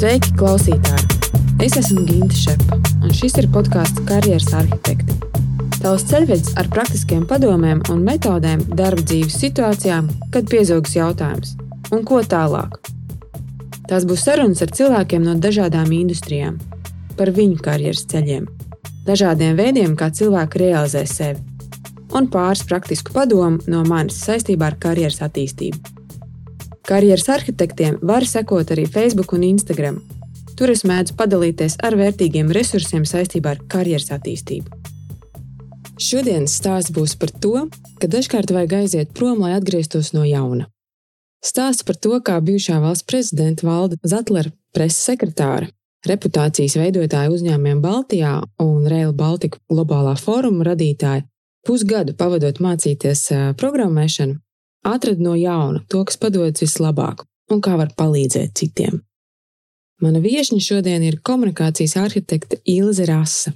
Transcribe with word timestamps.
Sveiki, 0.00 0.30
klausītāji! 0.40 1.34
Es 1.60 1.74
esmu 1.76 2.06
Ginte 2.08 2.32
Šepa, 2.32 2.78
un 3.04 3.10
šis 3.12 3.34
ir 3.42 3.50
podkāsts 3.52 4.00
Karjeras 4.08 4.46
arhitekti. 4.56 5.12
Tavs 5.74 6.06
ceļvedis 6.08 6.54
ar 6.56 6.70
praktiskiem 6.72 7.26
padomiem 7.28 7.82
un 7.92 8.00
metodēm 8.06 8.62
darba 8.78 9.04
dzīves 9.04 9.36
situācijām, 9.42 10.08
kad 10.32 10.48
piezogas 10.48 10.96
jautājums, 10.96 11.52
un 11.92 12.06
ko 12.08 12.22
tālāk. 12.24 12.80
Tās 13.92 14.08
būs 14.08 14.24
sarunas 14.24 14.64
ar 14.64 14.72
cilvēkiem 14.80 15.28
no 15.28 15.36
dažādām 15.36 15.92
industrijām, 15.92 16.56
par 17.20 17.36
viņu 17.36 17.60
karjeras 17.60 18.06
ceļiem, 18.08 18.48
dažādiem 19.04 19.52
veidiem, 19.60 20.00
kā 20.00 20.08
cilvēki 20.08 20.64
realizē 20.64 21.04
sevi, 21.04 21.44
un 22.16 22.32
pāris 22.32 22.64
praktisku 22.64 23.12
padomu 23.20 23.60
no 23.68 23.84
manis 23.84 24.24
saistībā 24.24 24.72
ar 24.72 24.80
karjeras 24.80 25.20
attīstību. 25.28 25.99
Karjeras 26.88 27.28
arhitektiem 27.28 27.98
var 28.02 28.24
sekot 28.26 28.72
arī 28.72 28.86
Facebook 28.88 29.32
un 29.36 29.44
Instagram. 29.46 30.00
Tur 30.56 30.72
es 30.72 30.82
mēdzu 30.84 31.14
padalīties 31.16 31.78
ar 31.84 31.96
vērtīgiem 31.96 32.50
resursiem 32.52 33.04
saistībā 33.08 33.54
ar 33.54 33.62
karjeras 33.72 34.10
attīstību. 34.16 34.80
Šodienas 36.00 36.54
stāsts 36.56 36.92
būs 36.96 37.14
par 37.20 37.32
to, 37.44 37.66
ka 38.00 38.08
dažkārt 38.08 38.52
vajag 38.56 38.76
aiziet 38.78 39.10
prom, 39.16 39.42
lai 39.44 39.52
atgrieztos 39.56 40.14
no 40.16 40.24
jauna. 40.24 40.66
Stāsts 41.44 41.84
par 41.84 41.96
to, 41.96 42.16
kā 42.24 42.36
bijušā 42.44 42.78
valsts 42.80 43.06
prezidenta 43.08 43.66
Valda 43.68 43.96
Zatlera 44.04 44.52
preses 44.76 45.00
sekretāra, 45.08 45.68
reputācijas 46.08 46.76
veidotāja 46.80 47.32
uzņēmumiem 47.32 47.80
Baltijā 47.84 48.34
un 48.64 48.88
Rail 48.88 49.12
Baltica 49.16 49.60
globālā 49.72 50.16
fóruma 50.20 50.68
radītāja 50.68 51.24
pusgadu 51.68 52.16
pavadot 52.16 52.60
mācīties 52.64 53.26
programmēšanu, 53.60 54.36
atrada 54.86 55.22
no 55.22 55.36
jauna 55.36 55.84
to, 55.88 56.02
kas 56.04 56.18
padodas 56.20 56.62
vislabāk 56.62 57.24
un 57.50 57.62
kā 57.64 57.76
var 57.78 57.92
palīdzēt 57.98 58.54
citiem. 58.58 59.00
Mana 60.00 60.22
viesne 60.24 60.60
šodien 60.64 61.02
ir 61.04 61.20
komunikācijas 61.26 61.98
arhitekte 62.00 62.60
Ilze 62.64 63.04
Rasa. 63.08 63.52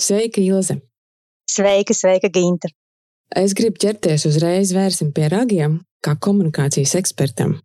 Sveika, 0.00 0.40
Ilze! 0.40 0.78
Sveika, 1.50 1.94
sveika, 1.94 2.30
Ginta! 2.32 2.70
Es 3.36 3.52
gribu 3.52 3.76
ķerties 3.82 4.24
uzreiz 4.30 4.72
vērsim 4.72 5.10
pie 5.12 5.26
ragiem, 5.28 5.80
kā 6.04 6.14
komunikācijas 6.16 6.94
ekspertam. 6.96 7.58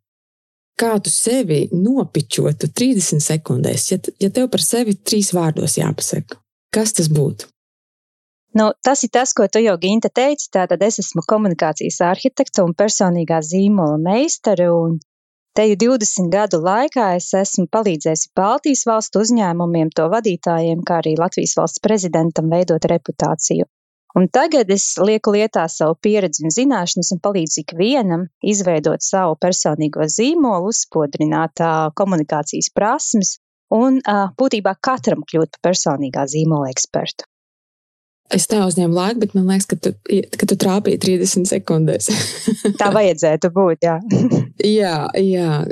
Kā 0.80 0.98
tu 1.00 1.14
sevi 1.14 1.67
nopičotu 1.72 2.67
30 2.73 3.23
sekundēs, 3.23 3.86
ja, 3.94 4.00
ja 4.20 4.30
tev 4.34 4.50
par 4.52 4.64
sevi 4.66 4.98
trīs 4.98 5.31
vārdos 5.38 5.78
jāpasaka? 5.80 6.42
Kas 6.73 6.95
tas 6.98 7.08
būtu? 7.14 7.53
Nu, 8.54 8.68
tas 8.86 9.02
ir 9.06 9.09
tas, 9.09 9.32
ko 9.34 9.48
tu 9.50 9.62
jau 9.64 9.73
Ginta 9.82 10.09
teici. 10.14 10.52
Tātad 10.54 10.84
es 10.86 11.00
esmu 11.02 11.23
komunikācijas 11.26 11.98
arhitekta 12.06 12.66
un 12.68 12.76
personīgā 12.78 13.40
zīmola 13.42 13.98
meistara. 13.98 14.68
Te 15.58 15.66
jau 15.70 15.78
20 15.82 16.30
gadu 16.34 16.60
laikā 16.66 17.08
es 17.18 17.32
esmu 17.38 17.66
palīdzējusi 17.73 18.30
Baltijas 18.38 18.86
valstu 18.90 19.23
uzņēmumiem, 19.26 19.90
to 19.98 20.06
vadītājiem, 20.14 20.86
kā 20.86 21.00
arī 21.02 21.16
Latvijas 21.18 21.56
valsts 21.60 21.82
prezidentam 21.88 22.54
veidot 22.54 22.86
reputāciju. 22.94 23.70
Un 24.18 24.30
tagad 24.38 24.70
es 24.73 24.86
lieku 25.02 25.34
lietā 25.34 25.66
savu 25.73 25.98
pieredzi 26.06 26.45
un 26.45 26.54
zināšanas 26.54 27.10
un 27.16 27.22
palīdzu 27.26 27.64
ikvienam 27.64 28.28
izveidot 28.54 29.02
savu 29.02 29.38
personīgo 29.42 30.06
zīmolu, 30.06 30.70
uzspodrināt 30.70 31.66
uh, 31.66 31.90
komunikācijas 31.98 32.70
prasmes 32.78 33.40
un 33.73 33.98
uh, 33.98 34.28
būtībā 34.38 34.78
katram 34.90 35.26
kļūt 35.26 35.58
par 35.58 35.72
personīgā 35.72 36.30
zīmola 36.30 36.70
ekspertu. 36.70 37.26
Es 38.32 38.48
tev 38.50 38.64
uzņēmu 38.70 38.96
laiku, 38.96 39.20
bet 39.26 39.34
man 39.36 39.50
liekas, 39.52 39.68
ka 39.70 39.78
tu, 39.78 39.92
ka 40.40 40.48
tu 40.50 40.58
trāpīji 40.60 41.02
30 41.04 41.50
sekundēs. 41.50 42.10
Tā 42.80 42.90
vajadzētu 42.96 43.52
būt, 43.54 43.86
jā. 43.86 43.98
jā, 44.80 44.98
jā. 45.20 45.64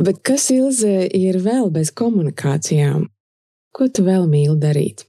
Bet 0.00 0.22
kas 0.24 0.48
Ilze 0.54 1.08
ir 1.16 1.40
vēl 1.42 1.68
bez 1.74 1.90
komunikācijām? 1.96 3.08
Ko 3.76 3.88
tu 3.90 4.04
vēl 4.06 4.26
mīli 4.30 4.56
darīt? 4.62 5.04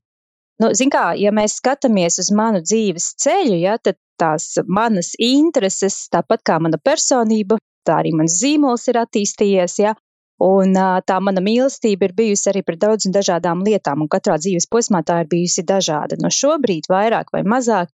Nu, 0.61 0.69
Ziniet, 0.77 0.93
kā, 0.93 1.05
ja 1.17 1.31
mēs 1.33 1.55
skatāmies 1.57 2.19
uz 2.21 2.29
manu 2.37 2.61
dzīves 2.61 3.13
ceļu, 3.23 3.55
ja, 3.63 3.77
tad 3.81 3.97
tās 4.21 4.51
manas 4.69 5.15
intereses, 5.17 6.03
tāpat 6.13 6.43
kā 6.45 6.59
mana 6.61 6.77
personība, 6.77 7.57
tā 7.87 8.01
arī 8.03 8.11
mans 8.17 8.35
zīmols 8.41 8.85
ir 8.91 8.99
attīstījies. 9.01 9.79
Ja, 9.81 9.95
Un 10.41 10.73
tā 11.05 11.17
mana 11.21 11.41
mīlestība 11.45 12.07
ir 12.07 12.13
bijusi 12.17 12.47
arī 12.49 12.63
par 12.65 12.79
daudzām 12.81 13.13
dažādām 13.13 13.59
lietām, 13.67 14.01
un 14.01 14.09
katrā 14.09 14.39
dzīves 14.41 14.65
posmā 14.73 15.03
tā 15.05 15.19
ir 15.21 15.27
bijusi 15.29 15.61
dažāda. 15.67 16.17
No 16.17 16.31
šobrīd, 16.33 16.87
vairāk 16.89 17.29
vai 17.35 17.43
mazāk, 17.45 17.91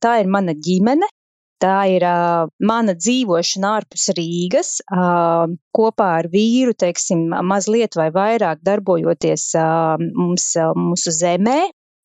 tā 0.00 0.12
ir 0.22 0.30
mana 0.32 0.54
ģimene, 0.56 1.08
tā 1.62 1.74
ir 1.92 2.06
mana 2.64 2.94
dzīvošana 2.96 3.74
ārpus 3.76 4.08
Rīgas, 4.16 4.70
kopā 5.76 6.08
ar 6.22 6.30
vīru, 6.32 6.72
teiksim, 6.74 7.28
mazliet 7.50 7.98
vai 8.00 8.08
vairāk 8.14 8.64
darbojoties 8.64 9.50
mums, 10.00 10.48
mūsu 10.86 11.12
zemē, 11.18 11.60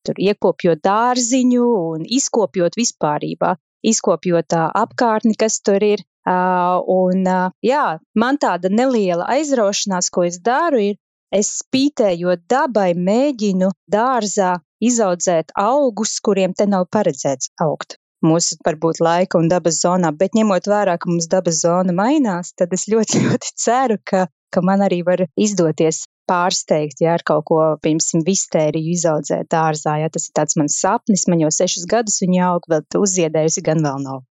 tur 0.06 0.20
iekopjot 0.20 0.84
dārziņu 0.84 1.64
un 1.94 2.04
izkopjot 2.20 2.76
vispārībā, 2.78 3.56
izkopjot 3.88 4.60
apkārtni, 4.68 5.34
kas 5.38 5.62
tur 5.64 5.80
ir. 5.94 6.04
Un, 6.28 7.28
jā, 7.64 7.84
man 8.14 8.38
tāda 8.40 8.68
neliela 8.68 9.28
aizraušanās, 9.34 10.10
ko 10.12 10.26
es 10.28 10.40
daru, 10.44 10.80
ir, 10.90 10.98
es 11.32 11.52
spītējot 11.62 12.44
dabai, 12.50 12.90
mēģinu 12.94 13.70
dārzā 13.92 14.58
izaudzēt 14.80 15.54
augus, 15.58 16.18
kuriem 16.20 16.54
te 16.58 16.66
nav 16.66 16.86
paredzēts 16.92 17.52
augt. 17.64 17.96
Mūsu 18.24 18.58
varbūt 18.66 18.98
laika 19.04 19.38
un 19.38 19.48
dabas 19.50 19.78
zonā, 19.84 20.10
bet 20.20 20.34
ņemot 20.34 20.66
vērā, 20.66 20.96
ka 20.98 21.10
mums 21.10 21.28
dabas 21.30 21.60
zona 21.62 21.94
mainās, 21.94 22.52
tad 22.58 22.72
es 22.74 22.88
ļoti, 22.90 23.20
ļoti 23.26 23.52
ceru, 23.64 23.98
ka, 24.04 24.26
ka 24.50 24.62
man 24.64 24.82
arī 24.84 25.04
var 25.06 25.22
izdoties 25.38 26.02
pārsteigt, 26.28 27.00
ja 27.04 27.14
ar 27.16 27.24
kaut 27.24 27.46
ko, 27.48 27.60
piemēram, 27.84 28.24
vistēriju 28.26 28.96
izaudzēt 28.98 29.48
dārzā. 29.54 29.96
Ja 30.02 30.10
tas 30.12 30.28
ir 30.28 30.34
tāds 30.36 30.58
mans 30.60 30.80
sapnis, 30.82 31.28
man 31.30 31.46
jau 31.46 31.52
sešus 31.54 31.86
gadus 31.88 32.18
viņa 32.24 32.50
aug, 32.50 32.68
vēl 32.68 32.84
uzziedējusi 33.06 33.64
gan 33.70 33.86
vēl 33.86 34.02
nav. 34.04 34.26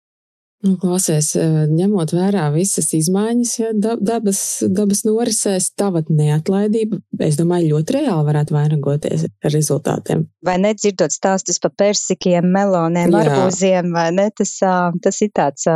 Nu, 0.64 0.72
klausies, 0.80 1.34
eh, 1.36 1.66
ņemot 1.68 2.14
vērā 2.16 2.46
visas 2.54 2.88
izmaiņas, 2.96 3.50
ja 3.60 3.72
dabas, 3.76 4.40
dabas 4.72 5.02
norisēs, 5.04 5.68
tava 5.76 6.00
neatlaidība, 6.08 7.02
es 7.26 7.36
domāju, 7.36 7.74
ļoti 7.74 7.98
reāli 7.98 8.24
varētu 8.30 8.56
vainagoties 8.56 9.26
ar 9.28 9.52
rezultātiem. 9.52 10.24
Vai 10.46 10.56
nedzirdot 10.62 11.12
stāstus 11.12 11.60
par 11.60 11.74
persikiem, 11.76 12.48
meloniem, 12.56 13.12
arbūziem, 13.20 13.92
vai 13.92 14.08
ne? 14.16 14.30
Tas, 14.36 14.56
tas 15.04 15.20
ir 15.22 15.32
tāds 15.36 15.68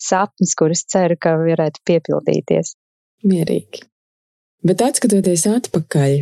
sapnis, 0.00 0.54
kurus 0.54 0.86
ceru, 0.86 1.18
ka 1.20 1.34
varētu 1.42 1.82
piepildīties. 1.90 2.76
Mierīgi. 3.26 3.82
Bet 4.64 4.84
atskatoties 4.84 5.48
atpakaļ 5.50 6.16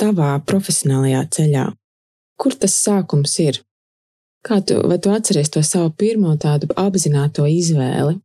tavā 0.00 0.32
profesionālajā 0.48 1.22
ceļā, 1.36 1.70
kur 2.40 2.56
tas 2.56 2.74
sākums 2.86 3.36
ir? 3.44 3.60
Kā 4.46 4.60
tu, 4.62 4.78
vai 4.86 4.98
tu 5.02 5.10
atceries 5.10 5.50
to 5.50 5.62
savu 5.66 5.90
pirmo 5.98 6.34
tādu 6.40 6.70
apzināto 6.78 7.46
izvēli? 7.50 8.16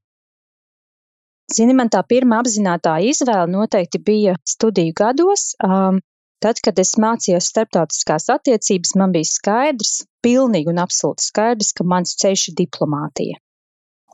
Zini, 1.53 1.75
man 1.75 1.89
tā 1.91 2.01
pirmā 2.07 2.39
apzināta 2.41 2.95
izvēle 3.03 3.49
noteikti 3.51 3.99
bija 3.99 4.35
studiju 4.47 4.93
gados. 4.97 5.51
Um, 5.63 5.99
tad, 6.43 6.61
kad 6.63 6.79
es 6.79 6.95
mācījos 7.01 7.49
starptautiskās 7.51 8.29
attiecības, 8.33 8.93
man 8.99 9.13
bija 9.15 9.29
skaidrs, 9.29 10.03
pilnīgi 10.23 10.71
un 10.71 10.81
absolūti 10.83 11.27
skaidrs, 11.27 11.73
ka 11.77 11.85
mans 11.87 12.15
ceļš 12.21 12.47
ir 12.51 12.57
diplomātija. 12.63 13.41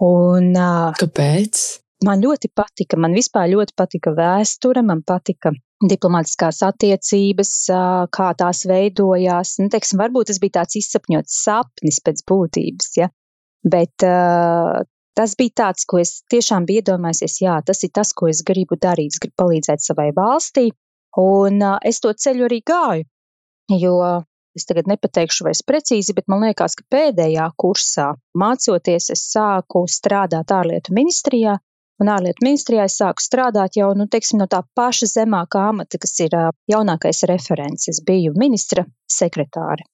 Un, 0.05 0.51
uh, 0.55 0.97
Kāpēc? 0.99 1.63
Man 2.07 2.21
ļoti 2.23 2.49
patika, 2.55 2.97
man 2.97 3.15
vispār 3.17 3.49
ļoti 3.51 3.75
patika 3.75 4.13
vēsture, 4.15 4.81
man 4.87 5.03
patika 5.03 5.51
diplomātiskās 5.87 6.59
attiecības, 6.67 7.51
kā 8.11 8.29
tās 8.39 8.65
veidojās. 8.67 9.55
Nu, 9.61 9.69
teiksim, 9.71 10.01
varbūt 10.01 10.31
tas 10.31 10.41
bija 10.43 10.59
tāds 10.59 10.79
izsapņots 10.81 11.37
sapnis 11.45 12.01
pēc 12.03 12.25
būtības, 12.27 12.91
ja? 12.99 13.09
bet 13.63 14.05
uh, 14.07 14.81
tas 15.19 15.35
bija 15.39 15.55
tāds, 15.63 15.85
ko 15.89 15.99
es 15.99 16.19
tiešām 16.31 16.67
biju 16.67 16.83
iedomājies, 16.83 17.39
jā, 17.43 17.57
tas 17.65 17.83
ir 17.83 17.91
tas, 17.95 18.13
ko 18.15 18.29
es 18.31 18.43
gribu 18.47 18.79
darīt, 18.79 19.15
es 19.15 19.23
gribu 19.23 19.35
palīdzēt 19.43 19.83
savai 19.83 20.09
valstī, 20.15 20.69
un 21.19 21.59
uh, 21.59 21.77
es 21.83 21.99
to 22.03 22.13
ceļu 22.15 22.47
arī 22.47 22.61
gāju, 22.63 23.07
jo 23.75 23.95
es 24.55 24.65
tagad 24.67 24.87
nepateikšu 24.91 25.45
vairs 25.47 25.63
precīzi, 25.67 26.15
bet 26.15 26.27
man 26.31 26.43
liekas, 26.47 26.75
ka 26.79 26.87
pēdējā 26.95 27.49
kursā 27.59 28.13
mācoties, 28.39 29.11
es 29.13 29.25
sāku 29.31 29.85
strādāt 29.91 30.51
ārlietu 30.55 30.95
ministrijā, 30.95 31.59
un 31.99 32.11
ārlietu 32.11 32.45
ministrijā 32.45 32.87
es 32.89 32.97
sāku 33.01 33.23
strādāt 33.23 33.77
jau 33.79 33.91
nu, 33.97 34.07
teiksim, 34.11 34.39
no 34.41 34.47
tā 34.51 34.61
paša 34.75 35.09
zemākā 35.13 35.69
amata, 35.73 35.99
kas 36.01 36.15
ir 36.25 36.35
jaunākais 36.71 37.23
referents. 37.31 37.89
Es 37.91 38.01
biju 38.05 38.33
ministra 38.39 38.85
sekretāre. 39.11 39.85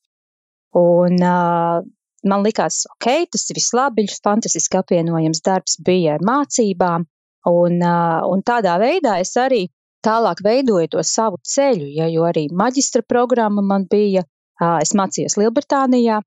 Un, 0.76 1.16
uh, 1.24 1.82
man 2.28 2.44
likās, 2.46 2.84
ok, 2.98 3.10
tas 3.32 3.48
ir 3.50 3.60
vislabi, 3.60 4.08
fantastiski 4.28 4.82
apvienojams 4.82 5.42
darbs 5.46 5.80
bija 5.86 6.18
ar 6.18 6.26
mācībām, 6.26 7.08
un, 7.52 7.80
uh, 7.80 8.22
un 8.28 8.44
tādā 8.46 8.76
veidā 8.82 9.20
es 9.24 9.36
arī 9.40 9.66
tālāk 10.06 10.44
veidoju 10.46 10.92
to 10.96 11.04
savu 11.08 11.40
ceļu, 11.56 11.88
ja, 11.96 12.10
jo 12.12 12.26
arī 12.28 12.48
maģistra 12.52 13.06
programma 13.08 13.64
man 13.66 13.88
bija, 13.90 14.26
uh, 14.62 14.78
es 14.84 14.94
mācījos 14.98 15.40
Lielbritānijā, 15.42 16.20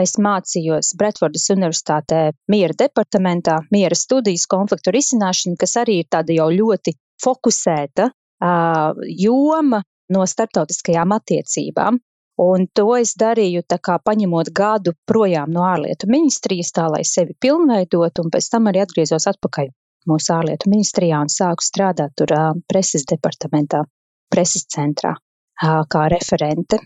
Es 0.00 0.14
mācījos 0.16 0.94
Bretfordas 0.96 1.50
Universitātē 1.52 2.20
miera 2.52 2.76
departamentā, 2.78 3.58
miera 3.74 3.96
studijas 3.98 4.46
konfliktu 4.48 4.94
risināšana, 4.94 5.58
kas 5.60 5.76
arī 5.82 5.98
ir 6.00 6.08
tāda 6.08 6.32
jau 6.32 6.48
ļoti 6.52 6.94
fokusēta 7.22 8.08
uh, 8.08 9.02
joma 9.20 9.82
no 10.12 10.24
starptautiskajām 10.26 11.12
attiecībām. 11.18 12.00
Un 12.42 12.64
to 12.74 12.86
es 12.96 13.12
darīju, 13.20 13.60
kā 13.68 13.98
paņemot 14.00 14.48
gadu 14.56 14.94
projām 15.06 15.52
no 15.52 15.66
ārlietu 15.68 16.08
ministrijas, 16.08 16.72
tā 16.72 16.88
lai 16.88 17.02
sevi 17.04 17.36
pilnveidotu, 17.44 18.24
un 18.24 18.32
pēc 18.32 18.48
tam 18.54 18.70
arī 18.72 18.80
atgriezos 18.82 19.28
atpakaļ 19.28 19.68
mūsu 20.08 20.32
ārlietu 20.34 20.72
ministrijā 20.72 21.20
un 21.22 21.30
sāku 21.30 21.62
strādāt 21.68 22.16
tur 22.16 22.32
uh, 22.32 22.56
preses 22.72 23.04
departamentā, 23.12 23.84
preses 24.32 24.64
centrā 24.72 25.12
uh, 25.18 25.84
kā 25.92 26.08
referente. 26.16 26.80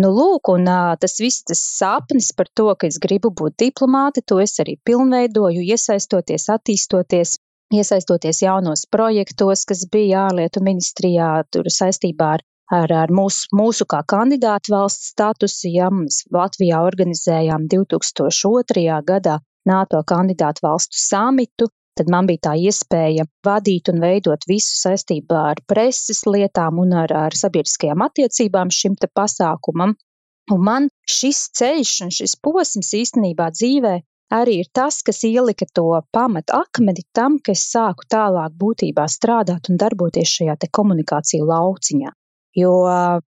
Nu, 0.00 0.08
lūk, 0.16 0.48
un 0.48 0.68
tas 1.00 1.18
viss, 1.20 1.42
tas 1.44 1.60
sapnis 1.60 2.30
par 2.36 2.48
to, 2.56 2.70
ka 2.80 2.88
es 2.88 2.96
gribu 3.02 3.28
būt 3.40 3.58
diplomāte, 3.60 4.22
to 4.24 4.38
es 4.40 4.56
arī 4.62 4.78
pilnveidoju, 4.88 5.64
iesaistoties, 5.74 6.46
attīstoties, 6.54 7.34
iesaistoties 7.76 8.40
jaunos 8.44 8.86
projektos, 8.96 9.66
kas 9.68 9.84
bija 9.92 10.26
ārlietu 10.30 10.62
ministrijā, 10.64 11.28
tur 11.52 11.68
saistībā 11.68 12.30
ar, 12.38 12.44
ar, 12.78 12.96
ar 13.02 13.12
mūsu, 13.12 13.52
mūsu 13.52 13.84
kā 13.84 14.00
kandidātu 14.14 14.72
valsts 14.72 15.12
statusu. 15.12 15.68
Ja 15.76 15.92
mēs 15.92 16.22
Latvijā 16.32 16.80
organizējām 16.88 17.68
2002. 17.76 18.88
gadā 19.12 19.38
NATO 19.68 20.00
kandidātu 20.08 20.64
valstu 20.70 21.04
samitu, 21.04 21.68
tad 21.98 22.10
man 22.12 22.28
bija 22.28 22.42
tā 22.48 22.52
iespēja 22.68 23.26
vadīt 23.46 23.90
un 23.92 24.00
veidot 24.04 24.46
visu 24.48 24.76
saistībā 24.80 25.42
ar 25.50 25.60
preses 25.68 26.22
lietām 26.28 26.80
un 26.82 26.94
ar, 27.04 27.12
ar 27.26 27.36
sabiedriskajām 27.36 28.04
attiecībām 28.06 28.72
šim 28.72 28.96
te 29.00 29.10
pasākumam. 29.20 29.94
Un 30.52 30.64
man 30.68 30.88
šis 31.08 31.44
ceļš 31.58 31.92
un 32.06 32.14
šis 32.14 32.34
posms 32.42 32.94
īstenībā 32.98 33.50
dzīvē 33.54 33.94
arī 34.32 34.58
ir 34.62 34.70
tas, 34.74 35.02
kas 35.06 35.22
ielika 35.28 35.68
to 35.76 35.86
pamatu 36.16 36.56
akmeni 36.56 37.04
tam, 37.16 37.38
ka 37.44 37.52
es 37.56 37.66
sāku 37.74 38.08
tālāk 38.14 38.56
būtībā 38.64 39.06
strādāt 39.16 39.70
un 39.70 39.80
darboties 39.82 40.32
šajā 40.38 40.56
te 40.64 40.70
komunikāciju 40.78 41.48
lauciņā. 41.52 42.12
Jo 42.56 42.72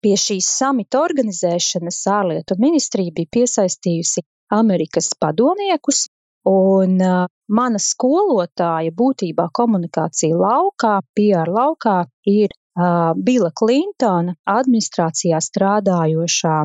pie 0.01 0.13
šīs 0.17 0.47
samita 0.59 1.01
organizēšanas 1.05 1.99
ārlietu 2.09 2.57
ministrija 2.61 3.13
bija 3.13 3.29
piesaistījusi 3.37 4.23
Amerikas 4.53 5.11
padomniekus, 5.21 6.07
Un 6.49 6.99
uh, 6.99 7.27
mana 7.47 7.79
skolotāja 7.79 8.91
būtībā 8.91 9.47
komunikācija 9.55 10.35
laukā, 10.35 10.97
PR 11.15 11.51
laukā, 11.51 11.97
ir 12.27 12.51
uh, 12.51 13.13
Bila 13.15 13.51
Klintona 13.55 14.35
administrācijā 14.57 15.39
strādājošā, 15.39 16.57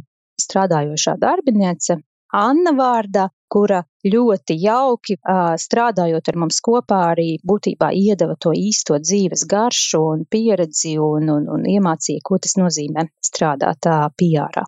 strādājošā 0.43 1.17
darbiniece 1.23 2.01
Anna 2.35 2.75
Vārda, 2.77 3.29
kura 3.49 3.79
ļoti 4.05 4.57
jauki 4.61 5.17
uh, 5.17 5.55
strādājot 5.57 6.29
ar 6.29 6.41
mums 6.43 6.59
kopā 6.65 6.99
arī 7.13 7.29
būtībā 7.51 7.93
iedeva 7.97 8.37
to 8.37 8.53
īsto 8.53 8.99
dzīves 9.01 9.47
garšu 9.49 10.03
un 10.13 10.27
pieredzi 10.29 10.99
un, 11.01 11.31
un, 11.33 11.49
un 11.55 11.65
iemācīja, 11.65 12.25
ko 12.25 12.37
tas 12.43 12.59
nozīmē 12.61 13.09
strādāt 13.31 13.89
uh, 13.89 14.11
PR. 14.19 14.67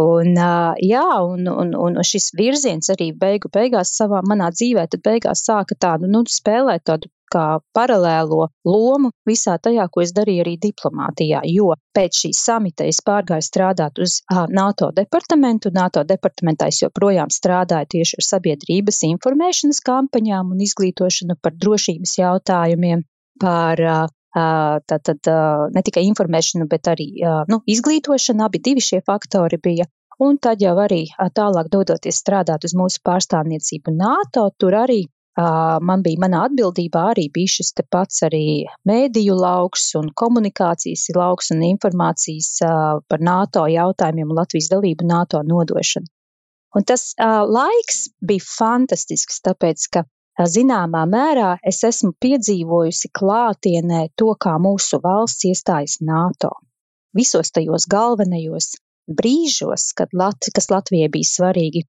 Un, 0.00 0.36
jā, 0.80 1.08
un, 1.20 1.48
un, 1.52 1.74
un 1.76 1.98
šis 2.08 2.30
virziens 2.38 2.88
arī 2.94 3.10
beigu 3.12 3.50
beigās 3.52 3.92
savā 3.96 4.22
manā 4.24 4.48
dzīvē, 4.54 4.86
tad 4.88 5.02
beigās 5.04 5.44
sāka 5.44 5.76
tādu, 5.76 6.08
nu, 6.08 6.22
spēlēt 6.32 6.86
tādu 6.88 7.10
kā 7.32 7.44
paralēlo 7.76 8.46
lomu 8.68 9.10
visā 9.28 9.56
tajā, 9.66 9.86
ko 9.92 10.02
es 10.04 10.12
darīju 10.16 10.44
arī 10.44 10.54
diplomātijā, 10.60 11.42
jo 11.48 11.72
pēc 11.96 12.22
šīs 12.24 12.40
samita 12.48 12.88
es 12.88 13.00
pārgāju 13.06 13.46
strādāt 13.46 14.00
uz 14.04 14.18
NATO 14.52 14.90
departamentu. 14.96 15.72
NATO 15.74 16.04
departamentā 16.08 16.68
es 16.72 16.82
joprojām 16.84 17.32
strādāju 17.32 17.92
tieši 17.96 18.20
ar 18.20 18.28
sabiedrības 18.28 19.02
informēšanas 19.08 19.80
kampaņām 19.88 20.52
un 20.56 20.64
izglītošanu 20.68 21.38
par 21.42 21.56
drošības 21.64 22.16
jautājumiem, 22.20 23.06
par 23.40 23.86
Tātad 24.32 25.28
ne 25.74 25.82
tikai 25.84 26.04
informēšana, 26.08 26.68
bet 26.70 26.88
arī 26.88 27.08
nu, 27.52 27.60
izglītošana, 27.68 28.46
abi 28.48 28.62
divi 28.64 28.84
šie 28.84 29.02
faktori 29.06 29.58
bija. 29.62 29.88
Un 30.22 30.38
tad 30.38 30.62
jau 30.62 30.76
arī 30.78 31.02
tālāk 31.36 31.68
dodoties 31.72 32.20
strādāt 32.22 32.64
uz 32.68 32.76
mūsu 32.78 33.02
pārstāvniecību 33.04 33.92
NATO, 33.96 34.46
tur 34.58 34.76
arī 34.78 35.02
man 35.36 36.02
bija 36.04 36.20
manā 36.20 36.42
atbildībā 36.46 37.02
arī 37.14 37.26
bija 37.32 37.54
šis 37.56 37.72
te 37.72 37.84
pats 37.88 38.20
arī 38.26 38.68
mēdīju 38.88 39.36
lauks 39.36 39.94
un 40.00 40.10
komunikācijas 40.22 41.06
lauks 41.16 41.50
un 41.54 41.62
informācijas 41.68 42.50
par 43.08 43.20
NATO 43.20 43.64
jautājumiem 43.72 44.28
un 44.28 44.42
Latvijas 44.42 44.68
dalību 44.72 45.08
NATO 45.08 45.40
nodošanu. 45.42 46.12
Un 46.72 46.84
tas 46.88 47.10
uh, 47.20 47.42
laiks 47.44 48.06
bija 48.24 48.44
fantastisks, 48.48 49.42
tāpēc, 49.44 49.88
ka 49.92 50.04
Zināmā 50.40 51.02
mērā 51.12 51.48
es 51.68 51.82
esmu 51.84 52.14
piedzīvojusi 52.24 53.10
klātienē 53.18 54.06
to, 54.16 54.32
kā 54.40 54.56
mūsu 54.58 55.00
valsts 55.02 55.44
iestājas 55.50 55.98
NATO. 56.00 56.54
Visos 57.12 57.52
tajos 57.52 57.84
galvenajos 57.84 58.72
brīžos, 59.08 59.90
kad 59.94 60.14
Lat 60.16 60.48
kas 60.54 60.70
Latvijai 60.72 61.10
bija 61.12 61.28
svarīgi, 61.28 61.82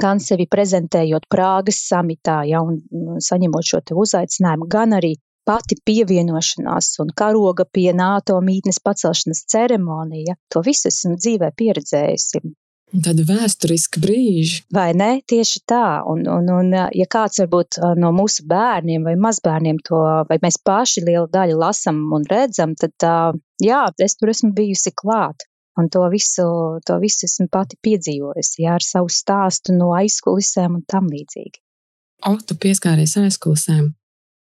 gan 0.00 0.20
sevi 0.20 0.46
prezentējot 0.46 1.24
Prāgas 1.32 1.80
samitā, 1.88 2.42
ja, 2.44 2.60
un 2.60 3.16
saņemot 3.22 3.64
šo 3.64 3.80
uzaicinājumu, 4.04 4.68
gan 4.68 4.92
arī 4.98 5.14
pati 5.46 5.78
pievienošanās 5.88 6.98
un 7.00 7.14
karoga 7.16 7.64
pie 7.64 7.92
NATO 7.96 8.36
mītnes 8.42 8.82
pacelšanas 8.84 9.44
ceremonija, 9.48 10.36
to 10.52 10.62
visu 10.66 10.90
esmu 10.92 11.16
dzīvē 11.16 11.52
pieredzējusi. 11.56 12.42
Tāda 12.94 13.24
vēsturiska 13.26 13.98
brīža. 14.00 14.60
Vai 14.72 14.92
ne? 14.94 15.08
Tieši 15.26 15.64
tā. 15.66 16.02
Un, 16.06 16.22
un, 16.30 16.46
un 16.54 16.70
ja 16.74 17.06
kāds 17.10 17.40
varbūt 17.42 17.80
no 17.98 18.12
mūsu 18.14 18.46
bērniem 18.46 19.02
vai 19.04 19.16
mazbērniem 19.18 19.80
to, 19.84 19.98
vai 20.28 20.38
mēs 20.42 20.60
paši 20.62 21.02
lielu 21.08 21.26
daļu 21.32 21.58
lasam 21.58 21.98
un 22.14 22.24
redzam, 22.30 22.76
tad 22.78 22.94
jā, 23.62 23.82
es 24.06 24.16
tur 24.16 24.30
esmu 24.30 24.52
bijusi 24.56 24.94
klāt. 24.94 25.48
Un 25.76 25.90
to 25.92 26.06
visu, 26.08 26.46
to 26.88 26.96
visu 27.02 27.26
esmu 27.26 27.50
pati 27.52 27.76
piedzīvojusi, 27.84 28.62
jā, 28.64 28.78
ar 28.78 28.84
savu 28.84 29.10
stāstu 29.12 29.74
no 29.76 29.90
aizkulisēm 29.98 30.78
un 30.78 30.86
tam 30.88 31.10
līdzīgi. 31.12 31.60
O, 32.24 32.38
tu 32.40 32.56
pieskāries 32.56 33.12
aizkulisēm. 33.20 33.90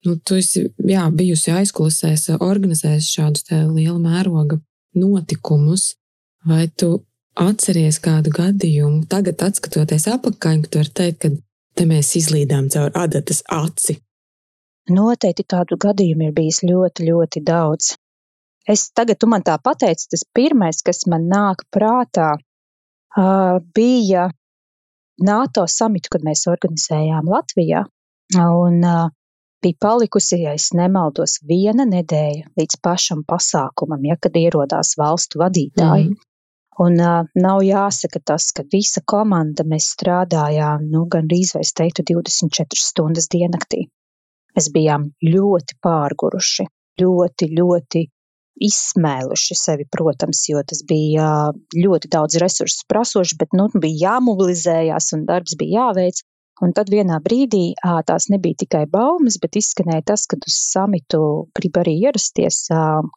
Nu, 0.08 0.16
tu 0.26 0.40
esi 0.40 0.64
jā, 0.90 1.04
bijusi 1.14 1.54
aizkulisēs, 1.54 2.32
organizējusi 2.40 3.14
šādus 3.20 3.46
liela 3.52 4.00
mēroga 4.00 4.58
notikumus. 4.98 5.92
Vai 6.48 6.70
tu 6.72 7.04
atceries 7.44 8.00
kādu 8.04 8.34
gadījumu, 8.36 9.06
tagad 9.12 9.42
skatoties 9.58 10.08
atpakaļ, 10.12 10.62
tu 10.68 10.82
vari 10.82 10.94
teikt, 11.02 11.24
ka 11.24 11.32
te 11.80 11.88
mēs 11.90 12.16
izlīdām 12.20 12.70
caur 12.74 12.92
adatas 12.98 13.42
aci. 13.56 14.00
Noteikti 14.90 15.46
tādu 15.46 15.78
gadījumu 15.80 16.30
ir 16.30 16.36
bijis 16.36 16.64
ļoti, 16.66 17.10
ļoti 17.12 17.44
daudz. 17.46 17.94
Es 18.70 18.90
tagad, 18.94 19.20
tu 19.22 19.30
man 19.30 19.46
tā 19.46 19.56
pateici, 19.62 20.10
tas 20.12 20.26
pirmais, 20.34 20.82
kas 20.86 21.06
man 21.10 21.28
nāk 21.30 21.64
prātā, 21.74 22.34
bija 23.76 24.30
NATO 25.20 25.66
samitu, 25.68 26.12
kad 26.14 26.26
mēs 26.26 26.46
organizējām 26.50 27.30
Latvijā. 27.30 27.86
Un 28.38 28.82
bija 29.64 29.78
palikusi, 29.82 30.42
ja 30.44 30.54
es 30.58 30.70
nemaldos, 30.78 31.40
viena 31.48 31.86
nedēļa 31.90 32.54
līdz 32.60 32.80
pašam 32.86 33.24
pasākumam, 33.28 34.06
ja, 34.06 34.18
kad 34.22 34.38
ierodās 34.38 34.96
valstu 35.00 35.42
vadītāji. 35.42 36.12
Mm. 36.12 36.29
Un 36.80 36.96
uh, 37.04 37.26
nav 37.36 37.62
jāsaka 37.68 38.22
tas, 38.32 38.52
ka 38.56 38.64
visa 38.72 39.02
komanda 39.14 39.66
mēs 39.68 39.90
strādājām, 39.98 40.86
nu, 40.94 41.04
gandrīz 41.12 41.52
vai 41.56 41.66
es 41.66 41.74
teiktu, 41.76 42.06
24 42.14 42.80
stundas 42.80 43.28
diennaktī. 43.34 43.88
Mēs 44.56 44.70
bijām 44.76 45.10
ļoti 45.24 45.76
pārguruši, 45.84 46.66
ļoti, 47.02 47.50
ļoti 47.60 48.06
izsmēluši 48.70 49.58
sevi, 49.60 49.86
protams, 49.92 50.42
jo 50.52 50.64
tas 50.68 50.82
bija 50.88 51.28
ļoti 51.76 52.12
daudz 52.16 52.40
resursu 52.44 52.88
prasoši, 52.92 53.38
bet 53.40 53.56
nu, 53.60 53.68
bija 53.76 54.16
jāmobilizējās 54.16 55.14
un 55.18 55.28
darbs 55.30 55.56
bija 55.60 55.84
jāveic. 55.86 56.24
Un 56.60 56.74
tad 56.76 56.90
vienā 56.92 57.22
brīdī 57.24 57.70
tās 58.08 58.28
nebija 58.32 58.60
tikai 58.66 58.82
baumas, 58.92 59.38
bet 59.40 59.56
izskanēja 59.62 60.10
tas, 60.12 60.26
ka 60.28 60.40
uz 60.44 60.58
samitu 60.60 61.22
grib 61.56 61.80
arī 61.80 61.96
ierasties 62.02 62.66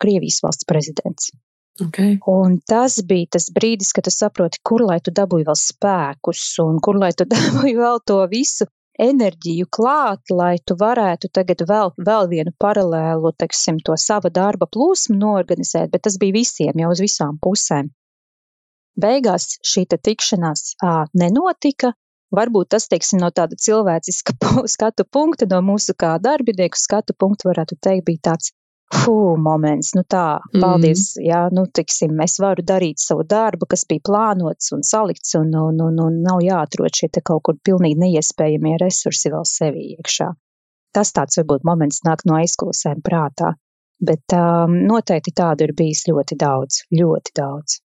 Krievijas 0.02 0.38
valsts 0.44 0.68
prezidents. 0.68 1.32
Okay. 1.80 2.18
Un 2.28 2.58
tas 2.68 2.98
bija 3.08 3.32
tas 3.38 3.48
brīdis, 3.54 3.94
kad 3.96 4.04
tu 4.04 4.12
saproti, 4.12 4.60
kur 4.60 4.84
lai 4.84 4.98
tu 5.00 5.12
dabūji 5.14 5.46
vēl 5.48 5.56
spēkus 5.56 6.44
un 6.60 6.78
kur 6.84 6.98
lai 7.00 7.12
tu 7.16 7.24
dabūji 7.32 7.78
vēl 7.78 8.02
to 8.04 8.18
visu 8.28 8.68
enerģiju 9.00 9.70
klāt, 9.72 10.28
lai 10.30 10.58
tu 10.66 10.76
varētu 10.76 11.30
tagad 11.32 11.64
vēl, 11.68 11.94
vēl 11.96 12.28
vienu 12.28 12.52
paralēlu, 12.60 13.32
teiksim, 13.40 13.80
to 13.80 13.96
sava 13.96 14.28
darba 14.28 14.68
plūsmu 14.68 15.16
norganizēt, 15.16 15.88
bet 15.94 16.04
tas 16.04 16.18
bija 16.20 16.36
visiem 16.36 16.84
jau 16.84 16.92
uz 16.92 17.00
visām 17.00 17.40
pusēm. 17.40 17.88
Beigās 19.00 19.56
šī 19.64 19.86
tikšanās 19.96 20.74
ā, 20.84 21.06
nenotika. 21.16 21.94
Varbūt 22.32 22.70
tas, 22.72 22.86
teiksim, 22.88 23.20
no 23.20 23.28
tāda 23.32 23.56
cilvēciska 23.60 24.36
skatu 24.74 25.04
punkta, 25.08 25.48
no 25.48 25.60
mūsu 25.64 25.96
kā 25.96 26.18
darbinieku 26.20 26.80
skatu 26.80 27.16
punkta, 27.16 27.48
varētu 27.48 27.80
teikt, 27.80 28.06
bija 28.08 28.28
tāds 28.30 28.52
Fū, 28.92 29.36
moments, 29.40 29.94
nu 29.96 30.02
tā, 30.04 30.42
paldies, 30.52 31.14
mm. 31.16 31.24
jā, 31.24 31.40
nu, 31.56 31.64
tiksim, 31.78 32.18
es 32.20 32.36
varu 32.42 32.64
darīt 32.66 33.00
savu 33.00 33.24
darbu, 33.24 33.64
kas 33.70 33.86
bija 33.88 34.04
plānots 34.04 34.68
un 34.76 34.84
salikts, 34.84 35.32
un, 35.38 35.48
un, 35.56 35.78
un, 35.80 36.00
un 36.02 36.18
nav 36.26 36.42
jāatrod 36.44 36.92
šie 36.98 37.08
te 37.14 37.22
kaut 37.24 37.40
kur 37.46 37.56
pilnīgi 37.64 37.96
neiespējamie 38.02 38.74
resursi 38.82 39.32
vēl 39.32 39.46
sevi 39.48 39.86
iekšā. 39.94 40.28
Tas 40.92 41.14
tāds 41.16 41.40
varbūt 41.40 41.64
moments 41.64 42.02
nāk 42.04 42.26
no 42.28 42.36
aizklausēm 42.36 43.00
prātā. 43.06 43.54
Bet 44.02 44.34
um, 44.36 44.74
noteikti 44.90 45.32
tādu 45.38 45.68
ir 45.68 45.72
bijis 45.78 46.04
ļoti 46.10 46.36
daudz, 46.36 46.82
ļoti 46.92 47.34
daudz. 47.38 47.78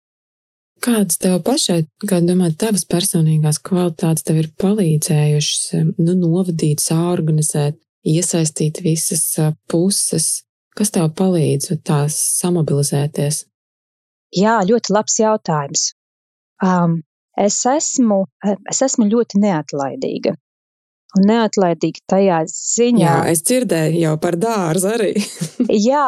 Kādas 0.84 1.22
tev 1.22 1.40
pašai, 1.46 1.86
kā 2.10 2.20
domā, 2.26 2.50
tavas 2.58 2.84
personīgās 2.90 3.62
kvalitātes 3.66 4.26
tev 4.28 4.42
ir 4.42 4.50
palīdzējušas 4.62 5.94
nu, 5.98 6.18
novadīt, 6.20 6.84
sāorganizēt, 6.84 7.80
iesaistīt 8.06 8.82
visas 8.86 9.24
puses? 9.72 10.47
Kas 10.78 10.94
tev 10.94 11.10
palīdz 11.18 11.72
tās 11.88 12.18
samobilizēties? 12.38 13.46
Jā, 14.38 14.60
ļoti 14.68 14.94
labs 14.94 15.16
jautājums. 15.22 15.86
Um, 16.64 17.00
es, 17.40 17.58
esmu, 17.66 18.26
es 18.70 18.84
esmu 18.86 19.08
ļoti 19.10 19.42
neatlaidīga. 19.42 20.36
Un 21.18 21.26
neatlaidīga 21.32 22.04
tajā 22.14 22.40
ziņā. 22.52 23.06
Jā, 23.08 23.18
es 23.32 23.42
dzirdēju 23.48 24.02
jau 24.04 24.16
par 24.22 24.38
dārzu 24.38 24.92
arī. 24.92 25.14
jā, 25.90 26.08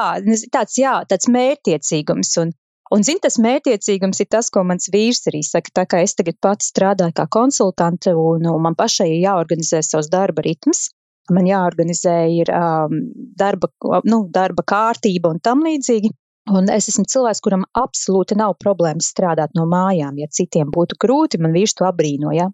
tāds, 0.53 0.77
jā, 0.77 0.99
tāds 1.09 1.31
mērķiecīgums. 1.33 2.35
Un, 2.43 2.55
Un, 2.89 3.03
zini, 3.05 3.21
tas 3.21 3.35
mērķiecīgums 3.38 4.17
ir 4.23 4.27
tas, 4.33 4.47
ko 4.49 4.63
mans 4.65 4.89
vīrs 4.89 5.27
arī 5.29 5.43
saka. 5.45 5.69
Tā 5.77 5.83
kā 5.85 5.99
es 6.01 6.15
tagad 6.17 6.39
pati 6.41 6.65
strādāju 6.65 7.13
kā 7.19 7.27
konsultante, 7.29 8.15
un, 8.17 8.47
un 8.49 8.63
man 8.65 8.73
pašai 8.79 9.11
jāorganizē 9.11 9.83
savs 9.85 10.09
darba 10.09 10.41
ritms, 10.41 10.88
man 11.36 11.48
jāorganizē 11.50 12.15
ir 12.36 12.51
um, 12.53 12.95
darba, 13.39 13.69
nu, 14.07 14.24
darba 14.33 14.65
kārtība 14.67 15.33
un 15.33 15.41
tam 15.43 15.63
līdzīgi. 15.67 16.12
Un 16.50 16.69
es 16.74 16.88
esmu 16.89 17.05
cilvēks, 17.05 17.43
kuram 17.45 17.65
absolūti 17.77 18.38
nav 18.39 18.55
problēmas 18.63 19.12
strādāt 19.12 19.53
no 19.57 19.67
mājām. 19.69 20.17
Ja 20.17 20.29
citiem 20.33 20.71
būtu 20.74 20.98
grūti, 21.01 21.38
man 21.41 21.53
vīrs 21.53 21.75
to 21.77 21.86
apbrīno. 21.86 22.33
Ja? 22.33 22.48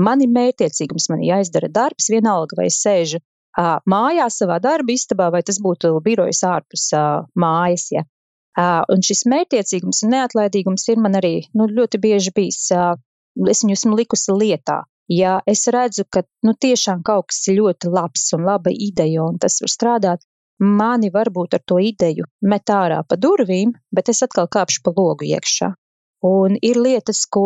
Man 0.00 0.22
ir 0.24 0.32
mērķiecīgums, 0.32 1.10
man 1.12 1.20
ir 1.20 1.34
jāizdara 1.34 1.68
darbs, 1.68 2.08
vienalga 2.14 2.56
vai 2.62 2.70
sēžu 2.72 3.20
uh, 3.20 3.76
mājās 3.90 4.40
savā 4.40 4.56
darba 4.64 4.94
istabā, 4.96 5.28
vai 5.34 5.42
tas 5.44 5.60
būtu 5.60 5.92
birojas 6.06 6.40
ārpus 6.48 6.88
uh, 6.96 7.26
mājas. 7.36 7.90
Ja? 7.92 8.06
Un 8.54 9.02
šis 9.02 9.24
mērķiecīgums 9.26 10.04
un 10.06 10.12
neatlaidīgums 10.14 10.86
ir 10.92 11.00
man 11.02 11.18
arī 11.18 11.34
nu, 11.58 11.66
ļoti 11.66 11.98
bieži 11.98 12.30
bijis, 12.36 12.68
es 13.50 13.62
viņu 13.64 13.74
esmu 13.74 13.96
likusi 13.98 14.36
lietā. 14.38 14.84
Ja 15.12 15.40
es 15.46 15.66
redzu, 15.68 16.06
ka 16.08 16.22
nu, 16.46 16.54
tiešām 16.56 17.02
kaut 17.04 17.28
kas 17.28 17.42
ir 17.52 17.58
ļoti 17.60 17.90
labs 17.92 18.30
un 18.36 18.46
laba 18.48 18.72
ideja, 18.72 19.26
un 19.28 19.36
tas 19.38 19.60
var 19.60 19.72
strādāt, 19.72 20.24
mani 20.58 21.10
varbūt 21.12 21.54
ar 21.58 21.62
to 21.66 21.78
ideju 21.82 22.24
met 22.40 22.70
ārā 22.70 23.02
pa 23.08 23.16
durvīm, 23.20 23.74
bet 23.92 24.08
es 24.08 24.22
atkal 24.24 24.48
kāpšu 24.48 24.84
pa 24.84 24.94
logu 24.96 25.28
iekšā. 25.28 25.74
Un 26.24 26.54
ir 26.64 26.78
lietas, 26.80 27.26
ko 27.28 27.42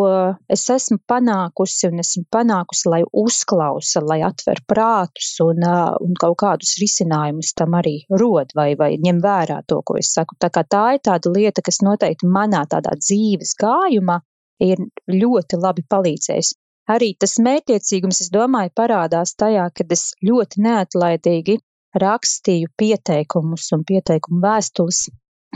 es 0.55 0.62
esmu 0.71 1.00
panākusi, 1.11 1.88
un 1.88 1.99
esmu 1.99 2.23
panākusi, 2.31 2.85
lai 2.93 3.00
uzklausa, 3.23 4.05
lai 4.07 4.21
atver 4.23 4.61
prātus 4.71 5.33
un, 5.43 5.67
un 6.07 6.12
kaut 6.21 6.37
kādus 6.45 6.77
risinājumus 6.79 7.57
tam 7.59 7.75
arī 7.75 7.97
rod 8.23 8.55
vai, 8.55 8.69
vai 8.79 8.93
ņem 9.03 9.19
vērā 9.25 9.65
to, 9.67 9.81
ko 9.83 9.99
es 9.99 10.12
saku. 10.15 10.38
Tā, 10.38 10.53
tā 10.62 10.85
ir 10.95 11.03
tāda 11.11 11.35
lieta, 11.35 11.65
kas 11.67 11.83
noteikti 11.83 12.31
manā 12.31 12.62
tādā 12.71 12.95
dzīves 13.03 13.57
gājumā 13.59 14.21
ir 14.62 14.87
ļoti 15.11 15.59
labi 15.59 15.83
palīdzējis. 15.91 16.55
Arī 16.88 17.12
tas 17.21 17.37
mērķiecīgums, 17.45 18.23
es 18.25 18.33
domāju, 18.33 18.73
parādās 18.80 19.35
tajā, 19.37 19.68
kad 19.76 19.92
es 19.92 20.11
ļoti 20.25 20.64
neatlaidīgi 20.64 21.59
rakstīju 22.02 22.73
pieteikumus 22.80 23.68
un 23.76 23.85
pieteikumu 23.88 24.40
vēstules 24.45 25.07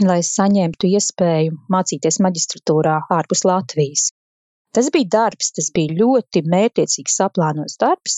lai 0.01 0.21
saņemtu 0.25 0.89
iespēju 0.97 1.55
mācīties 1.73 2.19
maģistratūrā 2.25 2.97
ārpus 3.13 3.43
Latvijas. 3.45 4.09
Tas 4.73 4.87
bija 4.89 5.05
darbs, 5.15 5.51
tas 5.53 5.69
bija 5.73 5.93
ļoti 5.99 6.41
mērķiecīgs 6.49 7.17
saplānots 7.19 7.77
darbs, 7.77 8.15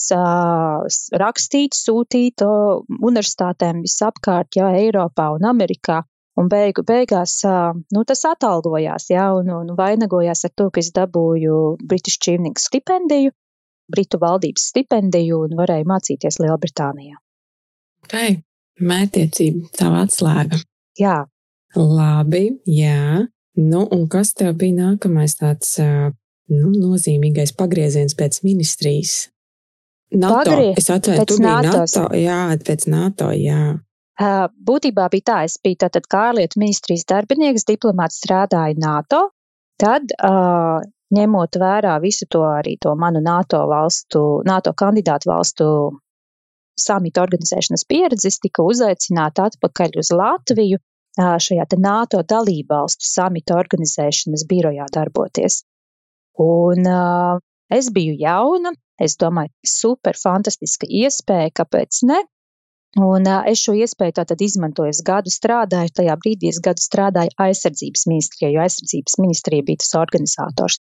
rakstīt, 1.20 1.76
sūtīt 1.76 2.44
universitātēm 2.46 3.82
visapkārt, 3.84 4.56
jā, 4.56 4.70
Eiropā 4.80 5.28
un 5.36 5.44
Amerikā. 5.50 6.00
Un 6.36 6.50
beigu 6.52 6.84
beigās 6.84 7.38
nu, 7.46 8.02
tas 8.04 8.24
atalgojās, 8.28 9.08
jā, 9.08 9.28
un, 9.38 9.48
un 9.56 9.70
vainagojās 9.78 10.44
ar 10.44 10.52
to, 10.52 10.68
ka 10.70 10.82
es 10.82 10.90
dabūju 10.96 11.60
British 11.80 12.20
Achieving 12.20 12.60
stipendiju, 12.60 13.32
Britu 13.88 14.18
valdības 14.20 14.66
stipendiju 14.72 15.44
un 15.46 15.54
varēju 15.56 15.86
mācīties 15.88 16.40
Lielbritānijā. 16.42 17.16
Tai, 18.10 18.26
mērķiecība, 18.82 19.70
tā 19.78 19.88
atslēga. 20.02 20.60
Jā, 21.00 21.22
Labi, 21.76 22.50
jā. 22.68 23.26
Nu, 23.56 23.86
un 23.92 24.04
kas 24.08 24.34
tev 24.36 24.56
bija 24.60 24.76
nākamais 24.76 25.36
tāds 25.40 25.76
nu, 25.80 26.70
nozīmīgais 26.72 27.54
pagrieziens 27.56 28.16
pēc 28.16 28.42
ministrijas? 28.44 29.16
NATO. 30.12 30.44
Pagrie, 30.44 30.74
es 30.78 30.88
atvēru, 30.92 31.24
tu 31.26 31.38
biji 31.40 31.64
NATO. 31.66 32.06
Jā, 32.16 32.40
pēc 32.64 32.86
NATO, 32.92 33.32
jā. 33.34 33.76
Būtībā 34.16 35.08
bija 35.12 35.26
tā, 35.28 35.38
es 35.44 35.58
biju 35.62 35.76
tātad 35.84 36.06
kā 36.08 36.30
ārlietu 36.30 36.60
ministrijas 36.62 37.04
darbinieks, 37.08 37.66
diplomāts 37.68 38.22
strādāju 38.22 38.78
NATO. 38.80 39.22
Tad, 39.76 40.14
ņemot 41.16 41.58
vērā 41.60 41.98
visu 42.00 42.26
to 42.32 42.40
arī 42.48 42.78
to 42.80 42.94
manu 42.96 43.20
NATO 43.20 43.66
valstu, 43.68 44.42
NATO 44.48 44.72
kandidātu 44.72 45.28
valstu 45.28 45.66
samita 46.80 47.22
organizēšanas 47.24 47.84
pieredzi, 47.88 48.28
es 48.32 48.40
tika 48.40 48.64
uzaicināta 48.64 49.50
atpakaļ 49.50 50.00
uz 50.00 50.12
Latviju 50.12 50.80
šajā 51.16 51.64
NATO 51.80 52.22
dalībvalstu 52.22 53.04
samita 53.08 53.56
organizēšanas 53.56 54.44
birojā 54.48 54.86
darboties. 54.92 55.62
Un 56.38 56.84
uh, 56.84 57.38
es 57.72 57.88
biju 57.92 58.16
jauna, 58.20 58.72
es 59.00 59.16
domāju, 59.16 59.52
super 59.64 60.16
fantastiska 60.20 60.86
iespēja, 60.88 61.54
kāpēc 61.56 62.02
ne? 62.10 62.20
Un 62.96 63.28
uh, 63.28 63.42
es 63.44 63.60
šo 63.60 63.74
iespēju 63.76 64.14
tātad 64.16 64.40
izmantoju. 64.40 64.94
Es 64.94 65.02
gadu 65.04 65.32
strādāju, 65.32 65.92
tajā 65.98 66.14
brīdī 66.22 66.48
es 66.48 66.60
gadu 66.64 66.80
strādāju 66.80 67.34
aizsardzības 67.44 68.06
ministrijā, 68.08 68.52
jo 68.54 68.62
aizsardzības 68.64 69.18
ministrija 69.20 69.66
bija 69.66 69.82
tas 69.82 69.92
organizators. 70.00 70.78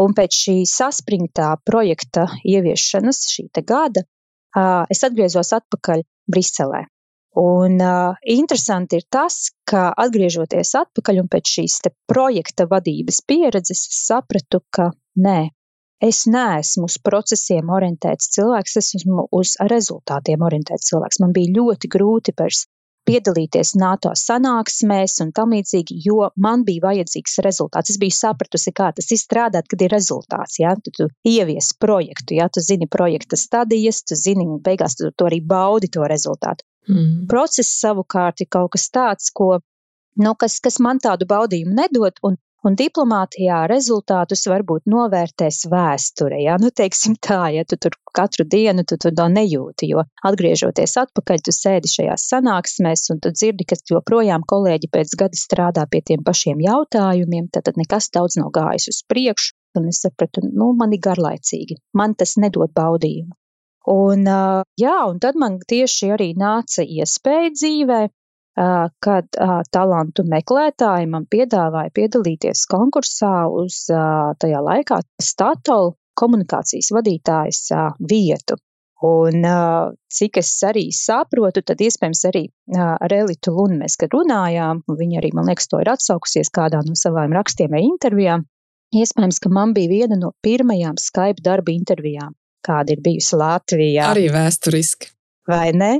Un 0.00 0.16
pēc 0.16 0.38
šī 0.46 0.56
saspringtā 0.66 1.52
projekta 1.68 2.24
ieviešanas 2.48 3.20
šī 3.30 3.46
gada 3.60 4.02
uh, 4.06 4.88
es 4.90 5.04
atgriezos 5.04 5.52
atpakaļ 5.58 6.02
Briselē. 6.32 6.86
Un 7.36 7.76
uh, 7.82 8.16
interesanti 8.30 9.02
ir 9.02 9.06
tas, 9.10 9.50
ka 9.68 9.90
atgriežoties 10.00 10.72
atpakaļ 10.80 11.20
un 11.24 11.28
pēc 11.28 11.52
šīs 11.58 11.80
projekta 12.08 12.64
vadības 12.70 13.20
pieredzes, 13.26 13.84
es 13.90 14.00
sapratu, 14.06 14.62
ka 14.70 14.92
nē, 15.18 15.50
es 16.02 16.24
neesmu 16.26 16.88
uz 16.90 16.98
procesiem 17.02 17.70
orientēts 17.70 18.30
cilvēks, 18.36 18.76
es 18.80 18.94
esmu 19.00 19.28
uz 19.32 19.56
rezultātiem 19.72 20.42
orientēts 20.42 20.90
cilvēks. 20.90 21.20
Man 21.22 21.34
bija 21.36 21.54
ļoti 21.58 21.90
grūti 21.94 22.34
pēc 22.36 22.64
piedalīties 23.08 23.74
NATO 23.80 24.12
sanāksmēs 24.16 25.18
un 25.24 25.32
tam 25.36 25.52
līdzīgi, 25.54 25.96
jo 26.06 26.30
man 26.40 26.64
bija 26.64 26.86
vajadzīgs 26.86 27.36
rezultāts. 27.44 27.92
Es 27.92 28.00
biju 28.00 28.16
sapratusi, 28.16 28.72
kā 28.76 28.90
tas 28.96 29.10
izstrādāt, 29.16 29.68
kad 29.70 29.84
ir 29.84 29.92
rezultāts. 29.92 30.58
Ja? 30.62 30.74
Tu, 30.80 30.92
tu 30.96 31.08
ievies 31.28 31.72
projektu, 31.80 32.38
ja 32.38 32.48
tu 32.48 32.64
zini 32.64 32.88
projekta 32.90 33.38
stadijas, 33.40 34.02
tu 34.08 34.18
zini, 34.18 34.46
un 34.48 34.62
beigās 34.64 34.96
tu 35.00 35.12
to 35.12 35.28
arī 35.28 35.42
baudi 35.44 35.92
to 35.92 36.08
rezultātu. 36.08 36.64
Mm. 36.88 37.26
Process 37.28 37.76
savukārt 37.80 38.44
ir 38.44 38.50
kaut 38.52 38.74
kas 38.74 38.88
tāds, 38.92 39.30
ko, 39.32 39.58
nu, 40.20 40.34
kas, 40.40 40.58
kas 40.64 40.80
man 40.84 41.00
tādu 41.00 41.28
baudījumu 41.28 41.76
nedod, 41.76 42.20
un, 42.24 42.36
un 42.64 42.76
diplomātijā 42.78 43.64
rezultātus 43.70 44.46
varbūt 44.50 44.88
novērtēs 44.90 45.64
vēsture. 45.72 46.40
Ja? 46.44 46.56
Nu, 46.60 46.70
teiksim 46.74 47.16
tā, 47.20 47.46
ja 47.54 47.64
tu 47.68 47.78
tur 47.80 47.96
katru 48.14 48.46
dienu 48.48 48.84
tu, 48.88 48.98
tu 49.00 49.12
to 49.14 49.26
nejūti, 49.30 49.90
jo 49.90 50.04
atgriežoties 50.26 50.96
atpakaļ, 51.04 51.44
tu 51.44 51.54
sēdi 51.54 51.90
šajās 51.92 52.26
sanāksmēs 52.32 53.08
un 53.14 53.20
tu 53.24 53.34
dzirdi, 53.34 53.66
ka 53.68 53.78
joprojām 53.90 54.46
kolēģi 54.48 54.90
pēc 54.94 55.14
gada 55.20 55.40
strādā 55.40 55.86
pie 55.90 56.02
tiem 56.12 56.24
pašiem 56.26 56.62
jautājumiem, 56.64 57.50
tad, 57.52 57.68
tad 57.68 57.80
nekas 57.80 58.10
daudz 58.14 58.38
nav 58.40 58.52
gājis 58.54 58.90
uz 58.94 59.04
priekšu. 59.10 59.54
Un 59.74 59.88
es 59.90 60.04
sapratu, 60.04 60.44
nu, 60.46 60.68
man 60.78 60.92
ir 60.94 61.00
garlaicīgi, 61.02 61.80
man 61.98 62.12
tas 62.14 62.36
nedod 62.38 62.70
baudījumu. 62.78 63.34
Un, 63.90 64.22
jā, 64.80 64.98
un 65.10 65.18
tad 65.20 65.36
man 65.36 65.58
tieši 65.68 66.12
arī 66.14 66.28
nāca 66.38 66.84
iespēja 66.86 67.50
dzīvē, 67.52 67.98
kad 68.54 69.38
talantu 69.74 70.24
meklētāji 70.30 71.08
man 71.10 71.26
piedāvāja 71.30 71.90
piedalīties 71.94 72.66
konkursā 72.70 73.48
uz 73.50 73.80
tajā 73.90 74.60
laikā 74.62 75.00
Statoil 75.22 75.96
komunikācijas 76.14 76.92
vadītājas 76.94 77.64
vietu. 77.98 78.60
Un 79.04 79.42
cik 80.14 80.38
es 80.40 80.52
arī 80.64 80.86
saprotu, 80.94 81.64
tad 81.66 81.82
iespējams 81.82 82.22
arī 82.30 82.44
ar 82.78 83.12
Elitu 83.12 83.52
Lunu 83.52 83.80
mēs, 83.82 83.98
kad 84.00 84.14
runājām, 84.14 84.84
un 84.86 85.00
viņa 85.00 85.18
arī, 85.20 85.32
man 85.34 85.50
liekas, 85.50 85.66
to 85.68 85.82
ir 85.82 85.90
atsaukusies 85.92 86.54
kādā 86.54 86.80
no 86.86 86.94
savām 86.96 87.34
rakstiem 87.34 87.74
vai 87.74 87.82
intervijām, 87.84 88.46
iespējams, 88.94 89.42
ka 89.42 89.52
man 89.52 89.74
bija 89.76 89.90
viena 89.90 90.16
no 90.20 90.32
pirmajām 90.46 90.96
Skype 91.02 91.42
darba 91.44 91.74
intervijām 91.74 92.32
kāda 92.64 92.96
ir 92.96 93.04
bijusi 93.04 93.38
Latvijā. 93.38 94.08
Arī 94.12 94.28
vēsturiski. 94.32 95.12
Vai 95.50 95.68
ne? 95.76 95.92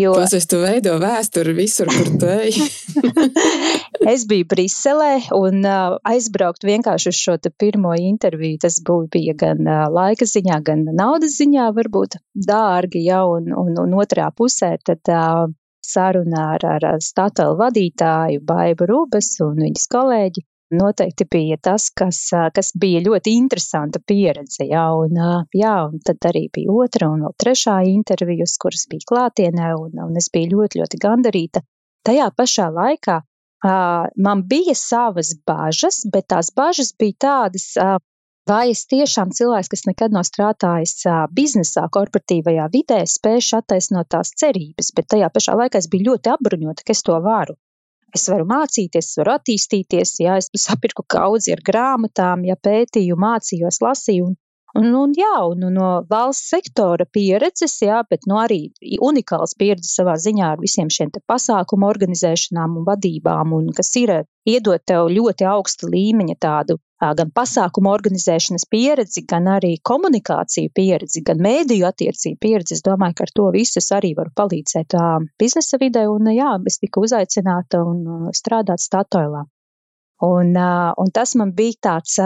Jo... 0.00 0.14
Tas 0.16 0.46
tu 0.48 0.60
veido 0.62 0.96
vēsturi 1.02 1.54
visur, 1.56 1.90
kur 1.92 2.10
tu 2.20 2.28
ej. 2.30 2.56
es 4.12 4.24
biju 4.30 4.48
Briselē 4.50 5.12
un 5.36 5.60
uh, 5.66 5.98
aizbraukt 6.08 6.64
vienkārši 6.66 7.12
uz 7.12 7.20
šo 7.20 7.36
pirmo 7.60 7.92
interviju. 7.98 8.60
Tas 8.64 8.80
bija 9.12 9.36
gan 9.38 9.64
uh, 9.66 9.86
laika 9.92 10.28
ziņā, 10.28 10.60
gan 10.66 10.86
naudas 10.96 11.36
ziņā, 11.40 11.70
varbūt 11.76 12.20
dārgi 12.34 13.04
jau, 13.06 13.24
un, 13.38 13.52
un, 13.52 13.74
un 13.84 13.96
otrā 14.00 14.30
pusē 14.36 14.76
tad 14.84 15.12
uh, 15.12 15.48
saruna 15.84 16.46
ar, 16.54 16.66
ar, 16.76 16.86
Statoil 17.02 17.56
vadītāju 17.60 18.44
Baibu 18.46 18.88
Rubes 18.90 19.32
un 19.44 19.58
viņas 19.64 19.88
kolēģi 19.92 20.44
noteikti 20.70 21.26
bija 21.30 21.56
tas, 21.62 21.88
kas, 21.96 22.20
kas 22.54 22.72
bija 22.80 23.02
ļoti 23.04 23.34
interesanta 23.36 24.00
pieredze. 24.06 24.64
Jā, 24.68 24.84
un, 24.96 25.18
jā, 25.56 25.74
un 25.88 26.02
tad 26.06 26.28
arī 26.30 26.46
bija 26.54 26.76
otra 26.84 27.10
un 27.10 27.24
vēl 27.26 27.34
trešā 27.42 27.80
intervijas, 27.90 28.56
kuras 28.62 28.86
bija 28.90 29.08
klātienē, 29.10 29.72
un, 29.78 29.98
un 30.06 30.20
es 30.20 30.30
biju 30.32 30.54
ļoti, 30.56 30.82
ļoti 30.82 31.02
gandarīta. 31.02 31.64
Tajā 32.06 32.30
pašā 32.36 32.70
laikā 32.72 33.18
uh, 33.20 34.06
man 34.16 34.44
bija 34.48 34.76
savas 34.78 35.34
bažas, 35.46 36.04
bet 36.12 36.30
tās 36.32 36.52
bažas 36.56 36.94
bija 36.98 37.18
tādas, 37.26 37.66
uh, 37.76 37.98
vai 38.48 38.70
es 38.72 38.86
tiešām 38.90 39.34
cilvēks, 39.36 39.70
kas 39.74 39.86
nekad 39.90 40.14
nav 40.16 40.24
strādājis 40.28 40.96
uh, 41.06 41.24
biznesā, 41.34 41.88
korporatīvajā 41.92 42.70
vidē, 42.72 43.02
spēšu 43.04 43.58
attaisnot 43.60 44.08
tās 44.14 44.32
cerības, 44.38 44.94
bet 44.96 45.10
tajā 45.12 45.28
pašā 45.34 45.58
laikā 45.60 45.82
es 45.82 45.90
biju 45.92 46.12
ļoti 46.12 46.32
apbruņota, 46.38 46.86
ka 46.86 46.96
es 46.96 47.04
to 47.04 47.18
varu 47.26 47.58
es 48.16 48.26
varu 48.32 48.46
mācīties, 48.50 49.10
es 49.12 49.18
varu 49.20 49.34
attīstīties, 49.36 50.14
ja 50.24 50.36
es 50.40 50.50
sapirku 50.58 51.04
kaudzi 51.06 51.54
ar 51.54 51.62
grāmatām, 51.66 52.44
ja 52.48 52.56
pētīju, 52.56 53.18
mācījos, 53.20 53.80
lasīju. 53.84 54.30
Un, 54.30 54.38
un, 54.78 54.90
un, 54.94 55.14
jā, 55.16 55.32
un 55.50 55.64
no 55.74 55.88
valsts 56.10 56.52
sektora 56.54 57.06
pieredzes, 57.06 57.78
jā, 57.82 58.02
bet 58.10 58.28
nu, 58.30 58.38
arī 58.42 58.60
unikāls 59.02 59.56
pieredze 59.58 59.90
savā 59.90 60.16
ziņā 60.20 60.52
ar 60.54 60.62
visiem 60.62 60.90
šiem 60.92 61.10
pasākumu 61.30 61.88
organizēšanām 61.88 62.78
un 62.80 62.86
vadībām, 62.86 63.56
un 63.56 63.72
kas 63.76 63.90
ir 64.00 64.14
iedot 64.48 64.84
tev 64.86 65.10
ļoti 65.10 65.48
augsta 65.48 65.90
līmeņa 65.90 66.38
tādu 66.40 66.78
gan 67.00 67.30
pasākumu 67.32 67.88
organizēšanas 67.90 68.66
pieredzi, 68.70 69.24
gan 69.28 69.48
arī 69.48 69.76
komunikāciju 69.90 70.72
pieredzi, 70.76 71.22
gan 71.24 71.40
mēdīju 71.40 71.86
attiecību 71.88 72.38
pieredzi. 72.44 72.76
Es 72.76 72.84
domāju, 72.84 73.16
ka 73.16 73.24
ar 73.24 73.32
to 73.34 73.46
visu 73.54 73.80
arī 73.96 74.12
varu 74.18 74.34
palīdzēt 74.36 74.96
biznesa 75.40 75.80
vidē, 75.80 76.04
un 76.12 76.28
jā, 76.34 76.52
es 76.68 76.78
tiku 76.82 77.06
uzaicināta 77.08 77.80
un 77.86 78.28
strādāt 78.36 78.84
Statoilā. 78.84 79.46
Un, 80.20 80.52
un 81.00 81.12
tas 81.16 81.32
man 81.40 81.54
bija 81.56 81.78
tāds 81.88 82.18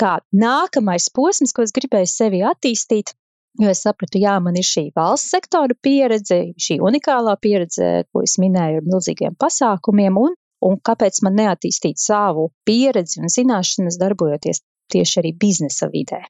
kā 0.00 0.18
nākamais 0.32 1.08
posms, 1.14 1.52
ko 1.52 1.66
es 1.66 1.74
gribēju 1.76 2.10
sevi 2.10 2.44
attīstīt. 2.46 3.14
Jo 3.60 3.72
es 3.72 3.80
sapratu, 3.82 4.20
jā, 4.22 4.36
man 4.40 4.54
ir 4.56 4.64
šī 4.64 4.92
valsts 4.94 5.32
sektora 5.34 5.74
pieredze, 5.82 6.52
šī 6.54 6.78
unikālā 6.86 7.34
pieredze, 7.42 8.04
ko 8.12 8.22
es 8.22 8.36
minēju 8.38 8.78
ar 8.78 8.86
milzīgiem 8.86 9.34
pasākumiem, 9.40 10.20
un 10.22 10.36
un 10.64 10.80
kāpēc 10.84 11.22
man 11.24 11.38
neattīstīt 11.40 12.00
savu 12.00 12.50
pieredzi 12.68 13.20
un 13.22 13.32
zināšanas, 13.32 13.98
darbojoties 14.00 14.62
tieši 14.92 15.22
arī 15.22 15.32
biznesa 15.40 15.88
vidē. 15.92 16.22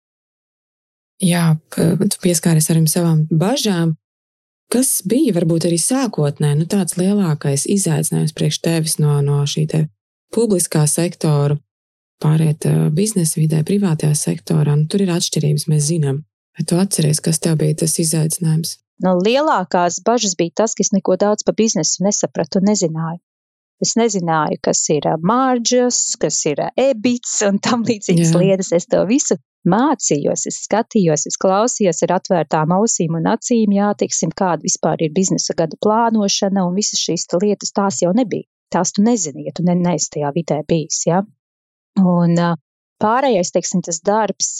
Jā, 1.20 1.56
tu 1.74 2.20
pieskāries 2.22 2.70
arī 2.72 2.86
savām 2.88 3.26
bažām. 3.28 3.96
Kas 4.70 5.00
bija 5.02 5.34
varbūt 5.34 5.66
arī 5.66 5.80
sākotnē 5.82 6.54
nu, 6.60 6.66
tāds 6.70 6.94
lielākais 6.96 7.66
izaicinājums 7.68 8.36
priekš 8.36 8.60
tevis 8.62 9.00
no, 9.02 9.18
no 9.24 9.42
šī 9.42 9.66
te 9.68 9.80
publiskā 10.34 10.84
sektora, 10.86 11.58
pāriet 12.22 12.66
biznesa 12.96 13.40
vidē, 13.40 13.62
privātajā 13.66 14.12
sektorā? 14.18 14.76
Nu, 14.76 14.86
tur 14.90 15.04
ir 15.04 15.12
atšķirības, 15.14 15.66
mēs 15.72 15.88
zinām. 15.88 16.22
Vai 16.58 16.66
tu 16.68 16.78
atceries, 16.80 17.22
kas 17.24 17.40
tev 17.42 17.58
bija 17.62 17.78
tas 17.82 17.96
izaicinājums? 18.02 18.76
No 19.00 19.14
nu, 19.16 19.24
lielākās 19.24 20.02
bažas 20.04 20.36
bija 20.36 20.60
tas, 20.62 20.76
ka 20.76 20.84
es 20.84 20.92
neko 20.92 21.16
daudz 21.20 21.46
par 21.46 21.56
biznesu 21.56 22.04
nesapratu 22.04 22.60
un 22.60 22.68
nezināju. 22.68 23.20
Es 23.80 23.94
nezināju, 23.96 24.58
kas 24.60 24.82
ir 24.92 25.06
māržas, 25.24 26.00
kas 26.20 26.36
ir 26.50 26.60
ebits 26.76 27.38
un 27.46 27.62
tam 27.64 27.86
līdzīgas 27.88 28.34
Jā. 28.34 28.42
lietas. 28.42 28.74
Es 28.76 28.84
to 28.92 29.00
visu 29.08 29.38
mācījos, 29.72 30.44
es 30.50 30.60
skatījos, 30.66 31.24
es 31.30 31.40
klausījos 31.40 32.04
ar 32.04 32.18
atvērtām 32.18 32.74
ausīm 32.76 33.16
un 33.16 33.30
acīm, 33.32 33.72
jā, 33.78 33.88
teiksim, 34.02 34.36
kāda 34.36 34.68
vispār 34.68 35.00
ir 35.06 35.14
biznesa 35.16 35.56
gada 35.56 35.80
plānošana 35.80 36.66
un 36.68 36.76
visas 36.76 37.00
šīs 37.00 37.24
lietas, 37.40 37.72
tās 37.72 38.02
jau 38.04 38.12
nebija. 38.16 38.48
Tās 38.70 38.92
tu 38.92 39.02
nezini, 39.02 39.48
ja 39.48 39.56
tu 39.56 39.64
ne, 39.66 39.74
neesi 39.74 40.12
tajā 40.14 40.28
vidē 40.36 40.60
bijis, 40.68 41.00
jā. 41.08 41.24
Un 41.98 42.36
pārējais, 43.00 43.50
teiksim, 43.54 43.82
tas 43.86 44.00
darbs, 44.04 44.50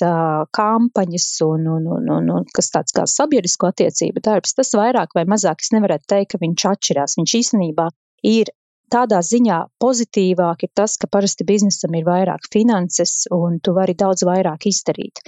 kampaņas 0.57 1.29
un, 1.47 1.67
un, 1.77 1.89
un, 1.97 2.09
un, 2.17 2.31
un 2.39 2.47
kas 2.57 2.73
tāds 2.75 2.97
kā 2.97 3.05
sabiedrisko 3.11 3.71
attiecību 3.71 4.23
darbs, 4.25 4.57
tas 4.57 4.73
vairāk 4.77 5.15
vai 5.15 5.27
mazāk 5.29 5.63
es 5.63 5.75
nevarētu 5.77 6.09
teikt, 6.15 6.33
ka 6.33 6.43
viņš 6.43 6.67
atšķirās. 6.73 7.19
Viņš 7.21 7.37
īstenībā 7.43 7.91
ir 8.31 8.53
tādā 8.91 9.21
ziņā 9.23 9.61
pozitīvāk 9.83 10.67
ir 10.67 10.73
tas, 10.75 10.97
ka 11.01 11.09
parasti 11.11 11.47
biznesam 11.47 11.95
ir 11.95 12.09
vairāk 12.09 12.49
finanses 12.53 13.27
un 13.35 13.61
tu 13.63 13.75
vari 13.77 13.95
daudz 13.95 14.25
vairāk 14.27 14.67
izdarīt. 14.73 15.23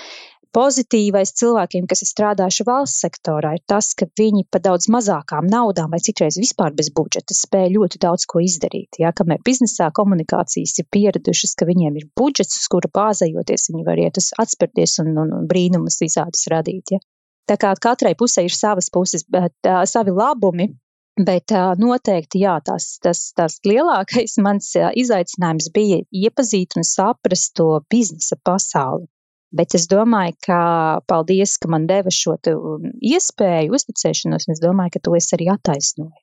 Pozitīvais 0.52 1.30
cilvēkiem, 1.40 1.86
kas 1.88 2.02
ir 2.04 2.08
strādājuši 2.10 2.64
valsts 2.68 3.04
sektorā, 3.06 3.54
ir 3.56 3.62
tas, 3.72 3.86
ka 3.96 4.04
viņi 4.20 4.42
par 4.52 4.60
daudz 4.66 4.84
mazākām 4.92 5.46
naudām 5.48 5.94
vai 5.94 6.00
citreiz 6.04 6.36
vispār 6.36 6.74
bez 6.76 6.90
budžeta 6.92 7.32
spēj 7.32 7.70
ļoti 7.72 8.00
daudz 8.02 8.26
ko 8.28 8.42
izdarīt. 8.44 8.98
Ja? 9.00 9.14
Kamēr 9.16 9.40
biznesā 9.46 9.88
komunikācijas 9.96 10.76
ir 10.82 10.88
pieradušas, 10.92 11.54
ka 11.56 11.68
viņiem 11.70 11.96
ir 12.02 12.10
budžets, 12.20 12.58
uz 12.60 12.68
kura 12.74 12.90
bāzējoties 13.00 13.70
viņi 13.72 13.86
var 13.86 14.02
iet 14.04 14.20
uz 14.20 14.28
atspērties 14.44 14.98
un, 15.00 15.14
un, 15.24 15.32
un 15.38 15.48
brīnumus 15.48 15.96
visādus 16.04 16.44
radīt. 16.52 16.98
Ja? 16.98 17.00
Tā 17.48 17.56
kā 17.56 17.72
katrai 17.88 18.12
pusē 18.12 18.44
ir 18.44 18.52
savas 18.52 18.92
puses, 18.92 19.24
bet 19.24 19.56
uh, 19.64 19.86
savi 19.88 20.12
labumi, 20.12 20.68
Bet 21.12 21.52
noteikti, 21.76 22.40
jā, 22.40 22.54
tas, 22.64 22.86
tas, 23.04 23.18
tas 23.36 23.58
lielākais 23.68 24.38
mans 24.40 24.70
izaicinājums 24.96 25.68
bija 25.74 25.98
iepazīt 26.08 26.72
un 26.80 26.86
saprast 26.88 27.52
to 27.60 27.66
biznesa 27.92 28.38
pasauli. 28.40 29.04
Bet 29.52 29.74
es 29.76 29.84
domāju, 29.90 30.32
ka 30.46 30.58
paldies, 31.04 31.58
ka 31.60 31.68
man 31.68 31.84
deva 31.90 32.08
šo 32.08 32.38
iespēju, 32.40 33.74
uzticēšanos, 33.76 34.48
un 34.48 34.54
es 34.54 34.62
domāju, 34.62 34.94
ka 34.94 35.02
to 35.04 35.16
es 35.18 35.28
arī 35.36 35.50
attaisnoju. 35.52 36.14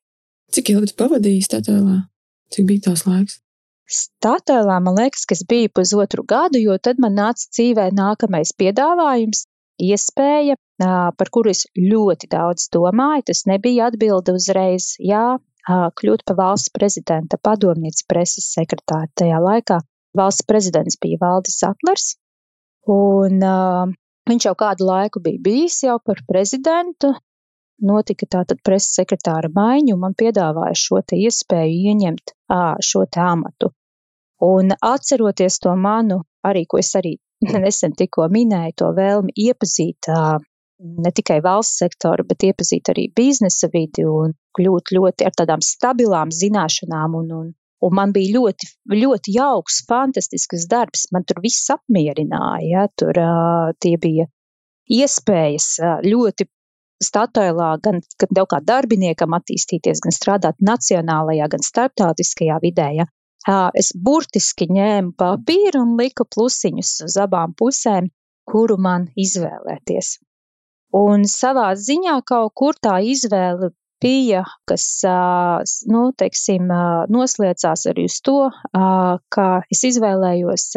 Cik 0.50 0.72
ilgi 0.74 0.89
tu 0.89 0.96
pavadīji 0.98 1.46
Statēlā? 1.46 2.00
Cik 2.50 2.65
bija 2.65 2.88
tās 2.89 3.06
laiks? 3.06 3.38
Statēlā 3.89 4.80
man 4.86 4.98
liekas, 4.98 5.28
ka 5.30 5.34
es 5.38 5.44
biju 5.50 5.70
pusotru 5.74 6.26
gadu, 6.26 6.58
jo 6.62 6.78
tad 6.82 6.98
man 7.02 7.13
nāca 7.18 7.46
dzīvē 7.54 7.88
nākamais 7.98 8.54
piedāvājums, 8.58 9.46
iespēja 9.82 10.58
par 10.80 11.32
kuru 11.34 11.54
es 11.54 11.63
ļoti 11.78 12.30
daudz 12.30 12.68
domāju. 12.74 13.28
Tas 13.30 13.46
nebija 13.50 13.89
atbilde 13.89 14.34
uzreiz, 14.38 14.92
jā, 15.02 15.38
kļūt 15.70 16.26
par 16.26 16.38
valsts 16.38 16.74
prezidenta 16.74 17.38
padomnieci 17.42 18.06
preses 18.10 18.50
sekretāri 18.54 19.10
tajā 19.22 19.42
laikā. 19.46 19.80
Valsts 20.18 20.46
prezidents 20.50 20.98
bija 21.02 21.22
Valdis 21.22 21.62
Atlers, 21.65 22.15
un 22.93 23.43
uh, 23.45 23.89
viņš 24.30 24.47
jau 24.49 24.56
kādu 24.60 24.88
laiku 24.89 25.21
bija 25.25 25.41
bijis 25.45 25.82
jau 25.86 25.97
par 26.06 26.21
prezidentu. 26.28 27.13
Notika 27.89 28.28
tātad 28.28 28.60
preses 28.65 28.97
sekretāra 28.97 29.47
maiņa, 29.56 29.93
un 29.95 30.02
man 30.02 30.15
piedāvāja 30.19 30.75
šo 30.75 30.99
iespēju 31.15 31.78
ieņemt 31.91 32.34
ā, 32.52 32.75
šo 32.84 33.06
amatu. 33.23 33.71
Un 34.43 34.73
atceroties 34.75 35.60
to 35.63 35.75
manu, 35.75 36.21
arī 36.43 36.65
ko 36.67 36.80
es 36.80 36.91
arī 36.99 37.15
nesen 37.65 37.95
tikko 37.95 38.28
minēju, 38.32 38.75
to 38.82 38.91
vēlmi 38.97 39.36
iepazīt 39.47 40.12
uh, 40.12 40.39
ne 40.80 41.12
tikai 41.12 41.39
valsts 41.43 41.80
sektoru, 41.84 42.25
bet 42.28 42.43
iepazīt 42.47 42.91
arī 42.91 43.08
biznesa 43.15 43.69
vidi 43.73 44.06
un 44.08 44.36
kļūt 44.58 44.93
ļoti 44.95 45.28
ar 45.28 45.36
tādām 45.41 45.63
stabilām 45.63 46.32
zināšanām. 46.36 47.17
Un, 47.21 47.32
un, 47.39 47.49
un 47.86 47.96
man 47.96 48.13
bija 48.15 48.36
ļoti, 48.38 48.70
ļoti 48.92 49.36
jauks, 49.38 49.82
fantastisks 49.89 50.68
darbs. 50.72 51.08
Man 51.15 51.26
tur 51.28 51.42
viss 51.44 51.70
apmierināja. 51.74 52.68
Ja? 52.68 52.86
Tur 53.00 53.20
uh, 53.22 53.74
tie 53.82 53.96
bija 54.02 54.28
iespējas 54.89 55.70
uh, 55.84 56.00
ļoti 56.06 56.50
statoilā, 57.04 57.70
gan, 57.84 58.02
tev 58.20 58.48
kā 58.52 58.60
darbiniekam 58.65 59.36
attīstīties, 59.38 60.04
gan 60.04 60.15
strādāt 60.15 60.60
nacionālajā, 60.60 61.48
gan 61.54 61.63
starptautiskajā 61.63 62.60
vidē. 62.63 62.89
Ja? 63.00 63.10
Es 63.80 63.94
burtiski 63.96 64.68
ņēmu 64.68 65.15
papīru 65.18 65.86
un 65.86 65.96
liku 66.00 66.28
plusiņus 66.28 66.96
uz 67.08 67.15
abām 67.24 67.56
pusēm, 67.56 68.10
kuru 68.50 68.76
man 68.82 69.08
izvēlēties. 69.15 70.18
Un 71.00 71.24
savā 71.30 71.70
ziņā 71.78 72.18
kaut 72.28 72.52
kur 72.58 72.78
tā 72.82 72.98
izvēle 73.06 73.72
bija, 74.01 74.43
kas, 74.69 74.85
nu, 75.91 76.03
teiksim, 76.17 76.69
nosliecās 77.12 77.85
arī 77.91 78.07
uz 78.09 78.19
to, 78.25 78.41
ka 79.35 79.47
es 79.71 79.83
izvēlējos, 79.91 80.69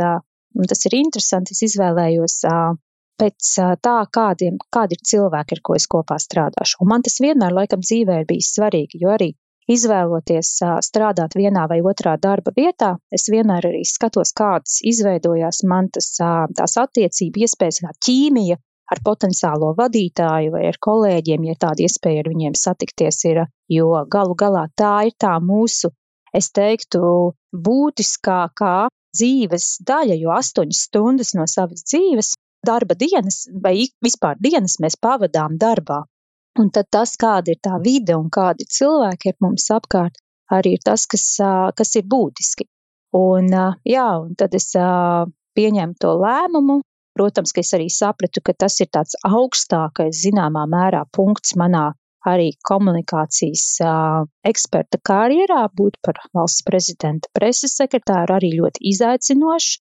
un 0.59 0.71
tas 0.71 0.89
ir 0.89 0.99
interesanti, 0.99 1.57
es 1.57 1.63
izvēlējos 1.71 2.41
pēc 3.23 3.53
tā, 3.85 3.99
kādiem, 4.11 4.57
kādi 4.75 4.99
ir 4.99 5.07
cilvēki, 5.13 5.59
ar 5.59 5.63
ko 5.63 5.77
es 5.79 5.87
kopā 5.91 6.19
strādāšu. 6.19 6.81
Un 6.83 6.91
man 6.95 7.05
tas 7.07 7.21
vienmēr, 7.23 7.55
laikam, 7.55 7.85
dzīvē 7.85 8.23
ir 8.23 8.29
bijis 8.29 8.55
svarīgi, 8.57 9.03
jo 9.05 9.13
arī 9.15 9.31
izvēloties 9.71 10.57
strādāt 10.83 11.37
vienā 11.39 11.69
vai 11.71 11.79
otrā 11.87 12.17
darba 12.19 12.51
vietā, 12.57 12.97
es 13.15 13.29
vienmēr 13.31 13.69
arī 13.71 13.85
skatos, 13.87 14.35
kādas 14.35 14.81
izveidojās 14.83 15.63
man 15.71 15.93
tas, 15.95 16.11
tās 16.19 16.75
attiecību 16.83 17.45
iespējas, 17.47 17.83
kā 17.85 17.93
ķīmija, 18.09 18.59
ar 18.93 19.01
potenciālo 19.05 19.73
vadītāju 19.79 20.53
vai 20.55 20.67
ar 20.69 20.79
kolēģiem, 20.87 21.49
ja 21.49 21.59
tāda 21.65 21.87
iespēja 21.87 22.25
ar 22.25 22.31
viņiem 22.33 22.57
satikties 22.59 23.25
ir, 23.31 23.45
jo 23.73 23.91
galu 24.13 24.37
galā 24.39 24.67
tā 24.77 24.95
ir 25.09 25.17
tā 25.25 25.35
mūsu, 25.41 25.93
es 26.37 26.51
teiktu, 26.53 27.01
būtiskākā 27.53 28.77
dzīves 29.17 29.69
daļa, 29.89 30.17
jo 30.21 30.33
astoņas 30.37 30.87
stundas 30.89 31.35
no 31.37 31.47
savas 31.49 31.85
dzīves 31.85 32.35
darba 32.67 32.97
dienas 32.99 33.45
vai 33.65 33.75
vispār 34.05 34.39
dienas 34.41 34.79
mēs 34.81 34.97
pavadām 35.01 35.59
darbā. 35.61 36.03
Un 36.61 36.69
tad 36.69 36.91
tas, 36.93 37.15
kāda 37.17 37.55
ir 37.55 37.61
tā 37.65 37.79
vide 37.81 38.17
un 38.17 38.29
kādi 38.33 38.67
cilvēki 38.69 39.33
ir 39.33 39.37
mums 39.41 39.71
apkārt, 39.73 40.19
arī 40.53 40.77
ir 40.77 40.83
tas, 40.85 41.07
kas, 41.09 41.25
kas 41.77 41.95
ir 41.97 42.05
būtiski. 42.05 42.69
Un, 43.17 43.49
jā, 43.89 44.09
un 44.21 44.37
tad 44.37 44.55
es 44.57 44.69
pieņēmu 45.57 45.97
to 46.01 46.13
lēmumu. 46.21 46.81
Protams, 47.19 47.53
ka 47.53 47.61
es 47.61 47.73
arī 47.77 47.89
sapratu, 47.93 48.41
ka 48.45 48.55
tas 48.65 48.79
ir 48.81 48.89
tāds 48.97 49.19
augstākais, 49.29 50.23
zināmā 50.25 50.65
mērā, 50.71 51.03
punkts 51.13 51.57
manā 51.61 51.91
arī 52.29 52.53
komunikācijas 52.69 53.65
uh, 53.85 54.25
eksperta 54.49 55.01
karjerā. 55.11 55.65
Būt 55.77 55.99
par 56.07 56.21
valsts 56.37 56.65
prezidenta 56.67 57.31
preses 57.37 57.77
sekretāru 57.81 58.39
arī 58.39 58.53
ļoti 58.59 58.85
izaicinoši. 58.93 59.81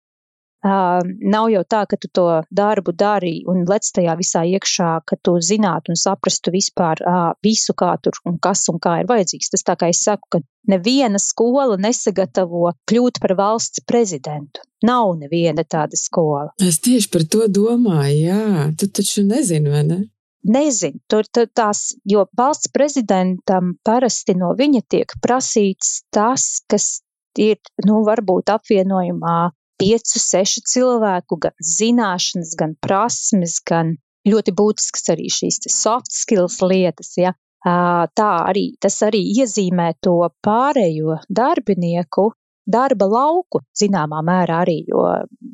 Uh, 0.61 1.01
nav 1.25 1.47
jau 1.49 1.63
tā, 1.65 1.87
ka 1.89 1.97
tu 1.97 2.11
to 2.13 2.27
darbu 2.53 2.93
dari 2.93 3.39
un 3.49 3.63
lec 3.69 3.87
tajā 3.97 4.13
visā 4.19 4.43
iekšā, 4.45 4.91
ka 5.09 5.17
tu 5.17 5.39
zinātu 5.41 5.95
un 5.95 5.97
saprastu 5.97 6.53
vispār 6.53 7.01
uh, 7.01 7.31
visu, 7.41 7.73
kā 7.73 7.95
tur 8.05 8.19
un 8.29 8.37
kas 8.37 8.67
un 8.69 8.77
kā 8.77 8.99
ir 9.01 9.09
vajadzīgs. 9.09 9.49
Tas 9.55 9.65
tā 9.65 9.79
kā 9.81 9.89
es 9.89 10.03
saku, 10.05 10.29
ka 10.37 10.43
neviena 10.69 11.17
skola 11.17 11.79
nesagatavo 11.81 12.75
kļūt 12.91 13.23
par 13.25 13.35
valsts 13.39 13.81
prezidentu. 13.89 14.61
Nav 14.85 15.15
neviena 15.23 15.65
tāda 15.65 15.97
skola. 15.97 16.51
Es 16.61 16.77
tieši 16.85 17.09
par 17.13 17.25
to 17.33 17.49
domāju, 17.49 18.19
jā, 18.29 18.67
tu 18.77 18.89
taču 19.01 19.25
nezini, 19.25 19.73
vai 19.73 19.85
ne? 19.89 19.99
Nezinu, 20.45 21.01
tur, 21.09 21.25
tās, 21.29 21.95
jo 22.09 22.27
valsts 22.37 22.69
prezidentam 22.73 23.75
parasti 23.85 24.37
no 24.37 24.53
viņa 24.57 24.85
tiek 24.89 25.17
prasīts 25.25 26.03
tas, 26.13 26.63
kas 26.69 27.01
ir, 27.41 27.61
nu, 27.85 28.01
varbūt 28.05 28.53
apvienojumā 28.53 29.39
piecu, 29.81 30.21
sešu 30.23 30.63
cilvēku 30.69 31.41
gan 31.47 31.57
zināšanas, 31.65 32.55
gan 32.61 32.77
prasmes, 32.85 33.59
gan 33.67 33.97
ļoti 34.29 34.55
būtisks 34.57 35.09
arī 35.15 35.31
šīs 35.33 35.63
soft 35.73 36.13
skills 36.13 36.61
lietas. 36.63 37.15
Ja? 37.21 37.33
Tā 37.65 38.31
arī 38.49 38.71
tas 38.81 39.01
arī 39.05 39.21
iezīmē 39.41 39.95
to 40.05 40.21
pārējo 40.45 41.19
darbinieku 41.29 42.31
darba 42.71 43.09
lauku, 43.11 43.65
zināmā 43.77 44.21
mērā 44.25 44.61
arī, 44.65 44.79
jo, 44.89 45.03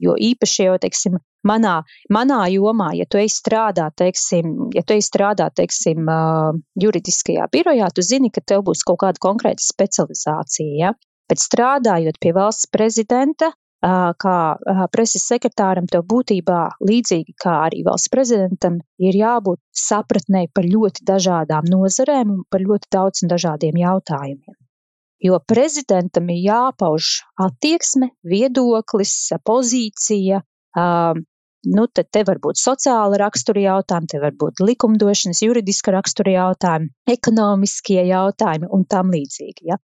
jo 0.02 0.14
īpaši 0.20 0.66
jau, 0.66 0.76
teiksim, 0.82 1.16
manā, 1.46 1.78
manā 2.12 2.42
jomā, 2.52 2.90
ja 2.98 3.06
tu 3.08 3.20
ej 3.20 3.30
strādāt, 3.32 3.96
teiksim, 4.02 4.70
ja 4.76 4.82
tu 4.86 4.96
ej 4.96 5.04
strādāt, 5.06 5.56
teiksim, 5.60 6.10
juridiskajā 6.82 7.46
birojā, 7.52 7.88
tu 7.94 8.04
zini, 8.04 8.32
ka 8.34 8.42
tev 8.44 8.66
būs 8.66 8.84
kaut 8.86 9.00
kāda 9.04 9.22
konkrēta 9.22 9.64
specializācija, 9.64 10.74
ja? 10.82 10.92
Bet 11.30 11.42
strādājot 11.42 12.20
pie 12.22 12.34
valsts 12.36 12.68
prezidenta, 12.70 13.50
kā 13.84 14.38
preses 14.92 15.26
sekretāram, 15.28 15.86
tev 15.86 16.06
būtībā 16.08 16.60
līdzīgi 16.80 17.34
kā 17.42 17.56
arī 17.66 17.82
valsts 17.84 18.08
prezidentam 18.08 18.80
ir 18.98 19.14
jābūt 19.14 19.60
sapratnē 19.70 20.46
par 20.54 20.64
ļoti 20.64 21.04
dažādām 21.04 21.68
nozarēm 21.68 22.30
un 22.30 22.44
par 22.50 22.60
ļoti 22.60 22.88
daudz 22.90 23.22
un 23.22 23.28
dažādiem 23.28 23.76
jautājumiem. 23.76 24.56
Jo 25.20 25.40
prezidentam 25.40 26.28
ir 26.28 26.42
jāpauž 26.44 27.22
attieksme, 27.40 28.10
viedoklis, 28.24 29.32
pozīcija. 29.44 30.42
Nu, 31.66 31.86
tad 31.88 32.10
te 32.12 32.22
var 32.22 32.38
būt 32.38 32.60
sociāla 32.60 33.18
rakstura 33.18 33.60
jautājumi, 33.60 34.06
te 34.12 34.20
var 34.22 34.34
būt 34.38 34.60
likumdošanas, 34.62 35.40
juridiska 35.42 35.90
rakstura 35.90 36.36
jautājumi, 36.36 36.92
ekonomiskie 37.10 38.04
jautājumi 38.06 38.68
un 38.70 38.84
tam 38.86 39.10
līdzīgi. 39.10 39.72
Ja? 39.72 39.80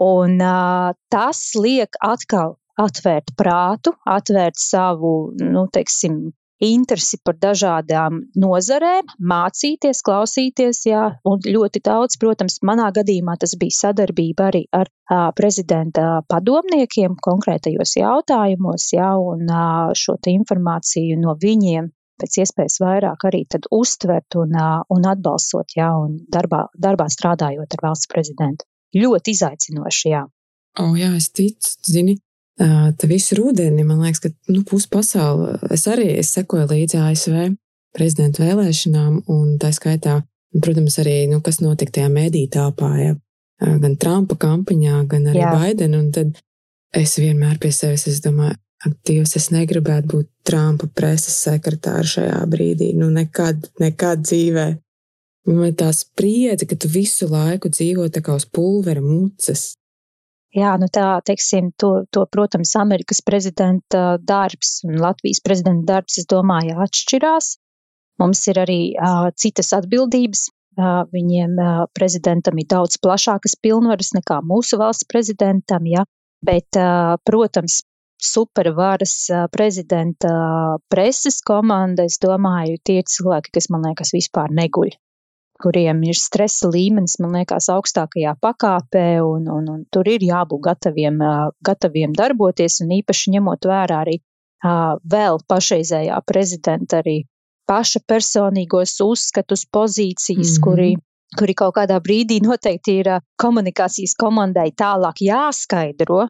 Un 0.00 0.40
uh, 0.40 0.94
tas 1.12 1.42
liek 1.60 1.98
atkal 2.00 2.56
atvērt 2.80 3.32
prātu, 3.36 3.94
atvērt 4.04 4.58
savu, 4.60 5.12
nu, 5.40 5.66
teiksim, 5.72 6.26
interesi 6.62 7.18
par 7.24 7.36
dažādām 7.40 8.22
nozarēm, 8.40 9.10
mācīties, 9.20 10.00
klausīties, 10.04 10.82
jā, 10.88 11.02
un 11.28 11.42
ļoti 11.44 11.82
daudz, 11.84 12.16
protams, 12.20 12.58
manā 12.64 12.88
gadījumā 12.96 13.36
tas 13.40 13.56
bija 13.60 13.76
sadarbība 13.76 14.48
arī 14.50 14.64
ar 14.72 14.88
a, 14.88 15.32
prezidenta 15.36 16.22
padomniekiem 16.28 17.18
konkrētajos 17.22 17.96
jautājumos, 18.00 18.88
jā, 18.96 19.10
un 19.20 19.44
a, 19.52 19.66
šo 19.92 20.16
informāciju 20.32 21.20
no 21.20 21.36
viņiem 21.42 21.92
pēc 22.16 22.38
iespējas 22.40 22.78
vairāk 22.80 23.26
arī 23.28 23.44
uztvert 23.76 24.38
un, 24.40 24.56
a, 24.56 24.70
un 24.88 25.04
atbalstot, 25.04 25.76
jā, 25.76 25.90
un 25.92 26.16
darbā, 26.32 26.66
darbā 26.72 27.10
strādājot 27.12 27.76
ar 27.76 27.84
valsts 27.90 28.08
prezidentu. 28.08 28.64
Ļoti 28.96 29.36
izaicinoši, 29.36 30.08
jā. 30.14 30.24
O, 30.80 30.94
jā, 30.96 31.10
es 31.16 31.28
ticu, 31.32 31.76
zini, 31.84 32.16
Tā 32.56 33.08
visu 33.08 33.36
rudenī, 33.36 33.84
man 33.84 34.00
liekas, 34.00 34.22
ka 34.24 34.30
nu, 34.48 34.62
pusi 34.64 34.88
pasaule, 34.88 35.58
es 35.76 35.84
arī 35.92 36.08
es 36.22 36.32
sekoju 36.32 36.70
līdzi 36.70 37.00
ASV 37.04 37.36
prezidenta 37.96 38.44
vēlēšanām, 38.44 39.22
un 39.32 39.56
tā 39.60 39.72
skaitā, 39.76 40.20
protams, 40.64 40.96
arī, 41.02 41.18
nu, 41.30 41.42
kas 41.44 41.60
notika 41.60 41.98
tajā 41.98 42.08
mediju 42.12 42.48
telpā, 42.52 42.90
ja, 43.00 43.16
gan 43.60 43.96
Trumpa 44.00 44.38
kampaņā, 44.40 45.02
gan 45.10 45.28
arī 45.32 45.42
Jā. 45.42 45.52
Baidena, 45.52 46.00
un 46.00 46.08
tad 46.16 46.40
es 46.96 47.16
vienmēr 47.20 47.60
pie 47.60 47.72
sevis, 47.76 48.06
es 48.08 48.22
domāju, 48.24 48.56
Dievs, 49.08 49.32
es 49.38 49.48
negribētu 49.50 50.10
būt 50.12 50.28
Trumpa 50.46 50.86
preses 50.94 51.34
sekretāra 51.46 52.04
šajā 52.06 52.42
brīdī, 52.50 52.92
nu, 52.94 53.08
nekad, 53.10 53.70
nekad 53.82 54.22
dzīvē. 54.22 54.66
Man 55.46 55.74
tā 55.78 55.88
spriedze, 55.94 56.66
ka 56.68 56.76
tu 56.76 56.90
visu 56.90 57.28
laiku 57.30 57.70
dzīvo 57.72 58.08
tā 58.12 58.20
kā 58.22 58.34
uz 58.36 58.44
pulvera 58.46 59.02
mucas. 59.02 59.75
Jā, 60.56 60.72
nu 60.80 60.86
tā, 60.88 61.18
teiksim, 61.28 61.68
to, 61.76 62.06
to, 62.14 62.22
protams, 62.32 62.72
Amerikas 62.80 63.20
prezidenta 63.24 64.16
darbs 64.30 64.78
un 64.88 64.96
Latvijas 65.02 65.42
prezidenta 65.44 65.92
darbs, 65.92 66.16
es 66.22 66.28
domāju, 66.32 66.78
atšķirās. 66.80 67.50
Mums 68.22 68.40
ir 68.48 68.62
arī 68.62 68.78
uh, 68.94 69.28
citas 69.36 69.74
atbildības. 69.76 70.46
Uh, 70.76 71.04
viņiem 71.12 71.60
uh, 71.60 71.84
prezidentam 71.96 72.56
ir 72.60 72.68
daudz 72.68 72.98
plašākas 73.00 73.56
pilnvaras 73.64 74.12
nekā 74.16 74.42
mūsu 74.44 74.80
valsts 74.80 75.08
prezidentam, 75.08 75.88
ja? 75.88 76.04
bet, 76.44 76.68
uh, 76.80 77.16
protams, 77.24 77.82
supervaras 78.20 79.14
prezidenta 79.52 80.30
preses 80.92 81.42
komanda, 81.44 82.08
es 82.08 82.16
domāju, 82.20 82.80
tie 82.84 83.02
cilvēki, 83.04 83.52
kas 83.56 83.68
man 83.72 83.84
liekas 83.90 84.16
vispār 84.16 84.52
neguļ 84.56 84.96
kuriem 85.62 86.02
ir 86.06 86.18
stresa 86.18 86.68
līmenis, 86.72 87.18
man 87.22 87.36
liekas, 87.38 87.68
augstākajā 87.72 88.36
pakāpē, 88.42 89.06
un, 89.24 89.48
un, 89.52 89.68
un 89.72 89.84
tur 89.92 90.08
ir 90.08 90.24
jābūt 90.24 90.62
gataviem, 90.68 91.20
gataviem 91.64 92.16
darboties, 92.16 92.80
un 92.84 92.92
īpaši 93.00 93.36
ņemot 93.36 93.68
vērā 93.70 94.02
arī 94.04 94.20
vēl 95.16 95.40
pašreizējā 95.48 96.20
prezidenta 96.26 97.00
arī 97.02 97.24
paša 97.66 98.00
personīgos 98.06 98.96
uzskatus, 99.02 99.66
pozīcijas, 99.72 100.52
mm 100.52 100.56
-hmm. 100.56 100.62
kuri, 100.64 100.96
kuri 101.38 101.54
kaut 101.54 101.74
kādā 101.76 101.98
brīdī 102.00 102.40
noteikti 102.42 102.98
ir 103.02 103.08
komunikācijas 103.42 104.14
komandai 104.18 104.70
tālāk 104.72 105.20
jāskaidro, 105.20 106.26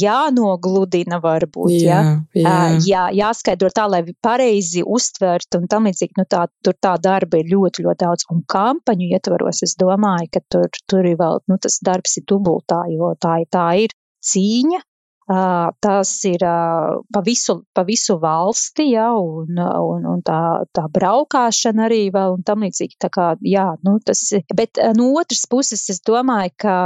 jānogludina, 0.00 1.20
varbūt. 1.22 1.74
Jā, 1.80 2.00
ja? 2.34 2.42
jā. 2.42 2.56
jā, 2.86 3.04
jāskaidro 3.20 3.70
tā, 3.74 3.86
lai 3.90 4.02
pareizi 4.24 4.84
uztvert 4.84 5.58
un 5.58 5.68
tam 5.70 5.88
līdzīgi. 5.88 6.16
Nu, 6.20 6.26
tā, 6.30 6.46
tur 6.64 6.76
tā 6.82 6.96
darba 7.02 7.40
ir 7.40 7.50
ļoti, 7.52 7.86
ļoti 7.86 8.02
daudz. 8.04 8.26
Un 8.32 8.42
kampaņu 8.50 9.12
ietvaros 9.16 9.62
es 9.66 9.76
domāju, 9.80 10.32
ka 10.36 10.44
tur, 10.52 10.68
tur 10.90 11.06
ir 11.06 11.18
vēl, 11.20 11.40
nu, 11.50 11.60
tas 11.62 11.80
darbs 11.84 12.18
ir 12.20 12.26
dubultā, 12.28 12.84
jo 12.92 13.14
tā, 13.20 13.38
tā 13.52 13.70
ir 13.86 13.96
cīņa. 14.26 14.82
Uh, 15.26 15.72
tas 15.82 16.10
ir 16.22 16.38
uh, 16.46 17.00
pa, 17.10 17.20
visu, 17.26 17.56
pa 17.74 17.82
visu 17.82 18.14
valsti, 18.22 18.84
ja, 18.92 19.08
un, 19.18 19.58
un, 19.58 20.04
un 20.06 20.20
tā, 20.22 20.62
tā 20.70 20.84
braukšana 20.86 21.88
arī 21.88 22.04
vēl 22.14 22.36
un 22.36 22.44
tam 22.46 22.62
līdzīgi. 22.62 22.94
Tā 23.02 23.10
kā, 23.10 23.32
jā, 23.42 23.72
nu, 23.82 23.96
tas, 24.06 24.22
bet 24.54 24.78
no 24.94 25.08
otras 25.18 25.42
puses 25.50 25.82
es 25.90 25.98
domāju, 26.06 26.54
ka 26.62 26.76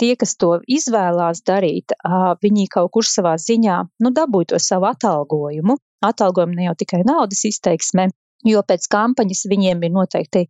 tie, 0.00 0.14
kas 0.20 0.36
to 0.40 0.56
izvēlās 0.78 1.42
darīt, 1.46 1.94
viņi 2.42 2.66
kaut 2.72 2.92
kur 2.96 3.08
savā 3.08 3.36
ziņā 3.40 3.78
nu, 4.04 4.12
dabūja 4.16 4.54
to 4.54 4.62
savu 4.62 4.90
atalgojumu. 4.90 5.78
Atalgojumu 6.06 6.58
ne 6.58 6.68
jau 6.68 6.76
tikai 6.78 7.02
naudas 7.08 7.44
izteiksmē, 7.48 8.10
jo 8.46 8.62
pēc 8.62 8.86
kampaņas 8.92 9.46
viņiem 9.50 9.82
ir 9.86 9.94
noteikti, 9.94 10.46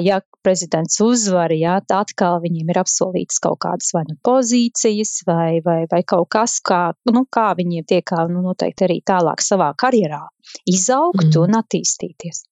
ja 0.00 0.20
prezidents 0.44 1.00
uzvar, 1.02 1.52
jā, 1.52 1.78
tad 1.84 2.06
atkal 2.06 2.40
viņiem 2.44 2.70
ir 2.70 2.80
apsolītas 2.84 3.40
kaut 3.42 3.58
kādas 3.64 3.90
vai 3.96 4.04
nu 4.08 4.16
pozīcijas, 4.24 5.24
vai, 5.26 5.60
vai, 5.64 5.84
vai 5.90 6.02
kaut 6.06 6.28
kas, 6.30 6.60
kā, 6.64 6.92
nu, 7.10 7.24
kā 7.30 7.50
viņiem 7.58 7.84
tiek 7.88 8.14
nu, 8.30 8.44
noteikti 8.44 8.88
arī 8.88 9.00
tālāk 9.04 9.42
savā 9.44 9.72
karjerā 9.76 10.22
izaugt 10.70 11.26
mm. 11.26 11.40
un 11.42 11.60
attīstīties. 11.60 12.44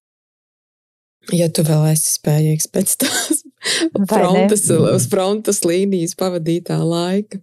Ja 1.30 1.46
tu 1.54 1.62
vēl 1.62 1.92
esi 1.92 2.16
spējīgs 2.16 2.66
pēc 2.74 2.96
tās 3.04 3.42
frontes, 4.10 4.66
uz 4.72 5.06
frontes 5.10 5.62
līnijas 5.62 6.16
pavadītā 6.18 6.80
laika. 6.82 7.38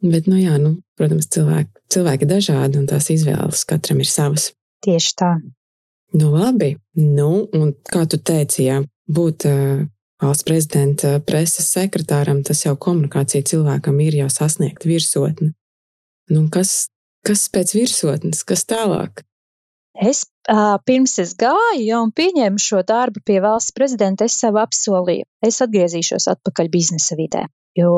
Bet, 0.00 0.30
nu 0.30 0.38
jā, 0.40 0.54
nu, 0.62 0.78
protams, 0.96 1.26
cilvēki, 1.34 1.82
cilvēki 1.92 2.24
ir 2.24 2.30
dažādi 2.30 2.78
un 2.80 2.86
tās 2.88 3.10
izvēles 3.12 3.66
katram 3.68 4.00
ir 4.00 4.08
savas. 4.08 4.52
Tieši 4.86 5.16
tā. 5.18 5.32
Nu, 6.16 6.30
labi. 6.32 6.76
Nu, 6.96 7.48
un 7.54 7.74
kā 7.90 8.06
tu 8.08 8.16
teici, 8.16 8.64
jā, 8.70 8.78
būt 9.10 9.44
uh, 9.50 9.82
valsts 10.22 10.46
prezidenta 10.46 11.18
preses 11.26 11.68
sekretāram, 11.74 12.40
tas 12.46 12.64
jau 12.64 12.76
komunikācija 12.80 13.46
cilvēkam 13.52 14.00
ir 14.06 14.22
jau 14.22 14.30
sasniegt 14.32 14.86
virsotni. 14.88 15.52
Nu, 16.32 16.46
kas, 16.52 16.88
kas 17.26 17.48
pēc 17.52 17.74
virsotnes, 17.76 18.44
kas 18.46 18.64
tālāk? 18.70 19.24
Es 20.00 20.24
pirms 20.86 21.18
es 21.22 21.34
gāju 21.38 21.84
ja, 21.84 22.00
un 22.02 22.10
pieņēmu 22.16 22.58
šo 22.58 22.82
darbu 22.86 23.22
pie 23.26 23.38
valsts 23.44 23.74
prezidenta, 23.76 24.26
es 24.26 24.38
sev 24.40 24.58
apsolīju, 24.58 25.28
es 25.46 25.60
atgriezīšos 25.62 26.28
atpakaļ 26.34 26.70
biznesa 26.72 27.18
vidē. 27.18 27.46
Jo 27.78 27.92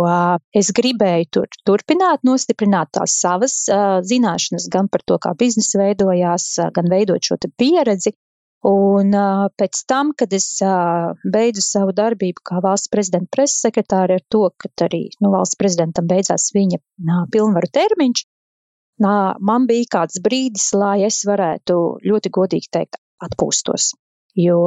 es 0.53 0.69
gribēju 0.77 1.29
tur 1.33 1.47
turpināt, 1.65 2.21
nostiprināt 2.29 2.93
tās 2.93 3.15
savas 3.23 3.55
zināšanas 4.05 4.69
gan 4.73 4.91
par 4.93 5.01
to, 5.07 5.17
kā 5.17 5.33
biznesa 5.39 5.81
veidojās, 5.81 6.51
gan 6.77 6.93
veidot 6.93 7.25
šo 7.25 7.41
pieredzi. 7.57 8.13
Un 8.69 9.11
pēc 9.59 9.79
tam, 9.91 10.13
kad 10.15 10.31
es 10.37 10.61
beidzu 11.25 11.65
savu 11.67 11.97
darbību 11.99 12.45
kā 12.47 12.61
valsts 12.63 12.93
prezidenta 12.93 13.33
preses 13.33 13.65
sekretāra 13.65 14.21
ar 14.21 14.23
to, 14.31 14.45
ka 14.55 14.71
arī 14.87 15.09
nu, 15.19 15.33
valsts 15.33 15.59
prezidentam 15.59 16.07
beidzās 16.07 16.53
viņa 16.55 16.79
pilnvaru 17.33 17.73
termiņš, 17.75 18.23
man 19.01 19.67
bija 19.67 19.89
kāds 19.97 20.21
brīdis, 20.25 20.73
lai 20.77 21.03
es 21.07 21.23
varētu 21.29 21.79
ļoti 22.05 22.33
godīgi 22.33 22.71
teikt, 22.73 23.01
atpūstos. 23.23 23.93
Jo 24.35 24.65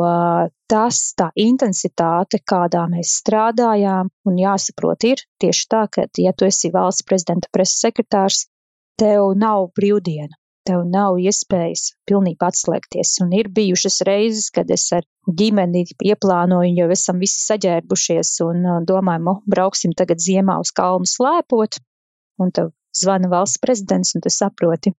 tas, 0.69 0.99
tā 1.17 1.31
intensitāte, 1.41 2.37
kādā 2.45 2.83
mēs 2.89 3.15
strādājām, 3.21 4.11
un 4.29 4.37
jāsaprot, 4.37 5.07
ir 5.09 5.23
tieši 5.41 5.67
tā, 5.69 5.85
ka, 5.89 6.05
ja 6.21 6.33
tu 6.37 6.45
esi 6.45 6.69
valsts 6.73 7.05
prezidenta 7.07 7.49
preses 7.51 7.81
sekretārs, 7.81 8.43
tev 9.01 9.33
nav 9.41 9.71
brīvdiena, 9.77 10.37
tev 10.69 10.85
nav 10.85 11.17
iespējas 11.17 11.95
pilnībā 12.05 12.51
atslēgties. 12.53 13.15
Un 13.25 13.33
ir 13.33 13.49
bijušas 13.49 14.03
reizes, 14.05 14.51
kad 14.53 14.69
es 14.69 14.85
ar 14.93 15.05
ģimeni 15.25 15.87
ieplānoju, 16.11 16.77
jau 16.77 16.89
esam 16.93 17.21
visi 17.21 17.41
saģērbušies 17.47 18.35
un 18.45 18.69
domājam, 18.85 19.33
oh, 19.33 19.43
brauksim 19.49 19.97
tagad 19.97 20.21
ziemā 20.21 20.59
uz 20.61 20.73
kalnu 20.77 21.09
slēpot, 21.09 21.81
un 22.37 22.53
tev 22.53 22.69
zvana 22.99 23.29
valsts 23.31 23.61
prezidents, 23.61 24.15
un 24.15 24.23
tu 24.25 24.31
saproti, 24.33 24.93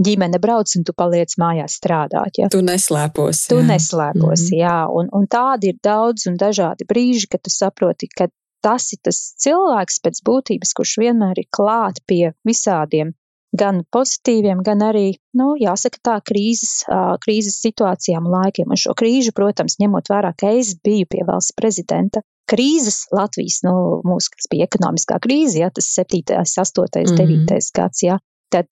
ģimene 0.00 0.40
brauc 0.40 0.72
un 0.78 0.84
tu 0.86 0.94
paliec 0.96 1.36
mājās 1.40 1.76
strādāt. 1.80 2.40
Ja? 2.40 2.48
Tu 2.52 2.62
neslēpos. 2.64 3.46
Tu 3.50 3.60
jā. 3.60 3.66
neslēpos, 3.72 4.46
mm 4.46 4.50
-hmm. 4.50 4.60
jā. 4.60 4.78
Un, 4.88 5.08
un 5.12 5.26
tādi 5.26 5.72
ir 5.72 5.80
daudz 5.82 6.26
un 6.30 6.36
dažādi 6.40 6.88
brīži, 6.88 7.28
kad 7.30 7.42
tu 7.42 7.50
saproti, 7.50 8.08
ka 8.08 8.28
tas 8.64 8.92
ir 8.92 9.00
tas 9.04 9.18
cilvēks 9.44 10.00
pēc 10.04 10.22
būtības, 10.24 10.74
kurš 10.76 10.98
vienmēr 11.04 11.38
ir 11.40 11.48
klāt 11.56 12.02
pie 12.06 12.32
visādiem 12.44 13.14
gan 13.56 13.82
pozitīviem, 13.92 14.62
gan 14.66 14.82
arī, 14.86 15.06
nu, 15.36 15.52
jāsaka 15.58 15.98
tā, 16.06 16.16
krīzes, 16.26 16.84
krīzes 17.24 17.58
situācijām 17.64 18.28
un 18.28 18.36
laikiem. 18.36 18.70
Un 18.70 18.78
šo 18.78 18.94
krīžu, 18.98 19.34
protams, 19.36 19.78
ņemot 19.82 20.10
vērā, 20.12 20.32
ka 20.38 20.52
es 20.58 20.76
biju 20.84 21.08
pie 21.10 21.24
valsts 21.26 21.56
prezidenta, 21.58 22.22
krīzes 22.50 23.04
Latvijas, 23.14 23.60
nu, 23.66 23.74
mūsu, 24.06 24.34
kas 24.36 24.50
bija 24.50 24.68
ekonomiskā 24.70 25.18
krīze, 25.22 25.60
ja, 25.62 25.70
tas 25.74 25.90
7., 25.98 26.22
8., 26.38 26.86
9. 26.94 27.18
Mm 27.26 27.42
-hmm. 27.46 27.72
gads, 27.74 28.02
ja, 28.06 28.18
tad 28.50 28.70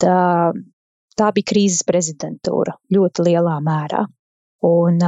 tā 1.18 1.32
bija 1.34 1.50
krīzes 1.52 1.84
prezidentūra 1.86 2.78
ļoti 2.94 3.26
lielā 3.30 3.58
mērā. 3.62 4.06
Un 4.66 4.98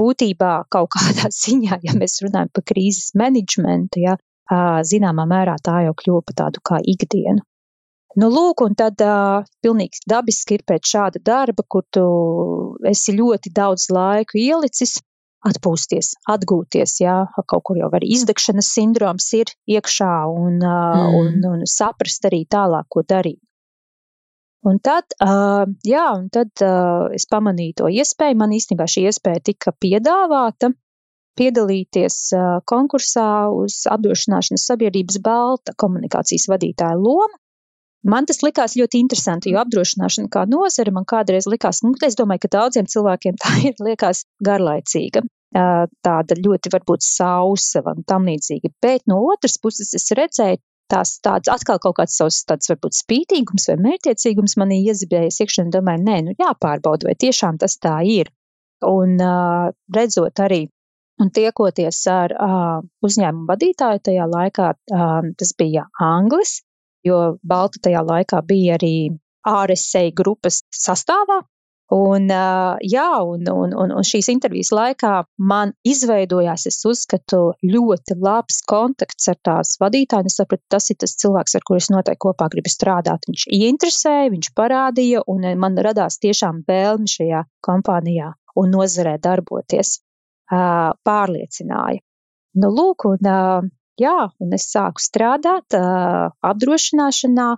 būtībā 0.00 0.52
kaut 0.68 0.92
kādā 0.96 1.32
ziņā, 1.44 1.80
ja 1.82 1.96
mēs 1.96 2.20
runājam 2.24 2.52
par 2.52 2.64
krīzes 2.72 3.12
menedžmentu, 3.16 4.04
ja, 4.04 4.16
zināmā 4.84 5.24
mērā 5.24 5.56
tā 5.64 5.84
jau 5.86 5.94
kļuva 5.96 6.22
par 6.28 6.34
tādu 6.44 6.60
kā 6.64 6.80
ikdienu. 6.84 7.40
Nu, 8.20 8.28
lūk, 8.30 8.62
un 8.62 8.76
tad 8.78 9.00
uh, 9.02 9.42
pilnīgi 9.64 10.04
dabiski 10.10 10.58
ir 10.58 10.62
pēc 10.68 10.92
šāda 10.92 11.22
darba, 11.24 11.64
kur 11.66 11.82
tu 11.90 12.04
esi 12.86 13.16
ļoti 13.16 13.50
daudz 13.54 13.88
laiku 13.90 14.38
ielicis, 14.38 15.00
atpūsties, 15.44 16.12
atgūties. 16.30 16.98
Jā, 17.02 17.16
kaut 17.42 17.64
kur 17.66 17.80
jau 17.80 17.90
arī 17.98 18.12
izdegšanas 18.14 18.70
sindroms 18.76 19.26
ir 19.36 19.50
iekšā 19.66 20.12
un, 20.30 20.62
uh, 20.62 21.00
mm. 21.00 21.18
un, 21.18 21.42
un 21.50 21.66
saprast 21.68 22.30
arī 22.30 22.44
tālāk, 22.46 22.86
ko 22.88 23.02
darīt. 23.02 23.40
Un 24.64 24.78
tad, 24.80 25.12
uh, 25.20 25.66
jā, 25.84 26.06
un 26.16 26.30
tad 26.32 26.62
uh, 26.64 27.10
es 27.12 27.26
pamanīju 27.28 27.80
to 27.82 27.90
iespēju. 27.92 28.38
Man 28.40 28.54
īstenībā 28.56 28.86
šī 28.88 29.08
iespēja 29.10 29.42
tika 29.50 29.74
piedāvāta 29.76 30.70
piedalīties 31.36 32.16
uh, 32.32 32.60
konkursā 32.70 33.28
uz 33.52 33.82
apdrošināšanas 33.90 34.64
sabiedrības 34.70 35.18
balta 35.24 35.74
komunikācijas 35.76 36.46
vadītāja 36.54 36.96
lomu. 36.96 37.36
Man 38.04 38.26
tas 38.28 38.42
likās 38.44 38.74
ļoti 38.76 39.00
interesanti, 39.00 39.52
jo 39.54 39.62
apdrošināšana 39.62 40.28
kā 40.32 40.44
nozare 40.50 40.92
man 40.92 41.06
kādreiz 41.08 41.48
likās, 41.48 41.80
nu, 41.86 41.94
es 42.04 42.18
domāju, 42.18 42.44
ka 42.44 42.52
daudziem 42.58 42.88
cilvēkiem 42.90 43.38
tā 43.40 43.54
ir 43.70 43.80
liekas 43.80 44.26
garlaicīga, 44.44 45.22
tāda 45.54 46.36
ļoti 46.36 46.72
varbūt 46.74 47.06
sausa 47.06 47.84
un 47.94 48.04
tam 48.08 48.28
līdzīga. 48.28 48.74
Bet 48.84 49.06
no 49.08 49.22
otras 49.32 49.56
puses 49.62 49.94
es 49.96 50.10
redzēju 50.18 50.60
tās 50.92 51.16
tāds 51.24 51.48
atkal 51.48 51.80
kaut 51.80 51.96
kāds 51.96 52.18
savs 52.20 52.42
tāds 52.48 52.68
varbūt 52.68 52.98
spītīgums 52.98 53.70
vai 53.70 53.78
mērķiecīgums 53.86 54.58
manī 54.60 54.82
iezibējies 54.90 55.40
iekšā 55.40 55.64
un 55.64 55.72
domāju, 55.72 56.04
nē, 56.04 56.18
nu 56.26 56.36
jāpārbauda, 56.36 57.08
vai 57.08 57.16
tiešām 57.24 57.58
tas 57.62 57.78
tā 57.80 57.96
ir. 58.04 58.28
Un 58.84 59.16
uh, 59.16 59.72
redzot 59.96 60.44
arī 60.44 60.66
un 61.22 61.30
tiekoties 61.32 62.02
ar 62.10 62.34
uh, 62.36 62.84
uzņēmumu 63.06 63.48
vadītāju 63.48 64.04
tajā 64.10 64.28
laikā, 64.28 64.70
uh, 64.74 65.32
tas 65.40 65.54
bija 65.56 65.86
Anglis, 66.04 66.58
jo 67.04 67.38
Balta 67.42 67.82
tajā 67.88 68.04
laikā 68.04 68.40
bija 68.48 68.78
arī 68.78 68.94
RSA 69.44 70.08
grupas 70.16 70.62
sastāvā, 70.72 71.42
Un, 71.92 72.30
jā, 72.80 73.08
un, 73.20 73.44
un, 73.44 73.72
un, 73.76 73.90
un 73.92 74.06
šīs 74.08 74.30
intervijas 74.32 74.70
laikā 74.72 75.10
man 75.36 75.74
izveidojās, 75.84 76.64
es 76.70 76.78
uzskatu, 76.88 77.40
ļoti 77.60 78.16
labs 78.24 78.62
kontakts 78.64 79.28
ar 79.28 79.36
tās 79.44 79.74
vadītāju. 79.82 80.30
Es 80.32 80.38
sapratu, 80.40 80.64
tas 80.72 80.88
ir 80.90 80.98
tas 81.04 81.12
cilvēks, 81.20 81.54
ar 81.58 81.66
kuru 81.68 81.82
es 81.82 81.90
noteikti 81.92 82.22
kopā 82.24 82.48
gribu 82.54 82.72
strādāt. 82.72 83.28
Viņš 83.28 83.44
ieinteresēja, 83.58 84.32
viņš 84.32 84.50
parādīja, 84.56 85.22
un 85.28 85.44
man 85.60 85.76
radās 85.76 86.16
tiešām 86.24 86.64
vēlme 86.66 87.10
šajā 87.10 87.44
kompānijā 87.68 88.32
un 88.56 88.72
nozarē 88.72 89.18
darboties. 89.20 89.98
Pārliecināja. 90.48 92.00
Nu, 92.64 92.70
lūk, 92.72 93.06
un, 93.12 93.28
jā, 94.00 94.16
un 94.40 94.56
es 94.56 94.66
sāku 94.72 95.02
strādāt 95.02 95.74
apdrošināšanā, 95.74 97.48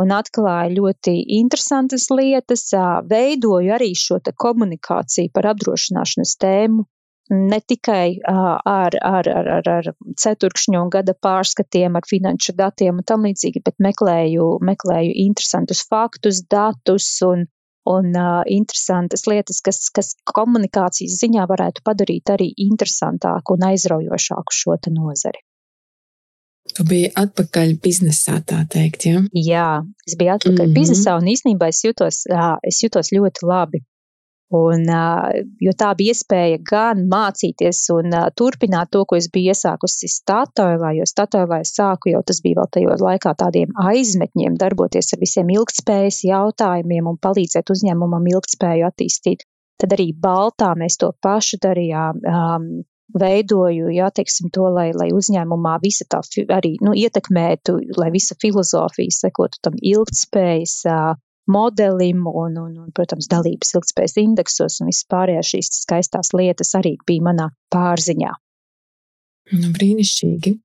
un 0.00 0.12
atklāju 0.12 0.76
ļoti 0.80 1.14
interesantas 1.38 2.10
lietas, 2.12 2.68
veidoju 3.10 3.72
arī 3.78 3.92
šo 3.96 4.20
komunikāciju 4.44 5.32
par 5.34 5.52
apdrošināšanas 5.54 6.36
tēmu. 6.42 6.84
Ne 7.26 7.58
tikai 7.58 8.20
ar, 8.30 8.94
ar, 9.02 9.26
ar, 9.26 9.48
ar, 9.56 9.70
ar 9.72 9.88
ceturkšņu 10.22 10.84
gada 10.94 11.14
pārskatiem, 11.26 11.96
ar 11.98 12.06
finanšu 12.06 12.54
datiem 12.60 13.00
un 13.00 13.06
tam 13.08 13.26
līdzīgi, 13.26 13.64
bet 13.66 13.82
meklēju, 13.82 14.46
meklēju 14.68 15.16
interesantus 15.24 15.82
faktus, 15.90 16.44
datus 16.46 17.08
un, 17.26 17.42
un 17.90 18.12
uh, 18.14 18.44
interesantas 18.46 19.26
lietas, 19.26 19.58
kas, 19.58 19.82
kas 19.90 20.14
komunikācijas 20.30 21.18
ziņā 21.24 21.48
varētu 21.50 21.82
padarīt 21.82 22.30
arī 22.36 22.52
interesantāku 22.68 23.58
un 23.58 23.68
aizraujošāku 23.72 24.60
šo 24.60 24.78
nozari. 24.94 25.42
Tu 26.74 26.84
biji 26.84 27.10
atpakaļ 27.16 27.76
biznesā, 27.82 28.40
tā 28.44 28.62
teikt, 28.72 29.06
ja? 29.08 29.20
Jā, 29.32 29.68
es 30.06 30.16
biju 30.18 30.34
atpakaļ 30.34 30.64
mm 30.64 30.70
-hmm. 30.70 30.78
biznesā 30.78 31.16
un 31.20 31.28
īstenībā 31.32 31.68
es 31.72 31.84
jutos, 31.84 32.24
es 32.70 32.82
jutos 32.82 33.12
ļoti 33.14 33.46
labi. 33.46 33.84
Un, 34.54 34.84
jo 35.58 35.72
tā 35.74 35.88
bija 35.98 36.14
iespēja 36.14 36.60
gan 36.70 37.00
mācīties 37.10 37.80
un 37.90 38.14
turpināt 38.38 38.92
to, 38.94 39.02
ko 39.04 39.16
es 39.18 39.26
biju 39.34 39.50
iesākusi 39.50 40.06
Statoilā, 40.06 40.92
jo 40.94 41.06
Statoilā 41.10 41.60
es 41.64 41.74
sāku 41.74 42.12
jau 42.12 42.22
tas 42.22 42.38
bija 42.44 42.60
vēl 42.60 42.70
tajos 42.76 43.02
laikā 43.02 43.34
tādiem 43.34 43.74
aizmetņiem, 43.74 44.54
darboties 44.60 45.10
ar 45.16 45.22
visiem 45.24 45.50
ilgtspējas 45.50 46.22
jautājumiem 46.28 47.10
un 47.10 47.18
palīdzēt 47.18 47.74
uzņēmumam 47.74 48.30
ilgtspēju 48.36 48.86
attīstīt. 48.86 49.42
Tad 49.82 49.96
arī 49.98 50.12
Baltā 50.14 50.70
mēs 50.78 50.96
to 51.02 51.10
pašu 51.20 51.58
darījām. 51.66 52.22
Um, 52.22 52.68
veidoju, 53.14 53.90
jā, 53.94 54.08
teiksim, 54.14 54.50
to, 54.54 54.66
lai, 54.72 54.90
lai 54.96 55.10
uzņēmumā 55.14 55.76
visa 55.82 56.06
tā 56.10 56.20
arī 56.56 56.76
nu, 56.82 56.94
ietekmētu, 56.96 57.78
lai 58.00 58.10
visa 58.14 58.36
filozofija 58.42 59.14
sekotu 59.14 59.62
tam 59.62 59.78
ilgtspējas 59.78 60.80
modelim 61.46 62.26
un, 62.26 62.58
un, 62.58 62.72
un, 62.82 62.90
protams, 62.94 63.28
dalības 63.30 63.76
ilgtspējas 63.76 64.16
indeksos 64.22 64.80
un 64.82 64.90
vispārējās 64.90 65.52
šīs 65.54 65.72
skaistās 65.84 66.32
lietas 66.34 66.74
arī 66.78 66.96
bija 67.06 67.28
manā 67.28 67.50
pārziņā. 67.72 68.32
Nu, 69.54 69.70
brīnišķīgi. 69.76 70.56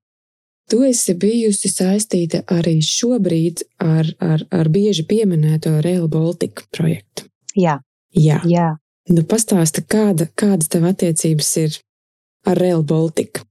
Tu 0.70 0.78
esi 0.88 1.14
bijusi 1.18 1.68
saistīta 1.70 2.42
arī 2.50 2.78
šobrīd 2.82 3.64
ar, 3.82 4.08
ar, 4.22 4.44
ar 4.50 4.70
bieži 4.72 5.04
pieminēto 5.06 5.76
Rail 5.84 6.08
Baltica 6.10 6.66
projektu. 6.74 7.28
Jā. 7.58 7.78
Jā. 8.16 8.40
Jā. 8.48 8.72
Nu, 9.10 9.24
pastāsti, 9.28 9.82
kāda, 9.90 10.28
kādas 10.38 10.70
tev 10.72 10.86
attiecības 10.90 11.50
ir 11.62 11.78
ar 12.46 12.58
Rail 12.58 12.82
Baltica? 12.86 13.44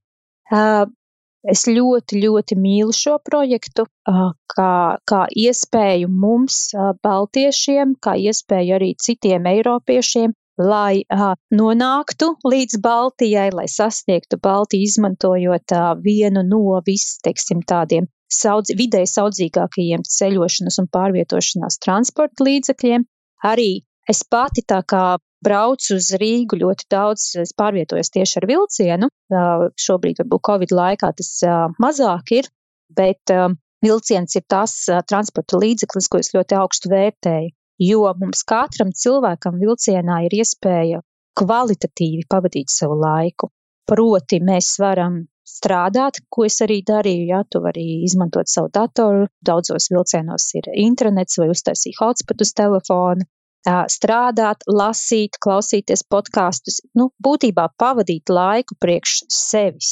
Uh, 0.52 0.86
es 1.48 1.64
ļoti, 1.68 2.20
ļoti 2.26 2.58
mīlu 2.60 2.94
šo 2.96 3.18
projektu, 3.24 3.88
uh, 4.12 4.34
kā, 4.54 4.74
kā 5.08 5.24
iespēju 5.46 6.12
mums, 6.12 6.68
uh, 6.76 6.92
Baltiešiem, 7.04 7.96
kā 8.04 8.18
iespēju 8.20 8.78
arī 8.78 8.94
citiem 9.00 9.48
Eiropiešiem, 9.52 10.36
lai 10.62 11.02
uh, 11.08 11.34
nonāktu 11.56 12.34
līdz 12.46 12.82
Baltijai, 12.84 13.50
lai 13.56 13.68
sasniegtu 13.72 14.40
Baltiju, 14.44 14.88
izmantojot 14.90 15.76
uh, 15.78 15.94
vienu 16.04 16.44
no 16.48 16.82
visiem 16.86 17.64
tādiem 17.68 18.10
saudz, 18.32 18.74
vidēji 18.78 19.10
saudzīgākajiem 19.12 20.04
ceļošanas 20.08 20.80
un 20.84 20.90
pārvietošanās 20.92 21.80
transporta 21.84 22.48
līdzekļiem, 22.48 23.08
arī 23.48 23.72
Es 24.10 24.24
pati 24.26 24.64
tā 24.68 24.82
kā 24.88 25.18
braucu 25.46 25.96
uz 25.98 26.12
Rīgu 26.22 26.60
ļoti 26.62 26.88
daudz, 26.92 27.28
es 27.42 27.54
pārvietojos 27.58 28.12
tieši 28.14 28.40
ar 28.42 28.48
vilcienu. 28.50 29.10
Šobrīd, 29.86 30.22
varbūt 30.22 30.46
Covid 30.48 30.74
laikā 30.78 31.12
tas 31.18 31.32
mazāk 31.82 32.34
ir, 32.38 32.50
bet 32.98 33.34
vilciens 33.82 34.36
ir 34.38 34.46
tas 34.50 34.76
transporta 35.10 35.62
līdzeklis, 35.62 36.10
ko 36.12 36.22
es 36.22 36.34
ļoti 36.36 36.58
augstu 36.60 36.92
vērtēju. 36.94 37.54
Jo 37.82 38.12
mums 38.20 38.44
katram 38.46 38.92
cilvēkam 38.94 39.58
vilcienā 39.58 40.20
ir 40.28 40.36
iespēja 40.38 41.02
kvalitatīvi 41.40 42.28
pavadīt 42.30 42.70
savu 42.70 43.00
laiku. 43.02 43.50
Proti, 43.90 44.38
mēs 44.46 44.76
varam 44.80 45.24
strādāt, 45.48 46.22
ko 46.30 46.46
es 46.46 46.60
arī 46.62 46.82
darīju. 46.86 47.26
Ja, 47.32 47.42
tu 47.50 47.64
vari 47.64 48.04
izmantot 48.06 48.52
savu 48.52 48.70
datoru, 48.74 49.26
daudzos 49.42 49.90
vilcienos 49.92 50.46
ir 50.60 50.70
internets 50.78 51.40
vai 51.42 51.50
uztaisīt 51.54 51.98
hotspot 52.00 52.46
uz 52.46 52.54
telefona. 52.54 53.26
Strādāt, 53.66 54.64
lasīt, 54.66 55.38
klausīties 55.42 56.02
podkāstus, 56.10 56.80
nu, 56.98 57.12
būtībā 57.22 57.68
pavadīt 57.78 58.32
laiku 58.34 58.78
priekš 58.82 59.20
sevis 59.30 59.92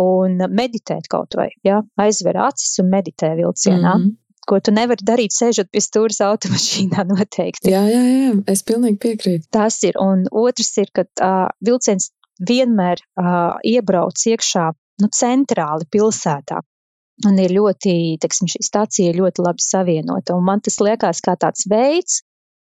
un 0.00 0.38
meditēt 0.52 1.08
kaut 1.08 1.36
vai, 1.36 1.50
ja, 1.64 1.82
aizver 2.00 2.36
acis 2.40 2.78
un 2.80 2.88
meditē 2.92 3.34
vilcienā. 3.36 3.96
Mm 3.96 4.04
-hmm 4.04 4.14
ko 4.46 4.60
tu 4.62 4.72
nevari 4.74 5.06
darīt, 5.06 5.34
sēžot 5.34 5.70
pie 5.74 5.82
stūres 5.82 6.20
automašīnā 6.24 7.04
noteikti. 7.12 7.72
Jā, 7.72 7.82
jā, 7.90 8.02
jā, 8.06 8.30
es 8.52 8.62
pilnīgi 8.62 9.00
piekrītu. 9.02 9.48
Tas 9.54 9.80
ir, 9.82 9.98
un 10.02 10.26
otrs 10.30 10.72
ir, 10.82 10.92
ka 10.94 11.04
uh, 11.04 11.48
vilciens 11.66 12.12
vienmēr 12.46 13.02
uh, 13.02 13.58
iebrauc 13.66 14.22
iekšā 14.32 14.68
nu, 15.02 15.10
centrāli 15.20 15.88
pilsētā. 15.92 16.62
Un 17.26 17.38
ir 17.40 17.54
ļoti, 17.56 17.92
teiksim, 18.20 18.48
šī 18.52 18.60
stacija 18.66 19.10
ir 19.10 19.20
ļoti 19.22 19.44
labi 19.44 19.64
savienota. 19.64 20.36
Un 20.36 20.44
man 20.44 20.60
tas 20.60 20.76
liekas 20.84 21.22
kā 21.24 21.32
tāds 21.40 21.64
veids, 21.70 22.20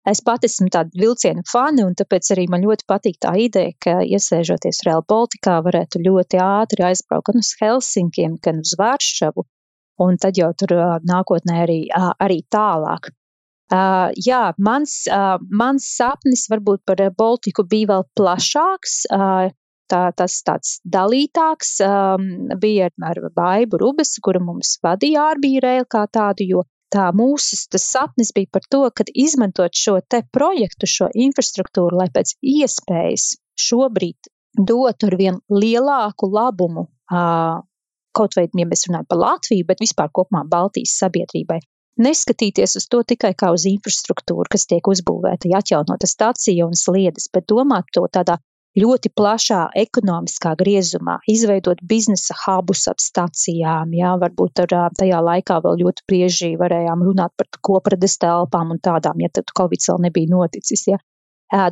es 0.09 0.23
pati 0.25 0.49
esmu 0.49 0.71
tāda 0.73 0.97
vilciena 0.97 1.45
fani, 1.51 1.85
un 1.85 1.95
tāpēc 1.99 2.33
arī 2.35 2.47
man 2.53 2.65
ļoti 2.65 2.87
patīk 2.89 3.19
tā 3.21 3.35
ideja, 3.45 3.77
ka 3.85 3.97
iesēžoties 4.07 4.83
Real 4.87 5.05
Baltikā 5.07 5.61
varētu 5.67 6.03
ļoti 6.07 6.41
ātri 6.45 6.87
aizbraukt 6.89 7.31
gan 7.31 7.43
uz 7.43 7.55
Helsinkiem, 7.61 8.37
gan 8.43 8.63
uz 8.65 8.75
Vāršavu, 8.81 9.47
un 10.01 10.21
tad 10.21 10.41
jau 10.41 10.51
tur 10.57 10.77
nākotnē 11.07 11.63
arī, 11.67 11.81
arī 12.19 12.43
tālāk. 12.51 13.13
Uh, 13.71 14.11
jā, 14.19 14.51
mans, 14.59 15.05
uh, 15.07 15.37
mans 15.55 15.85
sapnis 15.95 16.49
varbūt 16.51 16.83
par 16.91 17.05
Baltiku 17.15 17.63
bija 17.63 17.93
vēl 17.93 18.07
plašāks. 18.19 19.05
Uh, 19.15 19.53
tā, 19.91 20.01
tas 20.17 20.41
tāds 20.47 20.79
dalītāks 20.97 21.77
um, 21.87 22.27
bija 22.63 22.91
ar 23.07 23.21
Baibu 23.37 23.79
Rubesu, 23.83 24.23
kura 24.25 24.43
mums 24.43 24.77
vadīja 24.83 25.29
ārbīrēlu 25.33 25.87
kā 25.91 26.07
tādu, 26.11 26.47
jo 26.47 26.65
tā 26.93 27.11
mūsu 27.17 27.59
sapnis 27.79 28.33
bija 28.37 28.51
par 28.53 28.67
to, 28.71 28.83
ka 28.95 29.07
izmantot 29.15 29.75
šo 29.77 29.99
te 30.03 30.23
projektu, 30.33 30.89
šo 30.91 31.11
infrastruktūru, 31.15 31.99
lai 32.03 32.11
pēc 32.15 32.37
iespējas 32.43 33.33
šobrīd 33.61 34.31
dotu 34.59 35.11
ar 35.11 35.17
vien 35.19 35.41
lielāku 35.51 36.31
labumu, 36.31 36.89
kaut 37.11 38.37
vai, 38.37 38.49
ja 38.51 38.67
mēs 38.67 38.89
runājam 38.89 39.09
par 39.11 39.21
Latviju, 39.23 39.67
bet 39.69 39.83
vispār 39.83 40.11
kopumā 40.13 40.43
Baltijas 40.51 40.97
sabiedrībai. 41.03 41.61
Neskatīties 42.01 42.79
uz 42.81 42.87
to 42.91 43.03
tikai 43.05 43.35
kā 43.37 43.51
uz 43.53 43.67
infrastruktūru, 43.69 44.47
kas 44.51 44.65
tiek 44.71 44.87
uzbūvēta, 44.89 45.51
ja 45.53 45.61
atjaunota 45.61 46.09
stacija 46.09 46.67
un 46.67 46.79
sliedes, 46.79 47.29
bet 47.35 47.47
domāt 47.51 47.91
to 47.93 48.07
tādā 48.09 48.39
ļoti 48.79 49.11
plašā 49.19 49.61
ekonomiskā 49.83 50.53
griezumā, 50.59 51.19
izveidot 51.29 51.81
biznesa 51.83 52.37
hubus 52.45 52.87
ap 52.91 53.03
stacijām. 53.03 53.95
Jā, 53.97 54.15
varbūt 54.23 54.63
ar, 54.65 54.75
tajā 54.97 55.21
laikā 55.27 55.59
vēl 55.65 55.81
ļoti 55.85 56.07
bieži 56.11 56.51
varējām 56.61 57.03
runāt 57.07 57.35
par 57.37 57.51
koprades 57.61 58.19
telpām 58.23 58.75
un 58.77 58.83
tādām, 58.83 59.23
ja 59.25 59.31
tad 59.33 59.51
Covid 59.57 59.87
vēl 59.89 60.05
nebija 60.07 60.31
noticis. 60.31 60.87
Jā. 60.93 61.01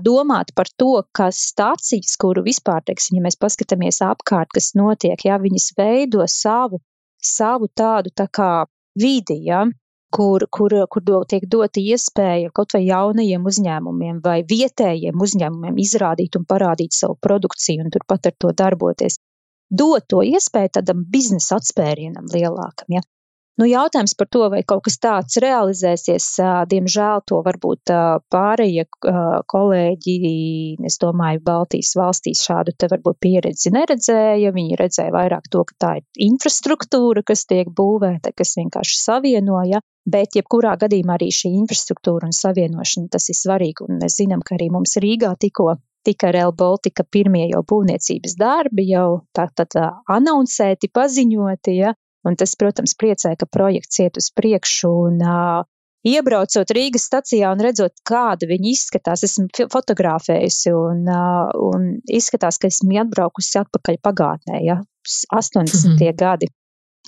Domāt 0.03 0.51
par 0.59 0.67
to, 0.75 1.05
ka 1.15 1.29
stācijas, 1.31 2.17
kuru 2.19 2.43
vispār, 2.43 2.83
teiksim, 2.83 3.21
ja 3.21 3.29
mēs 3.29 3.39
paskatāmies 3.39 4.01
apkārt, 4.03 4.51
kas 4.51 4.73
notiek, 4.75 5.23
jā, 5.23 5.39
viņas 5.39 5.71
veido 5.79 6.27
savu, 6.27 6.81
savu 7.23 7.71
tādu 7.79 8.11
tā 8.11 8.27
kā 8.27 8.67
vidi, 8.99 9.39
jā, 9.47 9.69
kur, 10.17 10.45
kur, 10.51 10.75
kur 10.91 11.05
do, 11.05 11.21
tiek 11.29 11.45
dota 11.51 11.81
iespēja 11.81 12.53
kaut 12.55 12.75
vai 12.77 12.83
jaunajiem 12.87 13.45
uzņēmumiem 13.51 14.21
vai 14.25 14.39
vietējiem 14.53 15.25
uzņēmumiem 15.27 15.81
izrādīt 15.85 16.39
un 16.41 16.47
parādīt 16.49 16.97
savu 16.97 17.19
produkciju 17.27 17.85
un 17.85 17.93
turpat 17.95 18.31
ar 18.31 18.37
to 18.45 18.53
darboties. 18.63 19.19
Dot 19.69 20.09
to 20.09 20.23
iespēju 20.25 20.75
tādam 20.79 21.05
biznesa 21.13 21.59
atspērienam 21.61 22.31
lielākam. 22.33 22.97
Ja? 22.97 23.05
Nu, 23.59 23.67
jautājums 23.67 24.15
par 24.15 24.29
to, 24.31 24.45
vai 24.53 24.61
kaut 24.63 24.85
kas 24.87 25.01
tāds 25.03 25.39
realizēsies, 25.43 26.27
diemžēl 26.71 27.25
to 27.27 27.41
varbūt 27.43 27.91
pārējie 28.31 28.85
kolēģi, 29.51 30.15
es 30.87 30.99
domāju, 31.03 31.43
Baltijas 31.49 31.91
valstīs 31.99 32.45
šādu 32.47 32.77
te 32.79 32.87
varbūt 32.93 33.19
pieredzi 33.27 33.75
neredzēja. 33.75 34.55
Viņi 34.55 34.79
redzēja 34.79 35.15
vairāk 35.17 35.51
to, 35.51 35.65
ka 35.67 35.79
tā 35.87 35.93
ir 35.99 36.29
infrastruktūra, 36.29 37.27
kas 37.27 37.49
tiek 37.51 37.75
būvēta, 37.83 38.31
kas 38.39 38.55
vienkārši 38.61 39.03
savienoja. 39.03 39.83
Bet, 40.09 40.39
jebkurā 40.39 40.79
gadījumā 40.81 41.19
arī 41.19 41.33
šī 41.35 41.51
infrastruktūra 41.59 42.31
un 42.31 42.39
savienošana 42.39 43.11
tas 43.13 43.27
ir 43.29 43.37
svarīgi. 43.43 43.85
Un 43.91 43.99
mēs 44.05 44.23
zinām, 44.23 44.41
ka 44.47 44.55
arī 44.55 44.71
mums 44.73 44.95
Rīgā 45.03 45.35
tikko 45.35 45.75
tika 46.07 46.31
Real 46.33 46.55
Baltica 46.57 47.03
pirmie 47.05 47.49
jau 47.51 47.67
būvniecības 47.67 48.39
darbi, 48.39 48.87
jau 48.95 49.25
tā 49.37 49.51
tad 49.51 49.75
anoncēti, 50.15 50.89
paziņoti. 50.95 51.75
Ja? 51.83 51.93
Un 52.29 52.37
tas, 52.39 52.55
protams, 52.61 52.95
priecē, 52.99 53.35
ka 53.41 53.49
projekts 53.51 54.01
iet 54.05 54.21
uz 54.21 54.31
priekšu. 54.37 54.93
Un, 55.09 55.19
uh, 55.25 55.65
iebraucot 56.07 56.71
Rīgas 56.77 57.09
stacijā 57.09 57.51
un 57.55 57.63
redzot, 57.65 57.97
kāda 58.07 58.49
viņi 58.51 58.75
izskatās, 58.77 59.25
esmu 59.27 59.69
fotografējusi 59.73 60.75
un, 60.77 61.03
uh, 61.09 61.49
un 61.71 61.91
izskatās, 62.21 62.61
ka 62.61 62.71
esmu 62.71 63.01
atbraukusi 63.03 63.61
atpakaļ 63.63 64.01
pagātnē, 64.05 64.63
ja, 64.67 64.81
80. 65.35 65.75
Mm 65.75 65.97
-hmm. 65.97 66.17
gadi. 66.17 66.53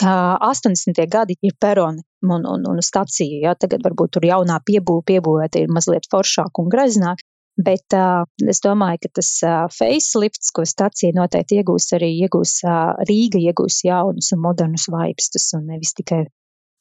Uh, 0.01 0.37
80. 0.49 0.97
gadi 1.13 1.37
ir 1.43 1.55
peroni 1.61 2.01
un, 2.23 2.47
un, 2.47 2.63
un 2.73 2.83
stacija. 2.83 3.41
Ja, 3.43 3.55
tagad 3.55 3.83
varbūt 3.85 4.17
tur 4.17 4.25
jaunā 4.25 4.61
piebūve 4.65 5.05
piebūvēta 5.11 5.61
ir 5.61 5.69
mazliet 5.69 6.09
foršāk 6.13 6.63
un 6.63 6.71
greznāk, 6.73 7.21
Bet 7.61 7.95
uh, 7.97 8.25
es 8.49 8.63
domāju, 8.65 9.03
ka 9.05 9.11
tas 9.21 9.31
uh, 9.45 9.65
facelifts, 9.75 10.53
ko 10.55 10.65
stacija 10.69 11.13
noteikti 11.17 11.59
iegūs, 11.61 11.91
arī 11.97 12.13
iegūs 12.25 12.61
uh, 12.65 12.93
Rīga, 13.09 13.41
iegūs 13.51 13.83
jaunus 13.85 14.31
un 14.37 14.43
modernus 14.45 14.87
vaipstus, 14.93 15.51
un 15.59 15.67
nevis 15.73 15.93
tikai 15.99 16.25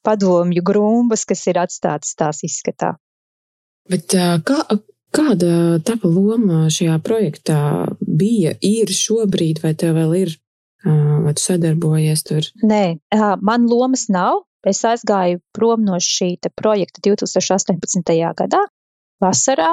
padomju 0.06 0.62
grumbas, 0.64 1.26
kas 1.28 1.42
ir 1.50 1.60
atstātas 1.60 2.14
tās 2.16 2.44
izskatā. 2.46 2.94
Bet 3.90 4.14
uh, 4.16 4.38
kā, 4.46 4.62
kāda 5.12 5.80
tava 5.84 6.10
loma 6.10 6.68
šajā 6.72 7.00
projektā 7.04 7.58
bija, 8.00 8.54
ir 8.62 8.92
šobrīd, 8.94 9.60
vai 9.64 9.74
tev 9.74 9.98
vēl 9.98 10.16
ir, 10.22 10.36
uh, 10.86 11.18
vai 11.26 11.34
tu 11.36 11.44
sadarbojies 11.44 12.24
tur? 12.30 12.48
Nē, 12.62 12.84
uh, 13.16 13.34
man 13.42 13.68
lomas 13.70 14.08
nav. 14.12 14.46
Es 14.60 14.82
aizgāju 14.84 15.38
prom 15.56 15.86
no 15.86 15.96
šī 16.04 16.34
projekta 16.52 17.00
2018. 17.06 18.10
gadā, 18.36 18.58
vasarā, 19.24 19.70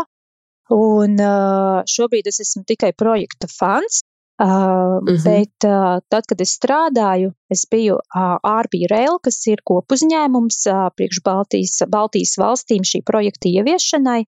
Un 0.73 1.15
uh, 1.23 1.81
šobrīd 1.87 2.27
es 2.27 2.41
esmu 2.43 2.65
tikai 2.67 2.91
projekta 2.97 3.47
fans. 3.51 4.01
Uh, 4.37 4.45
uh 4.45 5.01
-huh. 5.01 5.23
Bet 5.23 5.65
uh, 5.65 5.97
tad, 6.09 6.27
kad 6.29 6.41
es 6.41 6.51
strādāju, 6.59 7.33
es 7.49 7.65
biju 7.71 7.95
uh, 7.95 8.37
RB 8.63 8.73
Rail, 8.89 9.17
kas 9.23 9.47
ir 9.47 9.63
kopuzņēmums 9.65 10.57
uh, 10.69 10.89
priekš 10.95 11.21
Baltijas, 11.25 11.81
Baltijas 11.89 12.37
valstīm 12.37 12.83
šī 12.85 13.01
projekta 13.05 13.49
ieviešanai. 13.49 14.25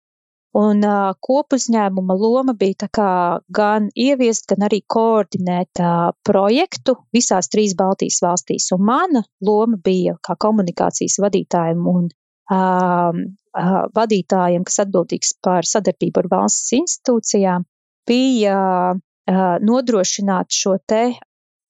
Un 0.53 0.83
uh, 0.85 1.13
kopuzņēmuma 1.19 2.13
loma 2.13 2.53
bija 2.53 2.89
gan 3.49 3.87
ieviest, 3.95 4.45
gan 4.49 4.67
arī 4.67 4.81
koordinēt 4.95 5.79
uh, 5.79 6.11
projektu 6.23 6.95
visās 7.13 7.49
trīs 7.49 7.73
Baltijas 7.75 8.19
valstīs. 8.21 8.67
Un 8.75 8.83
mana 8.85 9.23
loma 9.41 9.77
bija 9.83 10.17
kā 10.21 10.35
komunikācijas 10.35 11.17
vadītājiem 11.23 11.87
un 11.95 12.09
um, 13.53 13.89
vadītājiem, 13.95 14.65
kas 14.67 14.83
atbildīgs 14.85 15.37
par 15.45 15.67
sadarbību 15.69 16.23
ar 16.23 16.31
valsts 16.37 16.73
institūcijām, 16.79 17.65
bija 18.09 18.57
nodrošināt 19.63 20.51
šo 20.51 20.77
te, 20.87 21.13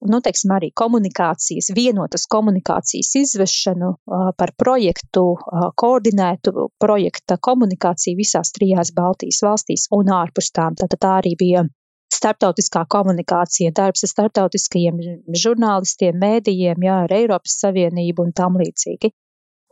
nu, 0.10 0.20
teiksim, 0.26 0.52
arī 0.56 0.72
komunikācijas, 0.76 1.70
vienotas 1.76 2.26
komunikācijas 2.28 3.14
izvešanu 3.20 3.94
par 4.38 4.54
projektu, 4.58 5.38
koordinētu 5.78 6.70
projekta 6.82 7.38
komunikāciju 7.38 8.18
visās 8.18 8.52
trijās 8.58 8.92
Baltijas 8.96 9.44
valstīs 9.46 9.88
un 9.92 10.12
ārpus 10.12 10.52
tām. 10.52 10.76
Tātad 10.76 11.00
tā 11.00 11.14
arī 11.22 11.36
bija 11.40 11.64
starptautiskā 12.14 12.86
komunikācija, 12.90 13.72
darbs 13.74 14.04
ar 14.06 14.12
starptautiskajiem 14.12 15.00
žurnālistiem, 15.44 16.18
mēdījiem, 16.20 16.84
jā, 16.86 17.00
ar 17.06 17.14
Eiropas 17.14 17.58
Savienību 17.62 18.28
un 18.28 18.34
tam 18.38 18.60
līdzīgi. 18.62 19.14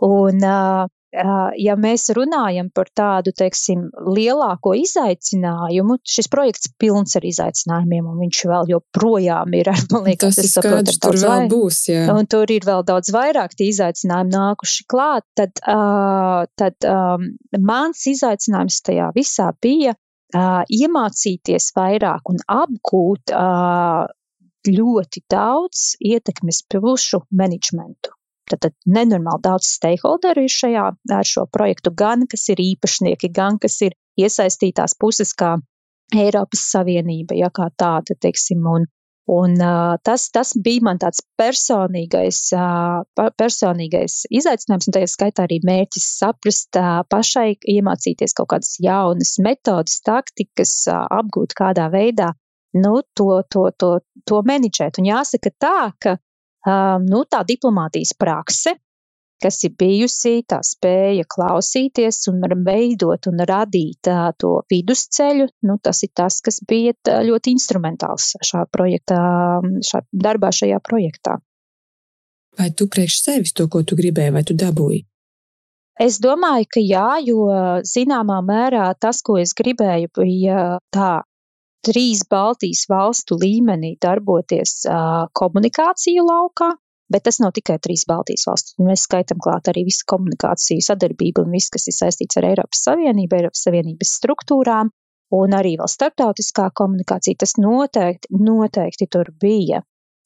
Un 0.05 0.41
uh, 0.41 0.87
ja 1.11 1.75
mēs 1.79 2.07
runājam 2.15 2.69
par 2.73 2.87
tādu, 2.95 3.33
teiksim, 3.35 3.89
lielāko 4.15 4.73
izaicinājumu, 4.79 5.97
šis 6.07 6.29
projekts 6.31 6.71
pilns 6.79 7.17
ar 7.19 7.25
izaicinājumiem, 7.27 8.07
un 8.07 8.21
viņš 8.23 8.43
vēl 8.51 8.71
joprojām 8.71 9.57
ir, 9.59 9.71
man 9.91 10.07
liekas, 10.07 10.39
tas 10.39 10.45
ir 10.45 10.53
skaidrs, 10.53 11.01
tur 11.03 11.17
vēl 11.19 11.33
vai... 11.43 11.49
būs, 11.51 11.81
jā. 11.91 12.05
Un 12.15 12.29
tur 12.31 12.53
ir 12.53 12.67
vēl 12.67 12.85
daudz 12.87 13.11
vairāk 13.15 13.57
tie 13.57 13.71
izaicinājumi 13.73 14.35
nākuši 14.37 14.87
klāt, 14.91 15.27
tad, 15.35 15.59
uh, 15.67 16.47
tad 16.59 16.87
um, 16.87 17.27
mans 17.59 18.05
izaicinājums 18.11 18.79
tajā 18.87 19.11
visā 19.17 19.51
bija 19.61 19.97
uh, 19.97 20.63
iemācīties 20.71 21.73
vairāk 21.75 22.31
un 22.31 22.39
apgūt 22.47 23.35
uh, 23.35 24.07
ļoti 24.67 25.25
daudz 25.31 25.95
ietekmes 25.99 26.63
pušu 26.71 27.25
menedžmentu. 27.35 28.15
Tad 28.49 28.73
nenormāli 28.89 29.43
daudz 29.45 29.67
stakeholderu 29.77 30.45
ir 30.45 30.51
šajā 30.51 30.85
ar 31.17 31.27
šo 31.27 31.45
projektu, 31.51 31.93
gan 31.95 32.25
kas 32.31 32.47
ir 32.51 32.59
īpašnieki, 32.63 33.29
gan 33.35 33.59
kas 33.61 33.77
ir 33.85 33.95
iesaistītās 34.19 34.97
puses, 34.99 35.33
kā 35.37 35.55
Eiropas 36.11 36.65
Savienība, 36.73 37.37
ja 37.39 37.49
kā 37.53 37.69
tāda, 37.79 38.15
teiksim, 38.19 38.65
un, 38.67 38.87
un 39.31 39.53
uh, 39.63 39.95
tas, 40.03 40.27
tas 40.35 40.51
bija 40.59 40.83
man 40.89 40.99
tāds 40.99 41.23
personīgais, 41.39 42.41
uh, 42.57 43.29
personīgais 43.39 44.25
izaicinājums, 44.27 44.89
un 44.89 44.97
tajā 44.97 45.11
skaitā 45.13 45.45
arī 45.47 45.61
mērķis 45.67 46.09
saprast 46.19 46.79
uh, 46.79 47.05
pašai, 47.11 47.53
iemācīties 47.75 48.35
kaut 48.37 48.51
kādas 48.55 48.75
jaunas 48.83 49.37
metodas, 49.43 50.01
taktikas, 50.03 50.75
uh, 50.91 51.05
apgūt 51.21 51.55
kādā 51.57 51.87
veidā, 51.93 52.33
nu, 52.75 52.97
to, 53.15 53.41
to, 53.51 53.69
to, 53.79 53.93
to 54.27 54.43
menedžēt. 54.47 54.99
Un 54.99 55.07
jāsaka 55.13 55.55
tā, 55.59 55.77
ka 56.03 56.17
nu, 56.67 57.25
tā 57.29 57.43
diplomātijas 57.47 58.13
prakse, 58.19 58.75
kas 59.41 59.57
ir 59.65 59.73
bijusi, 59.79 60.41
tā 60.47 60.61
spēja 60.65 61.25
klausīties 61.29 62.21
un 62.31 62.43
veidot 62.65 63.29
un 63.31 63.43
radīt 63.49 64.09
to 64.41 64.51
vidusceļu, 64.69 65.47
nu, 65.67 65.77
tas 65.81 66.03
ir 66.05 66.11
tas, 66.13 66.41
kas 66.45 66.61
bija 66.67 66.93
ļoti 67.25 67.55
instrumentāls 67.57 68.35
šā 68.45 68.67
projektā, 68.71 69.21
šā 69.87 70.03
darbā 70.11 70.53
šajā 70.53 70.81
projektā. 70.85 71.39
Vai 72.59 72.69
tu 72.75 72.87
priekš 72.91 73.21
sevis 73.23 73.55
to, 73.55 73.67
ko 73.71 73.81
tu 73.87 73.95
gribēji, 73.95 74.35
vai 74.35 74.43
tu 74.43 74.53
dabūji? 74.59 75.05
Es 76.01 76.17
domāju, 76.23 76.65
ka 76.71 76.81
jā, 76.81 77.07
jo 77.25 77.45
zināmā 77.85 78.39
mērā 78.45 78.87
tas, 78.99 79.21
ko 79.21 79.37
es 79.37 79.53
gribēju, 79.57 80.09
bija 80.17 80.63
tā 80.93 81.21
trīs 81.85 82.23
Baltijas 82.29 82.85
valstu 82.89 83.37
līmenī 83.41 83.95
darboties 84.01 84.81
uh, 84.85 85.27
komunikāciju 85.37 86.23
laukā, 86.27 86.71
bet 87.11 87.25
tas 87.27 87.41
nav 87.43 87.53
tikai 87.57 87.77
trīs 87.83 88.05
Baltijas 88.09 88.47
valsts. 88.47 88.75
Mēs 88.79 89.05
skaitām 89.07 89.41
klāt 89.43 89.69
arī 89.71 89.85
visu 89.87 90.05
komunikāciju 90.13 90.85
sadarbību 90.87 91.45
un 91.45 91.55
viss, 91.57 91.73
kas 91.73 91.89
ir 91.91 91.97
saistīts 91.97 92.39
ar 92.39 92.49
Eiropas 92.51 92.83
Savienību, 92.87 93.39
Eiropas 93.39 93.65
Savienības 93.67 94.15
struktūrām 94.21 94.91
un 95.35 95.55
arī 95.55 95.75
vēl 95.79 95.89
starptautiskā 95.91 96.69
komunikācija. 96.75 97.39
Tas 97.43 97.55
noteikti, 97.59 98.31
noteikti 98.35 99.07
tur 99.11 99.31
bija. 99.41 99.81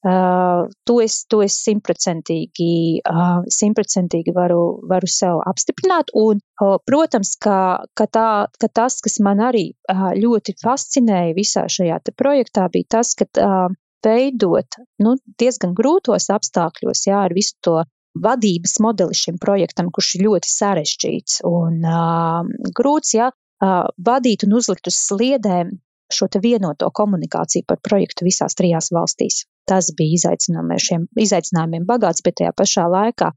Uh, 0.06 0.68
to 0.86 1.00
es, 1.02 1.24
to 1.26 1.40
es 1.42 1.56
simtprocentīgi, 1.66 3.00
uh, 3.10 3.40
simtprocentīgi 3.50 4.34
varu, 4.36 4.60
varu 4.86 5.08
sev 5.10 5.40
apstiprināt. 5.50 6.12
Un, 6.14 6.38
uh, 6.62 6.76
protams, 6.86 7.32
ka, 7.42 7.56
ka, 7.98 8.06
tā, 8.06 8.28
ka 8.62 8.68
tas, 8.70 9.00
kas 9.02 9.18
man 9.26 9.42
arī 9.42 9.64
uh, 9.74 10.12
ļoti 10.14 10.54
fascinēja 10.62 11.34
visā 11.34 11.64
šajā 11.66 11.98
projektā, 12.14 12.68
bija 12.70 12.98
tas, 12.98 13.16
ka 13.18 13.26
uh, 13.42 13.74
veidot 14.06 14.78
nu, 15.02 15.16
diezgan 15.42 15.74
grūtos 15.74 16.28
apstākļos, 16.30 17.02
jā, 17.08 17.24
ar 17.26 17.34
visu 17.34 17.56
to 17.66 17.80
vadības 18.22 18.78
modeli 18.84 19.16
šim 19.16 19.40
projektam, 19.42 19.90
kurš 19.90 20.12
ir 20.16 20.28
ļoti 20.28 20.52
sarežģīts 20.52 21.40
un 21.50 21.82
uh, 21.82 22.46
grūts, 22.78 23.16
jā, 23.18 23.32
uh, 23.32 23.90
vadīt 23.98 24.46
un 24.46 24.54
uzlikt 24.60 24.86
uz 24.86 25.00
sliedēm 25.08 25.74
šo 26.14 26.30
vienoto 26.38 26.88
komunikāciju 26.94 27.66
par 27.66 27.82
projektu 27.82 28.28
visās 28.28 28.54
trijās 28.54 28.92
valstīs. 28.94 29.42
Tas 29.66 29.90
bija 29.98 30.20
izaicinājumiem, 30.20 31.08
izaicinājumiem 31.18 31.86
bagāts, 31.88 32.22
bet 32.22 32.38
tajā 32.40 32.52
pašā 32.56 32.86
laikā 32.90 33.32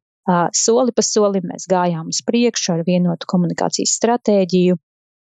soli 0.53 0.93
pa 0.95 1.03
solim 1.05 1.47
mēs 1.49 1.65
gājām 1.69 2.11
uz 2.13 2.21
priekšu 2.25 2.75
ar 2.75 2.85
vienotu 2.85 3.27
komunikācijas 3.29 3.95
stratēģiju, 3.97 4.77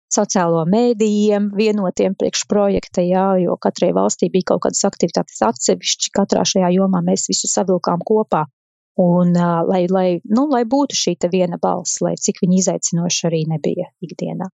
sociālo 0.10 0.64
mēdījiem, 0.66 1.52
vienotiem 1.56 2.16
priekšprojekta, 2.20 3.04
jā, 3.06 3.26
jo 3.44 3.58
katrai 3.62 3.92
valstī 3.94 4.32
bija 4.34 4.52
kaut 4.54 4.66
kādas 4.66 4.84
aktivitātes 4.90 5.42
atsevišķi, 5.46 6.14
katrā 6.18 6.46
šajā 6.52 6.72
jomā 6.76 7.04
mēs 7.06 7.30
visu 7.30 7.50
savilkām 7.52 8.04
kopā. 8.06 8.48
Un, 9.00 9.32
lai, 9.70 9.86
lai, 9.88 10.08
nu, 10.28 10.50
lai 10.52 10.66
būtu 10.68 10.98
šī 10.98 11.14
viena 11.32 11.56
balss, 11.62 12.02
lai 12.04 12.18
cik 12.20 12.42
viņa 12.44 12.58
izaicinoša 12.64 13.30
arī 13.30 13.46
nebija 13.48 13.88
ikdienā. 14.04 14.50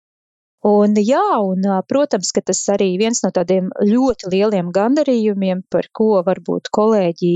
Un, 0.68 0.94
jā, 1.02 1.24
un, 1.42 1.64
protams, 1.90 2.30
ka 2.36 2.44
tas 2.46 2.60
arī 2.70 2.92
viens 3.02 3.24
no 3.24 3.32
tādiem 3.34 3.72
ļoti 3.82 4.30
lieliem 4.30 4.70
gandarījumiem, 4.76 5.64
par 5.74 5.88
ko 5.90 6.20
varbūt 6.28 6.70
kolēģi 6.70 7.32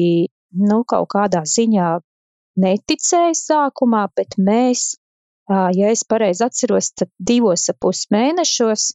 nu, 0.61 0.83
kaut 0.85 1.09
kādā 1.09 1.41
ziņā 1.49 1.87
neticēja 2.61 3.33
sākumā, 3.39 4.03
bet 4.15 4.37
mēs, 4.37 4.91
ja 5.49 5.89
es 5.89 6.05
pareizi 6.05 6.45
atceros, 6.45 6.91
tad 6.93 7.09
divos 7.17 7.65
ap 7.73 7.81
pus 7.81 8.05
mēnešos 8.13 8.91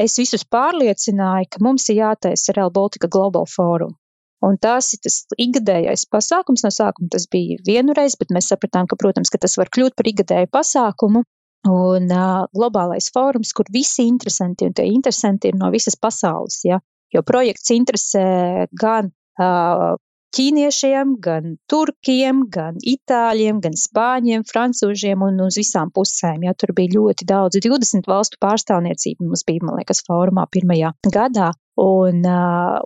es 0.00 0.16
visus 0.16 0.46
pārliecināju, 0.48 1.50
ka 1.52 1.60
mums 1.60 1.88
ir 1.92 2.00
jātaisa 2.00 2.56
Real 2.56 2.72
Baltica 2.72 3.10
Global 3.12 3.44
Forum. 3.44 3.92
Un 4.40 4.56
tas 4.56 4.88
ir 4.96 5.02
tas 5.04 5.18
ikgadējais 5.36 6.06
pasākums. 6.08 6.62
No 6.64 6.70
sākuma 6.72 7.12
tas 7.12 7.26
bija 7.28 7.58
vienu 7.66 7.92
reizi, 7.92 8.16
bet 8.16 8.32
mēs 8.32 8.48
sapratām, 8.48 8.88
ka, 8.88 8.96
protams, 8.96 9.28
ka 9.28 9.36
tas 9.36 9.58
var 9.60 9.68
kļūt 9.68 9.98
par 9.98 10.08
ikgadēju 10.08 10.48
pasākumu 10.48 11.26
un 11.68 12.06
uh, 12.08 12.46
globālais 12.56 13.10
fórums, 13.12 13.52
kur 13.56 13.68
visi 13.72 14.06
interesanti, 14.08 14.68
un 14.68 14.76
tie 14.76 14.86
interesanti 14.88 15.50
ir 15.50 15.58
no 15.60 15.70
visas 15.74 15.98
pasaules, 16.00 16.62
ja, 16.64 16.80
jo 17.12 17.24
projekts 17.26 17.72
interesē 17.74 18.68
gan 18.72 19.10
uh, 19.40 19.98
ķīniešiem, 20.36 21.16
gan 21.22 21.56
turkiem, 21.70 22.44
gan 22.54 22.76
itāļiem, 22.78 23.58
gan 23.64 23.74
spāņiem, 23.74 24.44
francūžiem 24.46 25.24
un 25.26 25.40
uz 25.46 25.58
visām 25.58 25.90
pusēm. 25.94 26.44
Ja, 26.46 26.54
tur 26.54 26.72
bija 26.76 26.94
ļoti 26.94 27.26
daudz, 27.26 27.58
20 27.64 28.06
valstu 28.10 28.38
pārstāvniecība 28.44 29.26
mums 29.26 29.42
bija, 29.48 29.64
man 29.66 29.80
liekas, 29.80 30.04
fórumā 30.06 30.46
pirmajā 30.54 30.94
gadā. 31.10 31.50
Un, 31.80 32.22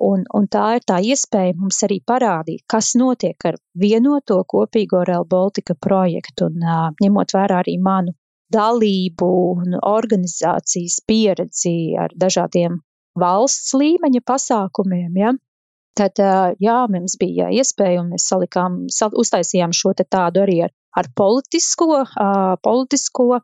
un, 0.08 0.24
un 0.38 0.44
tā 0.48 0.64
ir 0.78 0.84
tā 0.86 1.00
iespēja 1.02 1.56
mums 1.58 1.80
arī 1.84 1.98
parādīt, 2.06 2.62
kas 2.70 2.92
notiek 2.96 3.48
ar 3.50 3.58
vienoto 3.74 4.38
kopīgo 4.48 5.02
Real 5.04 5.26
Baltica 5.28 5.74
projektu. 5.74 6.48
Un, 6.48 6.62
ņemot 7.02 7.34
vērā 7.34 7.60
arī 7.64 7.76
manu 7.82 8.14
dalību 8.52 9.28
un 9.54 9.78
organizācijas 9.80 11.00
pieredzi 11.08 11.94
ar 11.98 12.12
dažādiem 12.16 12.80
valsts 13.18 13.74
līmeņa 13.78 14.20
pasākumiem, 14.26 15.16
ja, 15.20 15.32
tad, 15.98 16.18
jā, 16.60 16.78
mums 16.90 17.16
bija 17.20 17.50
iespēja 17.54 18.02
un 18.02 18.12
mēs 18.14 18.28
salikām, 18.30 18.84
uztaisījām 18.90 19.74
šo 19.76 19.94
tādu 20.02 20.42
arī 20.44 20.60
ar, 20.66 20.74
ar 20.98 21.10
politisko, 21.16 22.04
politisko 22.62 23.40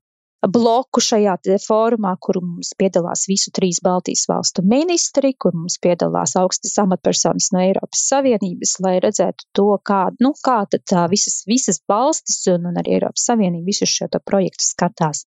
bloku 0.49 1.01
šajā 1.05 1.36
fórumā, 1.61 2.14
kur 2.20 2.41
mums 2.41 2.72
piedalās 2.78 3.26
visu 3.28 3.53
trīs 3.53 3.80
Baltijas 3.84 4.26
valstu 4.28 4.62
ministri, 4.64 5.34
kur 5.34 5.53
mums 5.55 5.76
piedalās 5.82 6.36
augstas 6.41 6.78
amatpersonas 6.80 7.51
no 7.53 7.61
Eiropas 7.61 8.07
Savienības, 8.09 8.76
lai 8.80 8.99
redzētu 9.05 9.51
to, 9.53 9.68
kā, 9.84 10.09
nu, 10.20 10.32
kā 10.45 10.62
tad 10.70 11.11
visas, 11.11 11.43
visas 11.47 11.82
valstis 11.88 12.47
un, 12.55 12.70
un 12.70 12.80
arī 12.80 12.97
Eiropas 12.97 13.26
Savienība 13.28 13.68
visu 13.68 13.88
šo 13.88 14.09
projektu 14.24 14.64
skatās. 14.64 15.26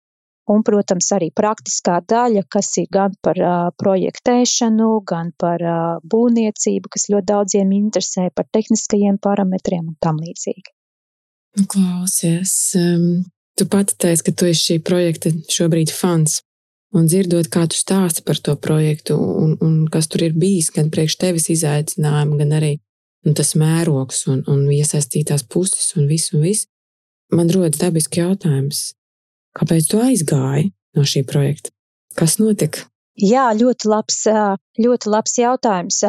Un, 0.47 0.63
protams, 0.63 1.09
arī 1.11 1.33
praktiskā 1.35 1.97
daļa, 2.07 2.45
kas 2.47 2.69
ir 2.79 2.87
gan 2.95 3.15
par 3.19 3.39
uh, 3.43 3.55
projektēšanu, 3.83 4.91
gan 5.03 5.33
par 5.35 5.63
uh, 5.63 5.79
būvniecību, 6.07 6.91
kas 6.95 7.09
ļoti 7.11 7.27
daudziem 7.33 7.73
interesē, 7.75 8.29
par 8.31 8.47
tehniskajiem 8.55 9.19
parametriem 9.19 9.89
un 9.91 9.97
tam 9.99 10.21
līdzīgi. 10.23 10.71
Klausies, 11.67 12.55
um, 12.79 13.25
Tu 13.57 13.65
pati 13.73 13.97
teici, 13.97 14.25
ka 14.27 14.33
tu 14.37 14.49
esi 14.51 14.63
šī 14.73 14.77
projekta 14.85 15.33
šobrīd 15.53 15.93
fans. 15.95 16.43
Un 16.97 17.09
dzirdot, 17.11 17.49
kā 17.53 17.65
tu 17.69 17.77
stāsti 17.77 18.23
par 18.25 18.39
to 18.41 18.55
projektu, 18.57 19.17
un, 19.17 19.57
un 19.65 19.79
kas 19.93 20.09
tur 20.09 20.23
ir 20.25 20.37
bijis, 20.39 20.71
gan 20.73 20.91
priekš 20.93 21.17
tevis 21.21 21.49
izaicinājumi, 21.53 22.39
gan 22.41 22.55
arī 22.57 22.73
un 23.27 23.35
tas 23.37 23.55
mērogs 23.59 24.23
un, 24.31 24.45
un 24.49 24.65
iesaistītās 24.73 25.45
puses 25.51 25.91
un 25.99 26.07
viss, 26.11 26.33
un 26.33 26.45
viss, 26.47 26.69
man 27.35 27.51
rodas 27.53 27.81
dabiski 27.81 28.23
jautājums, 28.23 28.93
kāpēc 29.59 29.91
tu 29.91 30.01
aizgāji 30.05 30.71
no 30.97 31.05
šī 31.05 31.25
projekta? 31.29 31.75
Kas 32.17 32.39
notika? 32.41 32.87
Jā, 33.17 33.49
ļoti 33.57 33.89
labs, 33.91 34.23
ļoti 34.81 35.13
labs 35.13 35.39
jautājums. 35.41 36.01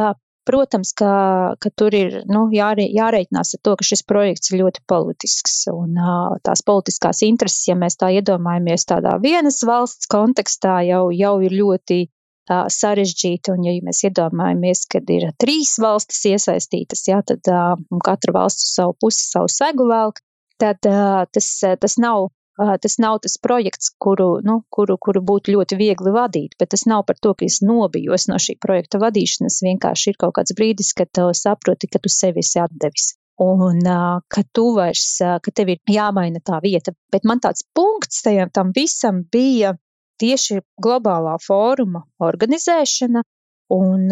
Protams, 0.47 0.93
ka, 0.95 1.11
ka 1.59 1.69
tur 1.75 1.95
ir 1.97 2.21
nu, 2.31 2.45
jārē, 2.55 2.85
jārēķinās 2.95 3.55
ar 3.57 3.61
to, 3.67 3.73
ka 3.79 3.87
šis 3.87 4.03
projekts 4.07 4.51
ir 4.51 4.61
ļoti 4.61 4.83
politisks. 4.87 5.57
Un 5.73 5.97
tās 6.45 6.63
politiskās 6.67 7.23
intereses, 7.27 7.65
ja 7.67 7.75
mēs 7.79 7.99
tā 7.99 8.13
iedomājamies 8.15 8.87
tādā 8.87 9.17
vienas 9.23 9.59
valsts 9.67 10.07
kontekstā, 10.11 10.79
jau, 10.87 11.09
jau 11.11 11.33
ir 11.43 11.57
ļoti 11.57 12.05
sarežģīti. 12.47 13.51
Un, 13.57 13.67
ja 13.67 13.75
mēs 13.83 14.05
iedomājamies, 14.07 14.85
ka 14.91 15.03
ir 15.17 15.27
trīs 15.41 15.75
valstis 15.83 16.23
iesaistītas, 16.31 17.03
jā, 17.09 17.19
tad 17.27 17.51
katra 18.07 18.39
valsts 18.39 18.69
uz 18.69 18.73
savu 18.79 18.95
pusi 19.03 19.27
savu 19.27 19.51
segu 19.51 19.89
velk, 19.91 20.23
tad 20.63 20.79
tas, 20.81 21.51
tas 21.83 21.99
nav 21.99 22.29
Tas 22.57 22.97
nav 22.97 23.19
tas 23.21 23.35
projekts, 23.37 23.91
kuru, 24.01 24.39
nu, 24.45 24.61
kuru, 24.73 24.95
kuru 24.97 25.21
būtu 25.21 25.53
ļoti 25.53 25.77
viegli 25.77 26.13
vadīt, 26.15 26.55
bet 26.57 26.71
tas 26.73 26.87
nav 26.89 27.03
par 27.05 27.19
to, 27.21 27.35
ka 27.37 27.45
es 27.45 27.59
nobijos 27.61 28.25
no 28.31 28.39
šī 28.41 28.57
projekta 28.63 28.97
vadīšanas. 29.03 29.59
Vienkārši 29.67 30.13
ir 30.13 30.17
kaut 30.23 30.33
kāds 30.39 30.55
brīdis, 30.57 30.89
kad 30.97 31.11
tu 31.13 31.27
saproti, 31.37 31.89
ka 31.93 32.01
tu 32.01 32.09
sevi 32.09 32.41
esi 32.41 32.57
atdevis. 32.63 33.11
Un 33.45 33.85
ka 34.33 34.41
tu 34.57 34.71
vairs, 34.73 35.19
ka 35.21 35.53
tev 35.53 35.69
ir 35.75 35.93
jāmaina 35.93 36.41
tā 36.41 36.57
vieta. 36.63 36.95
Bet 37.13 37.29
man 37.29 37.43
tāds 37.43 37.61
punkts 37.77 38.25
tajam 38.25 38.49
tam 38.49 38.73
visam 38.73 39.21
bija 39.29 39.75
tieši 40.17 40.63
globālā 40.81 41.35
fóruma 41.45 42.01
organizēšana, 42.25 43.21
Un 43.73 44.07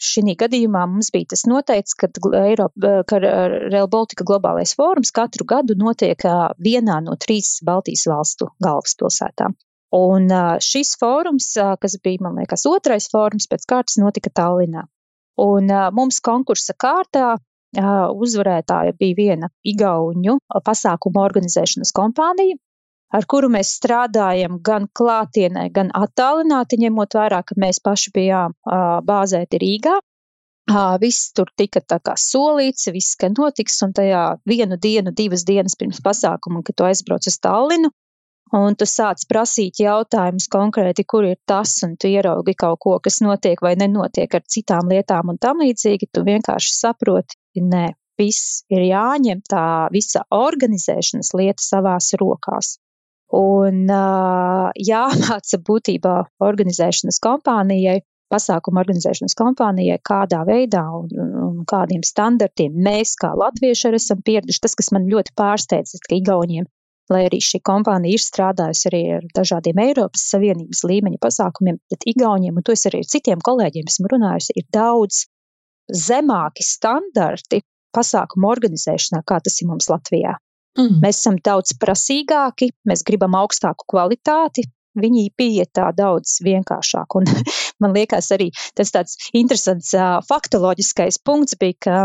šī 0.00 0.34
gadījumā 0.40 0.86
mums 0.88 1.10
bija 1.12 1.32
tas 1.34 1.42
noteikts, 1.50 1.92
ka, 2.00 2.08
Eiropa, 2.40 2.92
ka 3.04 3.18
Real 3.20 3.90
Baltica 3.92 4.24
globālais 4.24 4.72
fórums 4.78 5.12
katru 5.12 5.44
gadu 5.44 5.76
notiek 5.76 6.24
vienā 6.56 7.00
no 7.04 7.16
trīs 7.20 7.58
Baltijas 7.66 8.06
valstu 8.08 8.48
galvaspilsētām. 8.64 9.58
Un 10.00 10.32
šis 10.64 10.94
fórums, 10.96 11.50
kas 11.82 11.98
bija, 12.00 12.22
man 12.24 12.40
liekas, 12.40 12.64
otrais 12.70 13.10
fórums 13.12 13.50
pēc 13.50 13.68
kārtas, 13.68 13.98
notika 14.00 14.32
Tallinā. 14.32 14.86
Un 15.44 15.68
mums 15.92 16.22
konkursa 16.24 16.72
kārtā 16.72 17.34
uzvarētāja 17.76 18.96
bija 18.98 19.18
viena 19.18 19.52
igauņu 19.66 20.38
pasākumu 20.64 21.20
organizēšanas 21.20 21.92
kompānija, 21.92 22.56
ar 23.16 23.26
kuru 23.30 23.50
mēs 23.52 23.74
strādājam 23.78 24.60
gan 24.66 24.86
klātienē, 24.96 25.68
gan 25.74 25.90
attālināti, 25.96 26.78
ņemot 26.84 27.16
vērā, 27.18 27.42
ka 27.46 27.58
mēs 27.60 27.82
paši 27.84 28.14
bijām 28.14 28.56
bāzēti 29.06 29.60
Rīgā. 29.62 29.98
Viss 31.02 31.32
tur 31.34 31.48
tika 31.58 31.80
tā 31.82 31.98
kā 31.98 32.14
solīts, 32.20 32.86
viss, 32.94 33.16
ka 33.18 33.30
notiks, 33.32 33.80
un 33.82 33.94
tajā 33.96 34.22
vienu 34.46 34.78
dienu, 34.78 35.10
divas 35.10 35.42
dienas 35.48 35.74
pirms 35.80 35.98
pasākuma, 36.04 36.62
kad 36.62 36.76
tu 36.78 36.86
aizbrauc 36.86 37.26
uz 37.26 37.38
Tallinu, 37.42 37.90
un 38.54 38.76
tu 38.78 38.86
sāc 38.86 39.24
prasīt 39.30 39.80
jautājumus 39.82 40.46
konkrēti, 40.52 41.04
kur 41.10 41.26
ir 41.26 41.40
tas, 41.46 41.72
un 41.86 41.96
tu 41.98 42.10
ieraugi 42.10 42.54
kaut 42.58 42.78
ko, 42.84 42.98
kas 43.02 43.18
notiek 43.24 43.58
vai 43.62 43.74
nenotiek 43.80 44.34
ar 44.34 44.44
citām 44.46 44.92
lietām 44.92 45.32
un 45.34 45.40
tam 45.42 45.64
līdzīgi, 45.64 46.10
tu 46.14 46.22
vienkārši 46.28 46.76
saproti, 46.76 47.40
nē, 47.58 47.88
viss 48.20 48.62
ir 48.70 48.84
jāņem 48.92 49.42
tā 49.50 49.64
visa 49.90 50.22
organizēšanas 50.34 51.34
lieta 51.40 51.66
savās 51.66 52.12
rokās. 52.20 52.76
Un 53.36 53.84
jāmāca 54.90 55.60
būtībā 55.66 56.14
organizēšanas 56.42 57.20
kompānijai, 57.22 58.00
pasākumu 58.30 58.80
organizēšanas 58.82 59.36
kompānijai, 59.38 59.98
kādā 60.06 60.42
veidā 60.46 60.82
un, 60.98 61.08
un 61.44 61.62
kādiem 61.68 62.02
standartiem 62.06 62.74
mēs, 62.86 63.16
kā 63.20 63.32
latvieši, 63.38 63.88
arī 63.88 64.00
esam 64.02 64.22
pieraduši. 64.26 64.62
Tas, 64.66 64.76
kas 64.78 64.92
man 64.94 65.08
ļoti 65.10 65.34
pārsteidz, 65.38 65.96
ka 66.06 66.18
Igauniem, 66.18 66.66
lai 67.10 67.24
arī 67.28 67.40
šī 67.42 67.62
kompānija 67.66 68.18
ir 68.18 68.24
strādājusi 68.24 68.86
arī 68.90 69.02
ar 69.18 69.26
dažādiem 69.38 69.82
Eiropas 69.86 70.28
Savienības 70.30 70.84
līmeņa 70.90 71.22
pasākumiem, 71.22 71.80
bet 71.90 72.06
Igauniem, 72.12 72.58
un 72.58 72.66
to 72.66 72.76
es 72.76 72.86
arī 72.90 73.02
ar 73.02 73.10
citiem 73.14 73.42
kolēģiem 73.46 73.90
esmu 73.90 74.12
runājusi, 74.14 74.56
ir 74.58 74.68
daudz 74.74 75.24
zemāki 75.90 76.66
standarti 76.66 77.64
pasākumu 77.96 78.50
organizēšanā, 78.50 79.24
kā 79.26 79.40
tas 79.42 79.58
ir 79.62 79.70
mums 79.70 79.90
Latvijā. 79.90 80.36
Mm. 80.78 81.00
Mēs 81.02 81.22
esam 81.22 81.38
daudz 81.42 81.74
prasīgāki, 81.80 82.70
mēs 82.86 83.02
gribam 83.06 83.34
augstāku 83.38 83.88
kvalitāti. 83.90 84.66
Viņi 85.00 85.28
pieeja 85.38 85.68
tā 85.70 85.90
daudz 85.94 86.40
vienkāršāk. 86.42 87.14
Un 87.20 87.28
man 87.82 87.94
liekas, 87.94 88.30
arī 88.34 88.50
tas 88.78 88.90
tāds 88.94 89.30
interesants 89.36 89.92
uh, 89.94 90.18
faktoloģiskais 90.26 91.20
punkts 91.26 91.58
bija, 91.60 91.78
ka 91.86 91.98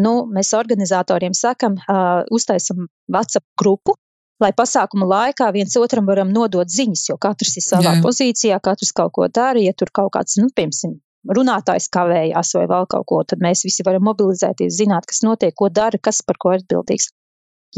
nu, 0.00 0.14
mēs 0.30 0.54
organizatoriem 0.58 1.34
sakam, 1.34 1.78
uh, 1.82 2.22
uztaisam 2.34 2.86
WhatsApp 3.10 3.46
grupu, 3.58 3.96
lai 4.42 4.52
pasākuma 4.56 5.06
laikā 5.10 5.50
viens 5.54 5.74
otram 5.78 6.06
varam 6.06 6.30
nodot 6.34 6.70
ziņas, 6.70 7.08
jo 7.10 7.18
katrs 7.20 7.56
ir 7.58 7.66
savā 7.66 7.96
Jā. 7.96 8.04
pozīcijā, 8.04 8.60
katrs 8.62 8.94
kaut 8.94 9.14
ko 9.18 9.28
dara. 9.28 9.62
Ja 9.62 9.74
tur 9.76 9.90
kaut 9.94 10.14
kāds, 10.16 10.38
nu, 10.40 10.50
piemēram, 10.54 10.98
runātājs 11.34 11.88
kavējās 11.94 12.54
vai 12.58 12.64
vēl 12.70 12.88
kaut 12.90 13.06
ko, 13.10 13.22
tad 13.26 13.42
mēs 13.44 13.64
visi 13.66 13.86
varam 13.86 14.04
mobilizēties, 14.10 14.74
zināt, 14.76 15.06
kas 15.10 15.22
notiek, 15.24 15.54
ko 15.56 15.70
dara, 15.72 15.98
kas 15.98 16.22
par 16.26 16.38
ko 16.40 16.54
atbildīgs. 16.56 17.10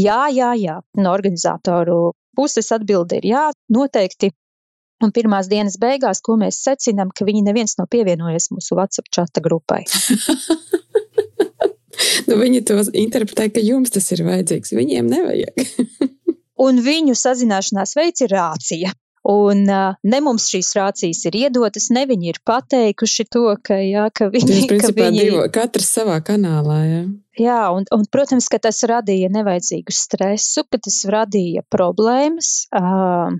Jā, 0.00 0.26
jā, 0.32 0.52
jā. 0.60 0.80
No 1.00 1.12
organizatoru 1.16 2.12
puses 2.36 2.68
atbilde 2.74 3.20
ir 3.20 3.30
jā, 3.30 3.44
noteikti. 3.72 4.32
Un 5.04 5.12
pirmās 5.12 5.48
dienas 5.52 5.76
beigās, 5.80 6.22
ko 6.24 6.38
mēs 6.40 6.62
secinām, 6.64 7.10
ka 7.12 7.26
viņi 7.28 7.42
neviens 7.44 7.76
nav 7.76 7.90
pievienojies 7.92 8.48
mūsu 8.54 8.78
WhatsApp 8.78 9.10
čata 9.12 9.42
grupai. 9.44 9.82
nu, 12.28 12.38
viņi 12.40 12.62
to 12.64 12.78
interpretē, 12.96 13.50
ka 13.52 13.64
jums 13.64 13.92
tas 13.92 14.08
ir 14.16 14.24
vajadzīgs. 14.24 14.72
Viņiem 14.76 15.10
nevajag. 15.12 15.66
un 16.66 16.80
viņu 16.84 17.16
sazināšanās 17.16 17.92
veids 17.98 18.24
ir 18.24 18.32
rācija. 18.32 18.94
Un 19.26 19.64
ne 19.66 20.18
mums 20.22 20.44
šīs 20.52 20.68
rācijas 20.78 21.24
ir 21.26 21.38
iedotas, 21.40 21.88
ne 21.94 22.04
viņi 22.06 22.28
ir 22.30 22.36
pateikuši 22.46 23.24
to, 23.26 23.48
ka, 23.66 23.78
jā, 23.82 24.04
ka 24.14 24.28
viņi, 24.30 24.58
principā, 24.70 24.92
ka 24.92 25.08
viņi 25.08 25.24
divo, 25.24 25.46
katrs 25.54 25.88
savā 25.98 26.20
kanālā. 26.26 26.76
Jā, 26.86 27.00
jā 27.42 27.58
un, 27.74 27.88
un, 27.96 28.04
protams, 28.12 28.46
ka 28.52 28.60
tas 28.62 28.78
radīja 28.86 29.32
nevajadzīgu 29.34 29.94
stresu, 29.94 30.62
ka 30.70 30.78
tas 30.86 31.00
radīja 31.10 31.66
problēmas. 31.74 32.52
Uh, 32.70 33.34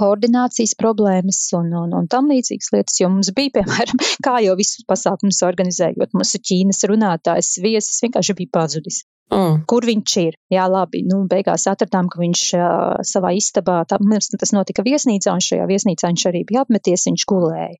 koordinācijas 0.00 0.72
problēmas 0.80 1.42
un, 1.58 1.72
un, 1.82 1.94
un 1.98 2.08
tam 2.08 2.30
līdzīgas 2.32 2.72
lietas, 2.74 3.00
jo 3.02 3.10
mums 3.12 3.32
bija, 3.36 3.52
piemēram, 3.58 4.00
kā 4.24 4.38
jau 4.46 4.56
visus 4.56 4.86
pasākumus 4.88 5.42
organizējot, 5.46 6.16
mūsu 6.16 6.40
Ķīnas 6.40 6.84
runātājs 6.88 7.58
viesis 7.64 8.00
vienkārši 8.06 8.38
bija 8.40 8.54
pazudis. 8.60 9.04
Oh. 9.30 9.60
Kur 9.70 9.86
viņš 9.86 10.14
ir? 10.24 10.36
Jā, 10.50 10.64
labi. 10.70 11.04
Nu, 11.06 11.22
beigās 11.30 11.68
atradām, 11.70 12.08
ka 12.10 12.18
viņš 12.18 12.42
uh, 12.58 13.04
savā 13.06 13.30
istabā, 13.38 13.84
tā, 13.86 14.00
mums 14.02 14.32
tas 14.34 14.52
notika 14.56 14.82
viesnīcā, 14.86 15.36
un 15.36 15.44
šajā 15.44 15.68
viesnīcā 15.70 16.10
viņš 16.10 16.26
arī 16.32 16.42
bija 16.48 16.64
apmeties, 16.66 17.06
viņš 17.06 17.26
gulēja. 17.30 17.78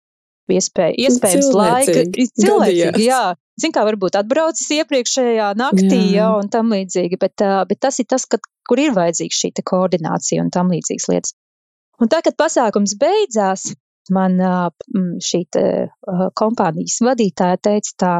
Iespēj, 0.50 0.96
iespējams, 0.98 1.48
laika 1.54 1.92
cilvēcīgi, 2.10 3.04
jā. 3.04 3.20
Zin, 3.60 3.74
kā 3.74 3.84
varbūt 3.86 4.16
atbraucis 4.18 4.70
iepriekšējā 4.80 5.50
naktī, 5.58 5.98
jā, 6.00 6.14
jā 6.16 6.30
un 6.40 6.48
tam 6.50 6.72
līdzīgi, 6.74 7.18
bet, 7.20 7.44
uh, 7.44 7.60
bet 7.70 7.78
tas 7.86 8.00
ir 8.02 8.08
tas, 8.10 8.24
kad, 8.30 8.42
kur 8.66 8.82
ir 8.82 8.94
vajadzīga 8.96 9.36
šī 9.36 9.52
koordinācija 9.70 10.42
un 10.42 10.50
tam 10.54 10.72
līdzīgas 10.74 11.06
lietas. 11.12 11.36
Un 12.00 12.10
tā, 12.10 12.22
kad 12.24 12.38
pasākums 12.40 12.96
beidzās, 12.98 13.68
man 14.10 14.40
uh, 14.42 14.70
šī 15.22 15.44
uh, 15.60 16.26
kompānijas 16.34 16.98
vadītāja 17.04 17.60
teica 17.68 17.94
tā, 18.02 18.14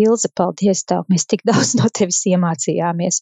Ilze, 0.00 0.30
paldies 0.36 0.84
tev, 0.88 1.04
mēs 1.12 1.26
tik 1.30 1.44
daudz 1.48 1.74
no 1.78 1.90
tevis 1.92 2.22
iemācījāmies. 2.30 3.20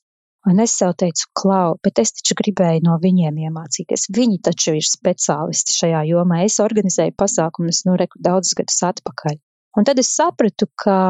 Un 0.48 0.62
es 0.62 0.72
sev 0.78 0.94
teicu, 1.00 1.26
klau, 1.36 1.74
bet 1.84 1.98
es 2.00 2.14
taču 2.14 2.36
gribēju 2.38 2.84
no 2.86 2.94
viņiem 3.02 3.40
iemācīties. 3.48 4.06
Viņi 4.14 4.38
taču 4.46 4.76
ir 4.78 4.86
speciālisti 4.86 5.74
šajā 5.74 6.04
jomā. 6.12 6.44
Es 6.46 6.60
organizēju 6.62 7.16
pasākumus 7.18 7.82
nu, 7.88 7.96
daudzus 8.22 8.54
gadus 8.56 8.78
atpakaļ. 8.86 9.36
Un 9.76 9.88
tad 9.88 9.98
es 10.00 10.12
sapratu, 10.14 10.70
ka, 10.78 11.00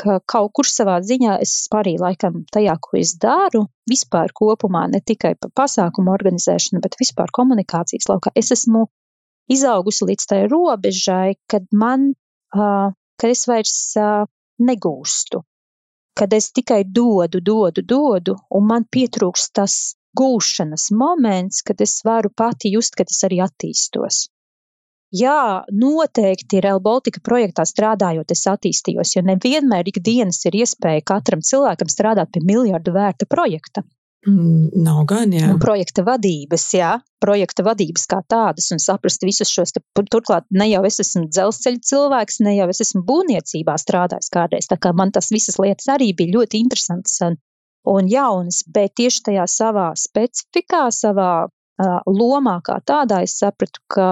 ka 0.00 0.16
kaut 0.32 0.54
kur 0.56 0.68
savā 0.68 0.96
ziņā 1.04 1.36
es 1.44 1.52
arī 1.76 1.94
laikam 2.00 2.40
tajā, 2.52 2.74
ko 2.80 2.98
es 2.98 3.14
daru, 3.20 3.66
vispār 3.88 4.32
kopumā, 4.40 4.86
ne 4.90 5.02
tikai 5.04 5.36
par 5.36 5.52
pasākumu 5.62 6.12
organizēšanu, 6.16 6.82
bet 6.82 6.98
vispār 7.00 7.30
komunikācijas 7.36 8.08
laukā. 8.10 8.32
Es 8.34 8.50
esmu 8.56 8.88
izaugusi 9.52 10.10
līdz 10.10 10.26
tai 10.32 10.42
robežai, 10.48 11.36
kad 11.50 11.68
man, 11.76 12.12
uh, 12.56 12.90
kad 13.20 13.36
es 13.36 13.46
vairs 13.50 13.76
uh, 14.00 14.24
negūstu. 14.68 15.42
Kad 16.18 16.34
es 16.36 16.50
tikai 16.52 16.82
dodu, 16.84 17.40
dodu, 17.40 17.84
dodu, 17.94 18.36
un 18.56 18.66
man 18.72 18.86
pietrūkst 18.96 19.54
tas 19.56 19.76
gūšanas 20.18 20.90
moments, 21.02 21.62
kad 21.62 21.80
es 21.80 22.00
varu 22.04 22.32
pati 22.42 22.72
just, 22.74 22.98
ka 22.98 23.06
es 23.08 23.22
arī 23.28 23.40
attīstos. 23.44 24.26
Jā, 25.10 25.64
noteikti 25.74 26.60
Real 26.62 26.78
Baltica 26.82 27.22
projektā 27.26 27.64
strādājot, 27.66 28.30
es 28.30 28.44
attīstījos, 28.46 29.16
jo 29.16 29.22
nevienmēr 29.26 29.88
ikdienas 29.90 30.38
ir 30.46 30.60
iespēja 30.60 31.02
katram 31.12 31.42
cilvēkam 31.42 31.90
strādāt 31.90 32.30
pie 32.34 32.42
miljardu 32.46 32.94
vērta 32.94 33.26
projekta. 33.26 33.82
Mm, 34.28 34.68
nav 34.84 35.06
gan, 35.08 35.30
jā. 35.32 35.46
Un 35.48 35.60
projekta 35.62 36.02
vadības, 36.04 36.66
jā, 36.76 36.90
projekta 37.24 37.64
vadības 37.64 38.02
kā 38.10 38.18
tādas 38.28 38.66
un 38.74 38.80
saprast 38.82 39.22
visus 39.24 39.48
šos, 39.48 39.72
te, 39.72 39.80
turklāt 40.12 40.44
ne 40.52 40.66
jau 40.68 40.82
es 40.84 41.00
esmu 41.00 41.22
dzelzceļa 41.32 41.80
cilvēks, 41.90 42.42
ne 42.44 42.52
jau 42.58 42.66
es 42.68 42.82
esmu 42.84 43.00
būvniecībā 43.08 43.78
strādājis 43.80 44.28
kādreiz, 44.34 44.68
tā 44.68 44.76
kā 44.76 44.92
man 44.96 45.14
tas 45.16 45.30
visas 45.32 45.56
lietas 45.56 45.88
arī 45.94 46.10
bija 46.18 46.34
ļoti 46.34 46.60
interesantas 46.60 47.16
un, 47.24 47.38
un 47.88 48.10
jaunas, 48.12 48.60
bet 48.68 48.92
tieši 49.00 49.24
tajā 49.30 49.48
savā 49.48 49.86
specifikā, 49.96 50.82
savā 50.92 51.30
uh, 51.48 51.96
lomā 52.04 52.58
kā 52.66 52.76
tādā 52.84 53.22
es 53.24 53.38
sapratu, 53.40 53.80
ka 53.88 54.10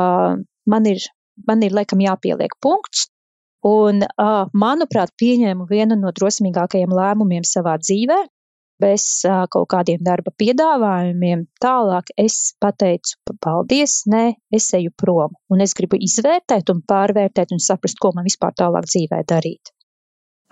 man 0.65 0.89
ir, 0.89 1.05
man 1.45 1.69
ir 1.69 1.77
laikam 1.77 2.01
jāpieliek 2.01 2.57
punkts, 2.65 3.11
un, 3.69 4.01
uh, 4.09 4.49
manuprāt, 4.57 5.13
pieņēmu 5.21 5.69
vienu 5.69 6.01
no 6.01 6.17
drosmīgākajiem 6.17 6.97
lēmumiem 6.97 7.45
savā 7.45 7.77
dzīvē, 7.85 8.23
bez 8.83 9.05
kaut 9.53 9.69
kādiem 9.73 10.03
darba 10.07 10.33
piedāvājumiem. 10.39 11.47
Tālāk 11.63 12.13
es 12.19 12.55
pateicu, 12.63 13.17
paldies, 13.45 14.03
nē, 14.11 14.25
es 14.55 14.69
eju 14.79 14.93
prom. 14.97 15.35
Un 15.53 15.65
es 15.65 15.75
gribu 15.79 15.99
izvērtēt 16.09 16.71
un 16.75 16.85
pārvērtēt 16.89 17.55
un 17.57 17.63
saprast, 17.63 17.99
ko 18.03 18.13
man 18.17 18.29
vispār 18.29 18.55
tālāk 18.59 18.89
dzīvē 18.89 19.23
darīt. 19.29 19.73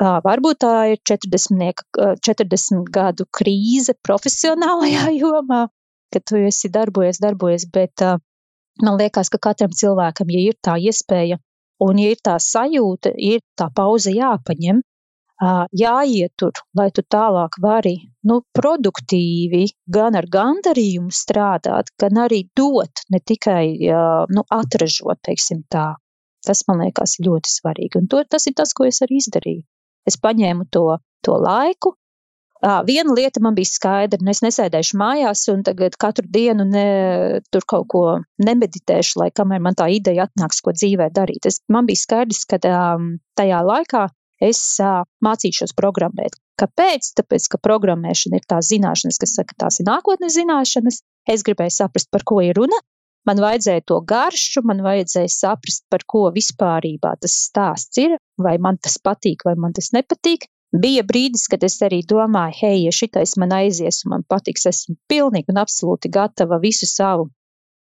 Varbūt 0.01 0.61
tā 0.61 0.75
ir 0.93 1.01
40, 1.09 1.85
40 2.29 2.91
gadu 2.93 3.25
krīze 3.33 3.97
profesionālajā 4.05 5.09
jomā, 5.23 5.67
ka 6.13 6.21
tu 6.21 6.43
esi 6.45 6.69
darbojies, 6.73 7.23
darbojies, 7.25 7.65
bet 7.73 8.05
man 8.83 8.99
liekas, 9.01 9.33
ka 9.33 9.41
katram 9.49 9.73
cilvēkam, 9.73 10.33
ja 10.35 10.51
ir 10.51 10.59
tā 10.61 10.77
iespēja 10.77 11.41
un 11.81 11.99
ja 12.01 12.13
ir 12.13 12.21
tā 12.25 12.37
sajūta, 12.41 13.13
ir 13.17 13.41
tā 13.59 13.69
pauze 13.75 14.13
jāpaņem, 14.13 14.83
jāiet 15.43 16.33
tur, 16.39 16.53
lai 16.77 16.91
tu 16.91 17.03
tālāk 17.03 17.59
vari 17.61 17.97
nu, 18.25 18.41
produktīvi, 18.57 19.67
gan 19.93 20.17
ar 20.17 20.27
gandarījumu 20.27 21.13
strādāt, 21.13 21.93
gan 22.01 22.17
arī 22.25 22.49
dot, 22.57 23.05
ne 23.11 23.21
tikai 23.21 23.77
nu, 24.33 24.45
atražot, 24.51 25.21
teiksim 25.23 25.65
tā. 25.69 25.95
Tas 26.47 26.63
man 26.69 26.85
liekas 26.85 27.19
ļoti 27.21 27.51
svarīgi. 27.51 27.99
Un 28.01 28.09
to, 28.09 28.23
tas 28.25 28.47
ir 28.47 28.55
tas, 28.55 28.73
ko 28.73 28.87
es 28.87 29.03
arī 29.03 29.19
izdarīju. 29.19 29.63
Es 30.07 30.17
paņēmu 30.23 30.69
to, 30.71 30.99
to 31.27 31.37
laiku. 31.43 31.97
Viena 32.87 33.13
lieta 33.13 33.41
man 33.45 33.55
bija 33.55 33.69
skaidra, 33.69 34.19
nu 34.23 34.31
es 34.33 34.41
nesēdēšu 34.41 34.97
mājās 34.97 35.43
un 35.53 35.63
tagad 35.67 35.99
katru 36.01 36.25
dienu 36.33 36.65
ne, 36.65 37.41
tur 37.53 37.67
kaut 37.69 37.87
ko 37.93 38.05
nemeditēšu, 38.41 39.19
lai 39.21 39.29
kamēr 39.35 39.61
man 39.61 39.77
tā 39.77 39.91
ideja 39.93 40.25
atnāks, 40.25 40.63
ko 40.65 40.73
dzīvē 40.73 41.11
darīt. 41.13 41.51
Es, 41.51 41.61
man 41.69 41.87
bija 41.87 42.01
skaidrs, 42.01 42.47
ka 42.49 42.59
tajā 42.63 43.61
laikā 43.67 44.07
es 44.43 44.61
uh, 44.83 45.05
mācīšos 45.25 45.75
programmēt. 45.79 46.37
Kāpēc? 46.61 47.13
Tāpēc, 47.21 47.49
ka 47.53 47.61
programmēšana 47.63 48.41
ir 48.41 48.47
tās 48.49 48.71
zināšanas, 48.73 49.21
kas 49.23 49.37
saka, 49.39 49.57
tās 49.65 49.81
ir 49.81 49.89
nākotnes 49.89 50.37
zināšanas. 50.39 51.03
Es 51.29 51.45
gribēju 51.47 51.75
saprast, 51.75 52.11
par 52.13 52.25
ko 52.29 52.41
ir 52.45 52.57
runa. 52.57 52.79
Man 53.27 53.41
vajadzēja 53.43 53.83
to 53.91 53.99
garšu, 54.07 54.63
man 54.69 54.85
vajadzēja 54.87 55.33
saprast, 55.35 55.85
par 55.91 56.05
ko 56.07 56.29
vispārībā 56.35 57.17
tas 57.21 57.35
stāsts 57.49 57.99
ir, 57.99 58.15
vai 58.39 58.55
man 58.63 58.79
tas 58.79 59.01
patīk, 59.03 59.43
vai 59.49 59.57
man 59.59 59.75
tas 59.75 59.91
nepatīk. 59.97 60.47
Bija 60.77 61.03
brīdis, 61.07 61.47
kad 61.51 61.65
es 61.67 61.79
arī 61.83 62.03
domāju, 62.07 62.55
hei, 62.61 62.85
ja 62.85 62.93
šitais 62.95 63.35
man 63.41 63.55
aizies 63.57 64.03
un 64.05 64.15
man 64.15 64.25
patiks, 64.29 64.67
esmu 64.71 64.97
pilnīgi 65.11 65.53
un 65.55 65.61
absolūti 65.63 66.11
gatava 66.13 66.61
visu 66.63 66.89
savu 66.91 67.29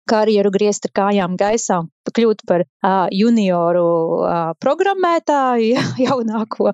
karjeru 0.09 0.53
griezt 0.55 0.89
ar 0.89 0.95
kājām 1.01 1.37
gaisā 1.41 1.83
un 1.85 2.15
kļūt 2.19 2.45
par 2.49 2.65
uh, 2.65 3.07
junioru 3.15 3.87
uh, 4.25 4.37
programmētāju 4.63 5.87
jaunāko 6.07 6.73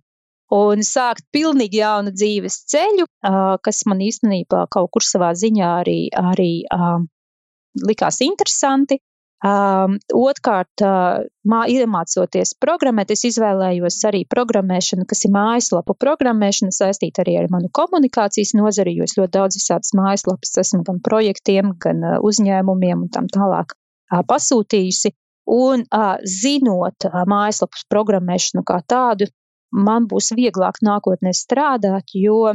un 0.54 0.84
sākt 0.86 1.24
pilnīgi 1.34 1.80
jaunu 1.80 2.12
dzīves 2.14 2.60
ceļu, 2.70 3.06
uh, 3.06 3.56
kas 3.64 3.84
man 3.90 4.02
īstenībā 4.04 4.66
kaut 4.70 4.92
kur 4.94 5.04
savā 5.06 5.32
ziņā 5.38 5.70
arī, 5.80 5.98
arī 6.14 6.52
uh, 6.68 7.00
likās 7.88 8.20
interesanti. 8.24 9.00
Um, 9.44 9.98
Otrkārt, 10.14 10.80
uh, 10.80 11.24
iemācoties 11.68 12.54
programmēt, 12.62 13.10
es 13.12 13.26
izvēlējos 13.28 13.98
arī 14.08 14.22
programmēšanu, 14.30 15.04
kas 15.10 15.26
ir 15.26 15.34
mājaslapu 15.34 15.96
programmēšana, 16.00 16.72
saistīta 16.72 17.20
arī 17.24 17.34
ar 17.42 17.50
manu 17.52 17.68
komunikācijas 17.68 18.54
nozari, 18.56 18.94
jo 18.96 19.04
es 19.04 19.16
ļoti 19.18 19.34
daudz 19.36 19.58
visādas 19.58 19.92
mājaslapas 19.98 20.56
esmu 20.64 20.80
gan 20.86 21.02
projektiem, 21.04 21.74
gan 21.76 22.00
uh, 22.00 22.16
uzņēmumiem 22.24 23.04
un 23.04 23.12
tam 23.12 23.28
tālāk 23.28 23.76
uh, 23.76 24.22
pasūtījusi. 24.24 25.12
Un 25.52 25.84
uh, 25.84 26.14
zinot 26.24 27.04
uh, 27.10 27.20
mājaslapas 27.28 27.84
programmēšanu 27.92 28.64
kā 28.64 28.80
tādu, 28.88 29.28
man 29.76 30.08
būs 30.08 30.32
vieglāk 30.38 30.80
nākotnē 30.80 31.34
strādāt, 31.36 32.16
jo 32.16 32.54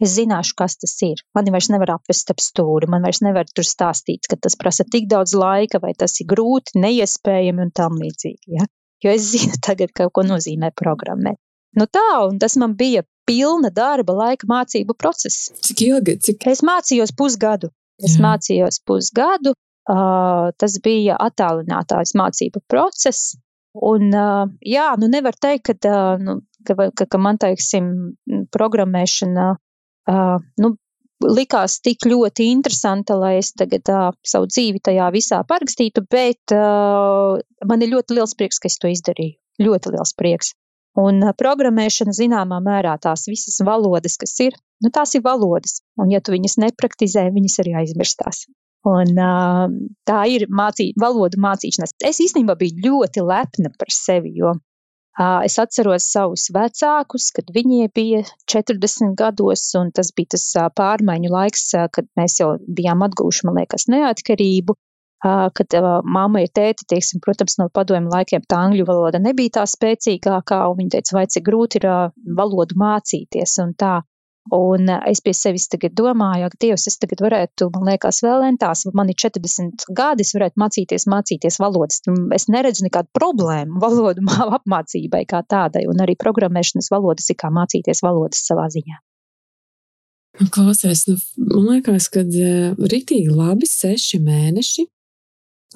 Es 0.00 0.14
zināšu, 0.16 0.54
kas 0.56 0.78
tas 0.80 0.94
ir. 1.04 1.20
Mani 1.36 1.52
vairs 1.52 1.68
nevar 1.72 1.94
apvest 1.98 2.32
ap 2.32 2.40
stūri, 2.40 2.88
man 2.88 3.04
vairs 3.04 3.20
nevar 3.24 3.48
tur 3.52 3.66
stāstīt, 3.68 4.24
ka 4.30 4.38
tas 4.40 4.56
prasa 4.56 4.86
tik 4.88 5.10
daudz 5.10 5.34
laika, 5.36 5.80
vai 5.82 5.92
tas 5.98 6.16
ir 6.22 6.28
grūti, 6.30 6.80
neiespējami 6.80 7.66
un 7.66 7.72
tam 7.76 7.98
līdzīgi. 8.00 8.56
Ja? 8.56 8.68
Jo 9.04 9.12
es 9.12 9.28
zinu 9.34 9.60
tagad, 9.66 9.92
ko 9.92 10.24
nozīmē 10.26 10.72
programmēt. 10.76 11.40
Nu 11.78 11.86
tā, 11.86 12.08
un 12.26 12.40
tas 12.42 12.56
man 12.58 12.74
bija 12.78 13.04
pilna 13.28 13.70
darba 13.70 14.16
laika 14.16 14.48
mācību 14.50 14.96
process. 14.98 15.50
Cik 15.66 15.84
ilgi? 15.86 16.16
Cik... 16.26 16.48
Es 16.50 16.64
mācījos 16.66 17.12
pusgadu. 17.16 17.70
Es 18.00 18.16
Jā. 18.16 18.24
mācījos 18.24 18.80
pusgadu. 18.88 19.54
Uh, 19.90 20.50
tas 20.60 20.76
bija 20.82 21.16
attālinātājs 21.20 22.14
mācību 22.18 22.62
process. 22.70 23.36
Un, 23.74 24.10
uh, 24.10 24.48
jā, 24.66 24.88
nu 24.98 25.08
nevar 25.10 25.36
teikt, 25.38 25.70
ka, 25.70 25.92
uh, 25.92 26.22
nu, 26.22 26.40
ka, 26.66 26.90
ka, 26.96 27.06
ka 27.06 27.20
man, 27.22 27.38
teiksim, 27.42 27.90
programmēšana 28.54 29.52
nu, 30.10 30.74
likās 31.24 31.78
tik 31.84 32.06
ļoti 32.08 32.48
interesanta, 32.50 33.16
lai 33.18 33.36
es 33.40 33.52
tagad 33.56 33.90
uh, 33.92 34.08
savu 34.26 34.48
dzīvi 34.50 34.80
tajā 34.88 35.10
visā 35.14 35.42
parakstītu, 35.48 36.04
bet 36.10 36.54
uh, 36.56 37.36
man 37.68 37.84
ir 37.84 37.92
ļoti 37.94 38.16
liels 38.16 38.34
prieks, 38.38 38.60
ka 38.62 38.70
es 38.70 38.78
to 38.80 38.90
izdarīju. 38.90 39.36
Ļoti 39.60 39.92
liels 39.94 40.14
prieks. 40.16 40.54
Un 41.00 41.20
uh, 41.22 41.34
programmēšana 41.36 42.14
zināmā 42.16 42.62
mērā 42.64 42.96
tās 43.02 43.26
visas 43.28 43.60
valodas, 43.66 44.16
kas 44.20 44.34
ir, 44.46 44.56
nu, 44.84 44.92
tās 44.94 45.14
ir 45.14 45.24
valodas. 45.26 45.80
Un 46.00 46.10
ja 46.14 46.22
tu 46.24 46.34
viņas 46.34 46.58
nepraktizē, 46.64 47.28
viņas 47.34 47.60
arī 47.64 47.76
aizmirstās. 47.84 48.46
Un, 48.88 49.12
uh, 49.20 49.66
tā 50.08 50.22
ir 50.32 50.46
mācī, 50.48 50.90
valodu 50.96 51.40
mācīšanās. 51.44 51.92
Es 52.00 52.22
īstenībā 52.24 52.56
biju 52.56 52.86
ļoti 52.88 53.26
lepna 53.28 53.72
par 53.76 53.92
sevi, 53.92 54.32
jo 54.40 54.56
Es 55.20 55.58
atceros 55.60 56.06
savus 56.08 56.46
vecākus, 56.54 57.26
kad 57.36 57.50
viņi 57.52 57.90
bija 57.92 58.22
40 58.48 59.12
gados, 59.20 59.66
un 59.76 59.90
tas 59.92 60.14
bija 60.16 60.32
tas 60.36 60.46
pārmaiņu 60.78 61.32
laiks, 61.34 61.66
kad 61.92 62.06
mēs 62.16 62.38
jau 62.40 62.54
bijām 62.78 63.04
atguvuši, 63.04 63.44
man 63.48 63.60
liekas, 63.60 63.84
neatkarību. 63.92 64.76
Kad 65.20 65.76
mamma 66.08 66.40
ir 66.40 66.48
tēti, 66.56 66.86
tieksim, 66.88 67.20
protams, 67.20 67.58
no 67.60 67.66
padomju 67.68 68.08
laikiem 68.08 68.46
tā 68.48 68.62
angļu 68.64 68.86
valoda 68.88 69.20
nebija 69.20 69.58
tā 69.58 69.66
spēcīgākā, 69.68 70.62
un 70.70 70.78
viņa 70.78 70.94
teica, 70.94 71.16
vai 71.18 71.26
cik 71.34 71.44
grūti 71.50 71.82
ir 71.82 71.90
valodu 72.38 72.78
mācīties 72.80 73.58
un 73.66 73.74
tā. 73.76 73.98
Un 74.48 74.88
es 74.88 75.20
pie 75.20 75.34
sevis 75.36 75.68
tagad 75.68 75.92
domāju, 75.98 76.48
ka 76.50 76.58
Dievs, 76.64 76.86
es 76.88 76.96
tagad 76.98 77.20
varētu, 77.22 77.68
man 77.74 77.90
liekas, 77.90 78.22
vēl 78.24 78.40
lentās, 78.46 78.86
man 78.96 79.12
ir 79.12 79.18
40 79.20 79.84
gadi, 79.94 80.24
es 80.24 80.32
varētu 80.34 80.62
mācīties, 80.62 81.06
mācīties 81.12 81.60
valodas. 81.60 82.00
Es 82.34 82.48
neredzu 82.48 82.86
nekādu 82.86 83.12
problēmu 83.14 83.78
valodu 83.84 84.24
apmācībai 84.56 85.26
kā 85.28 85.44
tādai, 85.44 85.84
un 85.90 86.00
arī 86.00 86.16
programmēšanas 86.18 86.90
valodas 86.90 87.28
ir 87.30 87.38
kā 87.38 87.52
mācīties 87.52 88.02
valodas 88.06 88.42
savā 88.48 88.66
ziņā. 88.72 88.98
Nu, 90.40 90.46
klausies, 90.48 91.04
nu, 91.10 91.18
man 91.52 91.74
liekas, 91.74 92.08
ka 92.08 92.24
uh, 92.24 92.72
rītīgi 92.80 93.28
labi 93.34 93.68
seši 93.68 94.22
mēneši. 94.24 94.86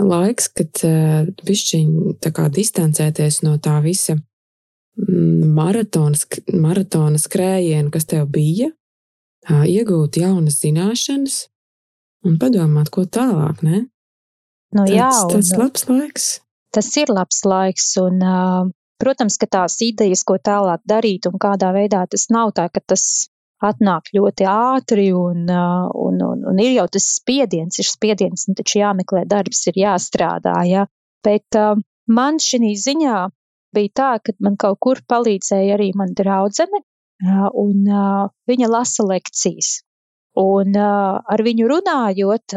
Laiks, 0.02 0.48
kad 0.56 0.80
uh, 0.88 1.26
bišķiņ 1.46 1.90
tā 2.24 2.32
kā 2.34 2.48
distancēties 2.50 3.42
no 3.44 3.58
tā 3.62 3.76
visa 3.84 4.16
maratonas, 4.96 6.26
maratona 6.52 7.18
skrējienu, 7.20 7.90
kas 7.94 8.06
tev 8.10 8.28
bija, 8.32 8.70
iegūt 9.50 10.20
jaunas 10.20 10.60
zināšanas 10.62 11.40
un 12.24 12.38
padomāt, 12.40 12.90
ko 12.94 13.04
tālāk. 13.04 13.60
Ne? 13.66 13.84
Nu, 14.74 14.86
tāds, 14.86 14.94
jā, 14.94 15.10
tas 15.30 15.52
ir 15.52 15.60
labs 15.60 15.86
laiks. 15.90 16.30
Tas 16.74 16.88
ir 16.98 17.12
labs 17.12 17.44
laiks, 17.46 17.92
un, 18.02 18.22
protams, 19.02 19.36
ka 19.38 19.50
tās 19.50 19.76
idejas, 19.84 20.24
ko 20.26 20.38
tālāk 20.42 20.82
darīt 20.88 21.28
un 21.30 21.38
kādā 21.42 21.70
veidā 21.76 22.02
tas 22.10 22.26
nav 22.34 22.54
tā, 22.56 22.68
ka 22.72 22.82
tas 22.82 23.28
atnāk 23.64 24.10
ļoti 24.12 24.46
ātri, 24.50 25.06
un, 25.16 25.46
un, 25.48 26.18
un, 26.26 26.42
un 26.50 26.58
ir 26.60 26.74
jau 26.74 26.88
tas 26.96 27.06
spiediens, 27.20 27.78
ir 27.80 27.88
spiediens, 27.88 28.48
un 28.48 28.58
taču 28.58 28.80
jāmeklē 28.80 29.24
darbs, 29.30 29.62
ir 29.70 29.78
jāstrādā. 29.84 30.56
Ja? 30.68 30.86
Bet 31.24 31.56
man 32.10 32.40
šī 32.42 32.74
ziņā 32.76 33.20
bija 33.74 33.94
tā, 34.00 34.10
ka 34.24 34.34
man 34.44 34.58
kaut 34.60 34.78
kur 34.82 35.00
palīdzēja 35.10 35.76
arī 35.76 35.90
mana 35.98 36.14
draudzene, 36.16 36.80
un 37.60 37.88
viņa 38.50 38.70
lasa 38.70 39.06
lekcijas. 39.06 39.80
Un 40.40 40.74
ar 40.76 41.42
viņu 41.46 41.68
runājot, 41.70 42.56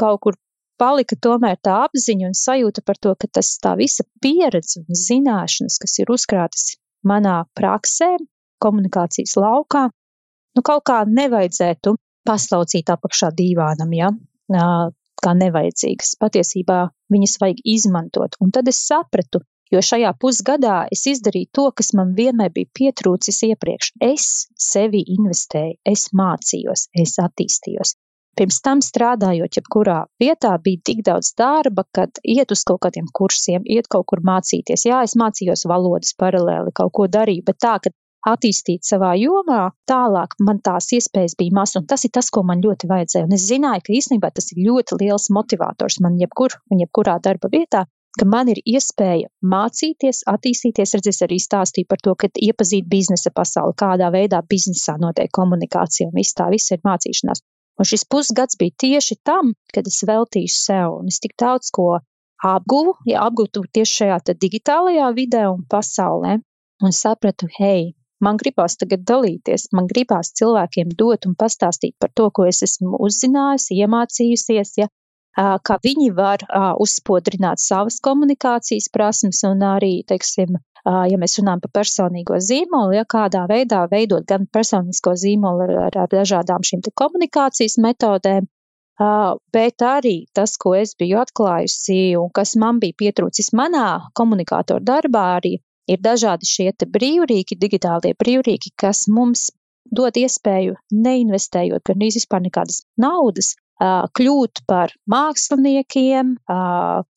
kaut 0.00 0.20
kur 0.24 0.38
palika 0.80 1.18
tomēr 1.20 1.58
tā 1.64 1.74
apziņa 1.88 2.30
un 2.30 2.36
sajūta 2.38 2.84
par 2.86 3.00
to, 3.02 3.14
ka 3.18 3.28
tas 3.38 3.50
tā 3.62 3.74
visa 3.80 4.06
pieredze 4.22 4.80
un 4.80 4.96
zināšanas, 4.96 5.78
kas 5.82 5.98
ir 6.00 6.12
uzkrātas 6.14 6.76
manā 7.06 7.42
praksē, 7.58 8.14
komunikācijas 8.62 9.36
laukā, 9.38 9.88
nu 10.56 10.64
kaut 10.66 10.86
kā 10.88 11.02
nevajadzētu 11.06 11.94
paslaucīt 12.28 12.90
apakšā 12.94 13.30
dīvānam, 13.36 13.92
ja, 13.96 14.08
kā 15.18 15.34
nevajadzīgas. 15.34 16.16
Patiesībā 16.22 16.78
viņas 17.12 17.36
vajag 17.42 17.62
izmantot. 17.66 18.36
Un 18.42 18.52
tad 18.54 18.68
es 18.70 18.80
sapratu, 18.86 19.42
jo 19.74 19.82
šajā 19.90 20.14
pusgadā 20.22 20.78
es 20.94 21.06
izdarīju 21.12 21.52
to, 21.58 21.68
kas 21.80 21.92
man 21.98 22.14
vienmēr 22.18 22.52
bija 22.54 22.72
pietrūcis 22.80 23.42
iepriekš. 23.50 23.94
Es 24.10 24.28
sevi 24.68 25.04
investēju, 25.18 25.78
es 25.94 26.08
mācījos, 26.20 26.88
es 27.04 27.16
attīstījos. 27.22 27.96
Pirms 28.38 28.60
tam 28.62 28.78
strādājot, 28.86 29.56
jebkurā 29.58 30.02
vietā, 30.22 30.52
bija 30.62 30.78
tik 30.90 31.00
daudz 31.08 31.32
darba, 31.38 31.82
kad 31.96 32.20
iet 32.22 32.52
uz 32.54 32.60
kaut 32.68 32.84
kādiem 32.84 33.08
kursiem, 33.18 33.64
iet 33.66 33.88
kaut 33.90 34.06
kur 34.12 34.22
mācīties. 34.22 34.84
Jā, 34.86 35.00
es 35.08 35.16
mācījos 35.18 35.66
valodas 35.66 36.14
paralēli, 36.22 36.70
kaut 36.80 36.92
ko 36.94 37.08
darīju, 37.10 37.42
bet 37.48 37.58
tā, 37.64 37.74
ka 37.82 37.90
attīstīt 38.30 38.86
savā 38.86 39.10
jomā, 39.18 39.72
tālāk 39.90 40.38
man 40.46 40.62
tās 40.62 40.86
iespējas 40.94 41.34
bija 41.38 41.56
maz, 41.58 41.74
un 41.80 41.86
tas 41.90 42.06
ir 42.06 42.14
tas, 42.14 42.30
ko 42.30 42.44
man 42.46 42.62
ļoti 42.62 42.90
vajadzēja. 42.90 43.26
Un 43.26 43.34
es 43.34 43.46
zināju, 43.50 43.84
ka 43.86 43.96
īstenībā 43.98 44.30
tas 44.34 44.52
ir 44.54 44.62
ļoti 44.68 45.02
liels 45.02 45.28
motivators 45.34 45.98
man 46.04 46.18
jebkur 46.22 46.54
un 46.70 46.82
jebkurā 46.84 47.18
darba 47.24 47.50
vietā, 47.50 47.88
ka 48.18 48.26
man 48.26 48.48
ir 48.52 48.60
iespēja 48.64 49.28
mācīties, 49.54 50.24
attīstīties. 50.32 50.94
Redzēs, 50.98 51.20
arī 51.26 51.38
stāstīju 51.42 51.88
par 51.90 52.00
to, 52.02 52.14
ka 52.18 52.30
iepazīt 52.48 52.88
biznesa 52.90 53.32
pasauli, 53.34 53.76
kādā 53.82 54.10
veidā 54.14 54.40
biznesā 54.54 54.96
notiek 55.02 55.30
komunikācija 55.40 56.08
un 56.08 56.16
viss 56.18 56.36
tā, 56.38 56.48
viss 56.54 56.74
ir 56.74 56.82
mācīšanās. 56.88 57.44
Un 57.78 57.86
šis 57.86 58.04
pusgads 58.10 58.58
bija 58.58 58.74
tieši 58.84 59.20
tam, 59.28 59.52
kad 59.74 59.86
es 59.86 60.00
veltīju 60.08 60.50
sev, 60.50 60.96
un 61.02 61.12
es 61.12 61.20
tik 61.22 61.36
daudz 61.38 61.70
ko 61.74 62.00
apguvu, 62.44 62.96
ja 63.06 63.22
apgūtu 63.26 63.62
tieši 63.74 64.00
šajā 64.00 64.18
digitālajā 64.34 65.12
vidē 65.14 65.44
un 65.52 65.62
pasaulē, 65.70 66.38
un 66.82 66.94
sapratu, 66.94 67.46
hei, 67.58 67.94
man 68.22 68.38
gribās 68.42 68.76
tagad 68.80 69.04
dalīties, 69.06 69.68
man 69.74 69.86
gribās 69.90 70.32
cilvēkiem 70.40 70.94
dot 70.98 71.26
un 71.30 71.36
pastāstīt 71.38 71.94
par 72.02 72.10
to, 72.14 72.30
ko 72.34 72.46
es 72.50 72.62
esmu 72.66 72.98
uzzinājusi, 73.06 73.78
iemācījusies, 73.82 74.74
ja, 74.82 74.88
kā 75.38 75.78
viņi 75.84 76.10
var 76.16 76.42
uzspodrināt 76.82 77.62
savas 77.62 78.00
komunikācijas 78.02 78.88
prasmes 78.92 79.44
un 79.46 79.62
arī, 79.62 80.02
teiksim, 80.08 80.58
ja 80.84 81.18
mēs 81.20 81.38
runājam 81.38 81.62
par 81.64 81.74
personīgo 81.80 82.38
zīmolu, 82.42 82.96
ja 82.96 83.04
kādā 83.04 83.44
veidā 83.50 83.84
veidot 83.90 84.26
gan 84.26 84.48
personisko 84.50 85.14
zīmolu 85.14 85.66
ar, 85.68 85.74
ar, 85.86 85.98
ar 86.04 86.12
dažādām 86.12 86.64
šīm 86.66 86.82
komunikācijas 86.94 87.78
metodēm, 87.84 88.48
bet 89.54 89.84
arī 89.86 90.16
tas, 90.34 90.56
ko 90.58 90.74
es 90.74 90.96
biju 90.98 91.20
atklājusi 91.22 92.16
un 92.18 92.32
kas 92.34 92.56
man 92.56 92.80
bija 92.82 92.98
pietrūcis 92.98 93.52
manā 93.54 94.10
komunikātoru 94.18 94.82
darbā, 94.82 95.38
arī 95.38 95.58
ir 95.88 96.02
dažādi 96.02 96.50
šie 96.50 96.72
brīvrīki, 96.82 97.56
digitālie 97.56 98.14
brīvrīki, 98.18 98.74
kas 98.76 99.06
mums 99.08 99.50
dod 99.88 100.18
iespēju, 100.18 100.74
neinvestējot 100.92 101.86
gan 101.86 102.02
vispār 102.02 102.42
nekādas 102.44 102.82
naudas, 102.98 103.54
kļūt 103.78 104.64
par 104.66 104.94
māksliniekiem, 105.10 106.34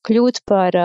kļūt 0.08 0.44
par, 0.46 0.78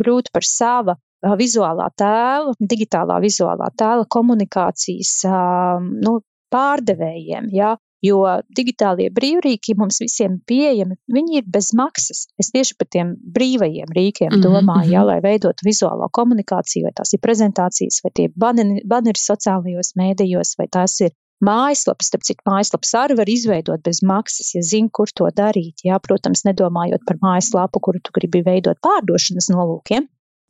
kļūt 0.00 0.30
par 0.32 0.48
sava 0.48 0.96
vizuālā 1.38 1.90
tēla, 1.98 2.54
digitālā 2.60 3.18
vizuālā 3.20 3.68
tēla 3.76 4.06
komunikācijas 4.08 5.12
nu, 5.26 6.20
pārdevējiem. 6.54 7.52
Ja? 7.52 7.76
Jo 7.98 8.20
digitālie 8.54 9.08
brīvrīki 9.10 9.74
mums 9.74 9.96
visiem 9.98 10.36
pieejami, 10.46 10.94
viņi 11.10 11.40
ir 11.40 11.48
bez 11.50 11.72
maksas. 11.74 12.28
Es 12.38 12.52
tieši 12.54 12.76
par 12.78 12.86
tiem 12.94 13.16
brīvajiem 13.18 13.90
rīkiem 13.90 14.28
mm 14.30 14.36
-hmm. 14.36 14.44
domāju, 14.46 14.92
ja, 14.92 15.02
lai 15.02 15.18
veidotu 15.20 15.66
vizuālo 15.66 16.06
komunikāciju, 16.06 16.84
vai 16.86 16.94
tās 16.94 17.12
ir 17.12 17.20
prezentācijas, 17.26 17.98
vai 18.04 18.12
tie 18.14 18.28
baneri, 18.30 18.84
baneri 18.86 19.18
sociālajos 19.18 19.96
mēdījos, 19.98 20.54
vai 20.58 20.68
tās 20.70 21.00
ir 21.00 21.10
mājaslapas. 21.44 22.08
Starp 22.10 22.24
citu, 22.26 22.44
mājaslapas 22.48 22.94
arī 23.02 23.18
var 23.18 23.30
izveidot 23.30 23.84
bez 23.84 24.02
maksas, 24.06 24.54
ja 24.56 24.62
zini, 24.64 24.90
kur 24.92 25.10
to 25.10 25.28
darīt. 25.34 25.84
Jā, 25.86 26.00
protams, 26.02 26.44
nedomājot 26.48 27.04
par 27.08 27.20
mājaslapu, 27.22 27.82
kuru 27.84 28.02
tu 28.02 28.14
gribi 28.16 28.42
veidot 28.46 28.80
pārdošanas 28.84 29.50
nolūkiem, 29.54 30.08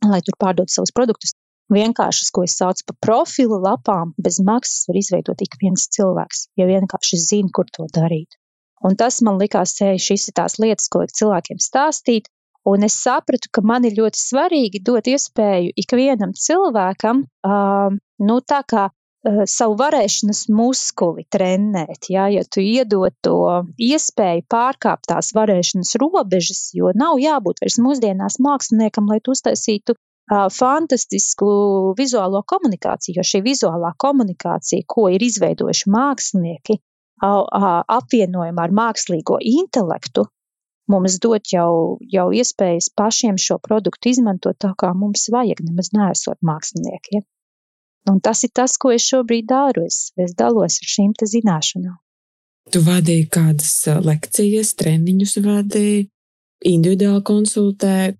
lai 0.09 0.21
tur 0.25 0.39
pārdotu 0.41 0.75
savus 0.75 0.95
produktus 0.95 1.35
vienkāršas, 1.73 2.31
ko 2.33 2.43
es 2.47 2.57
saucu 2.57 2.85
par 2.89 2.97
profilu 3.05 3.59
lapām, 3.61 4.13
bez 4.17 4.39
maksas 4.41 4.89
var 4.89 4.99
izveidot 4.99 5.41
ik 5.45 5.57
viens 5.61 5.85
cilvēks, 5.93 6.47
ja 6.57 6.67
vienkārši 6.69 7.21
zina, 7.21 7.53
kur 7.53 7.69
to 7.69 7.85
darīt. 7.93 8.39
Un 8.85 8.95
tas 8.95 9.19
man 9.25 9.39
likās, 9.41 9.75
ka 9.77 9.93
šīs 9.99 10.29
ir 10.31 10.37
tās 10.39 10.57
lietas, 10.61 10.87
ko 10.91 11.03
cilvēkiem 11.03 11.59
stāstīt. 11.61 12.29
Un 12.67 12.83
es 12.83 12.95
sapratu, 13.01 13.49
ka 13.51 13.63
man 13.65 13.85
ir 13.87 13.95
ļoti 13.97 14.19
svarīgi 14.19 14.81
dot 14.85 15.07
iespēju 15.07 15.71
ikvienam 15.79 16.33
cilvēkam, 16.35 17.23
uh, 17.47 17.95
nu, 18.27 18.35
tā 18.43 18.59
kā 18.67 18.89
savu 19.27 19.75
varēšanas 19.79 20.45
muskuli 20.55 21.25
trenēt. 21.31 22.07
Ja, 22.09 22.27
ja 22.31 22.43
tu 22.47 22.63
iedod 22.63 23.15
to 23.25 23.65
iespēju 23.75 24.45
pārkāpt 24.49 25.09
tās 25.11 25.33
varēšanas 25.35 25.95
robežas, 26.01 26.69
jo 26.73 26.93
nav 26.95 27.19
jābūt 27.19 27.59
vairs 27.63 27.79
mūsdienās 27.83 28.39
māksliniekam, 28.39 29.09
lai 29.11 29.19
tu 29.23 29.35
uztaisītu 29.35 29.97
fantastisku 30.29 31.47
vizuālo 31.97 32.43
komunikāciju, 32.47 33.17
jo 33.17 33.25
šī 33.25 33.41
vizuālā 33.43 33.95
komunikācija, 33.97 34.85
ko 34.87 35.09
ir 35.09 35.23
izveidojuši 35.25 35.89
mākslinieki, 35.89 36.77
apvienojumā 37.19 38.67
ar 38.67 38.75
mākslīgo 38.81 39.39
intelektu, 39.41 40.27
mums 40.89 41.17
dod 41.19 41.49
jau, 41.51 41.97
jau 42.13 42.29
iespējas 42.31 42.91
pašiem 42.95 43.41
šo 43.41 43.59
produktu 43.59 44.13
izmantot 44.13 44.57
tā, 44.61 44.71
kā 44.77 44.93
mums 44.93 45.27
vajag, 45.33 45.65
nemaz 45.65 45.91
neesot 45.97 46.39
māksliniekiem. 46.45 47.25
Un 48.07 48.19
tas 48.23 48.43
ir 48.47 48.53
tas, 48.55 48.77
ko 48.79 48.93
es 48.95 49.07
šobrīd 49.09 49.49
daru. 49.49 49.85
Es, 49.89 50.11
es 50.17 50.35
dalos 50.37 50.79
ar 50.81 50.93
šīm 50.93 51.11
zināšanām. 51.19 51.97
Tu 52.69 52.81
vadīji 52.85 53.25
kādas 53.33 53.73
lekcijas, 54.05 54.75
treniņus 54.77 55.39
vadīji, 55.41 56.07
individuāli 56.69 57.25
konsultēji. 57.25 58.15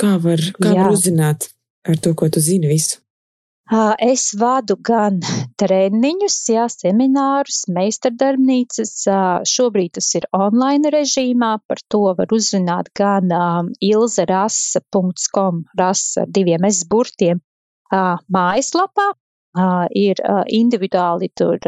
Kā 0.00 0.16
var, 0.22 0.40
kā 0.56 0.72
var 0.72 0.94
uzzināt 0.94 1.50
ar 1.84 1.98
to, 2.00 2.14
ko 2.16 2.30
tu 2.32 2.40
zini 2.40 2.70
visu? 2.70 3.02
Es 4.02 4.32
vadu 4.34 4.74
gan 4.82 5.20
treniņus, 5.60 6.38
jā, 6.50 6.64
seminārus, 6.72 7.60
meistardarbnīcas. 7.70 8.94
Šobrīd 9.46 9.92
tas 9.98 10.08
ir 10.18 10.26
online 10.34 10.90
režīmā. 10.90 11.52
Par 11.68 11.84
to 11.92 12.02
var 12.18 12.34
uzrunāt 12.34 12.90
gan 12.98 13.30
ilzerasa.com, 13.78 15.62
rasa 15.78 16.26
diviem 16.26 16.66
S 16.66 16.82
burtiem 16.88 17.44
mājaslapā. 17.90 19.10
Ir 19.98 20.20
individuāli 20.46 21.28
tur, 21.34 21.58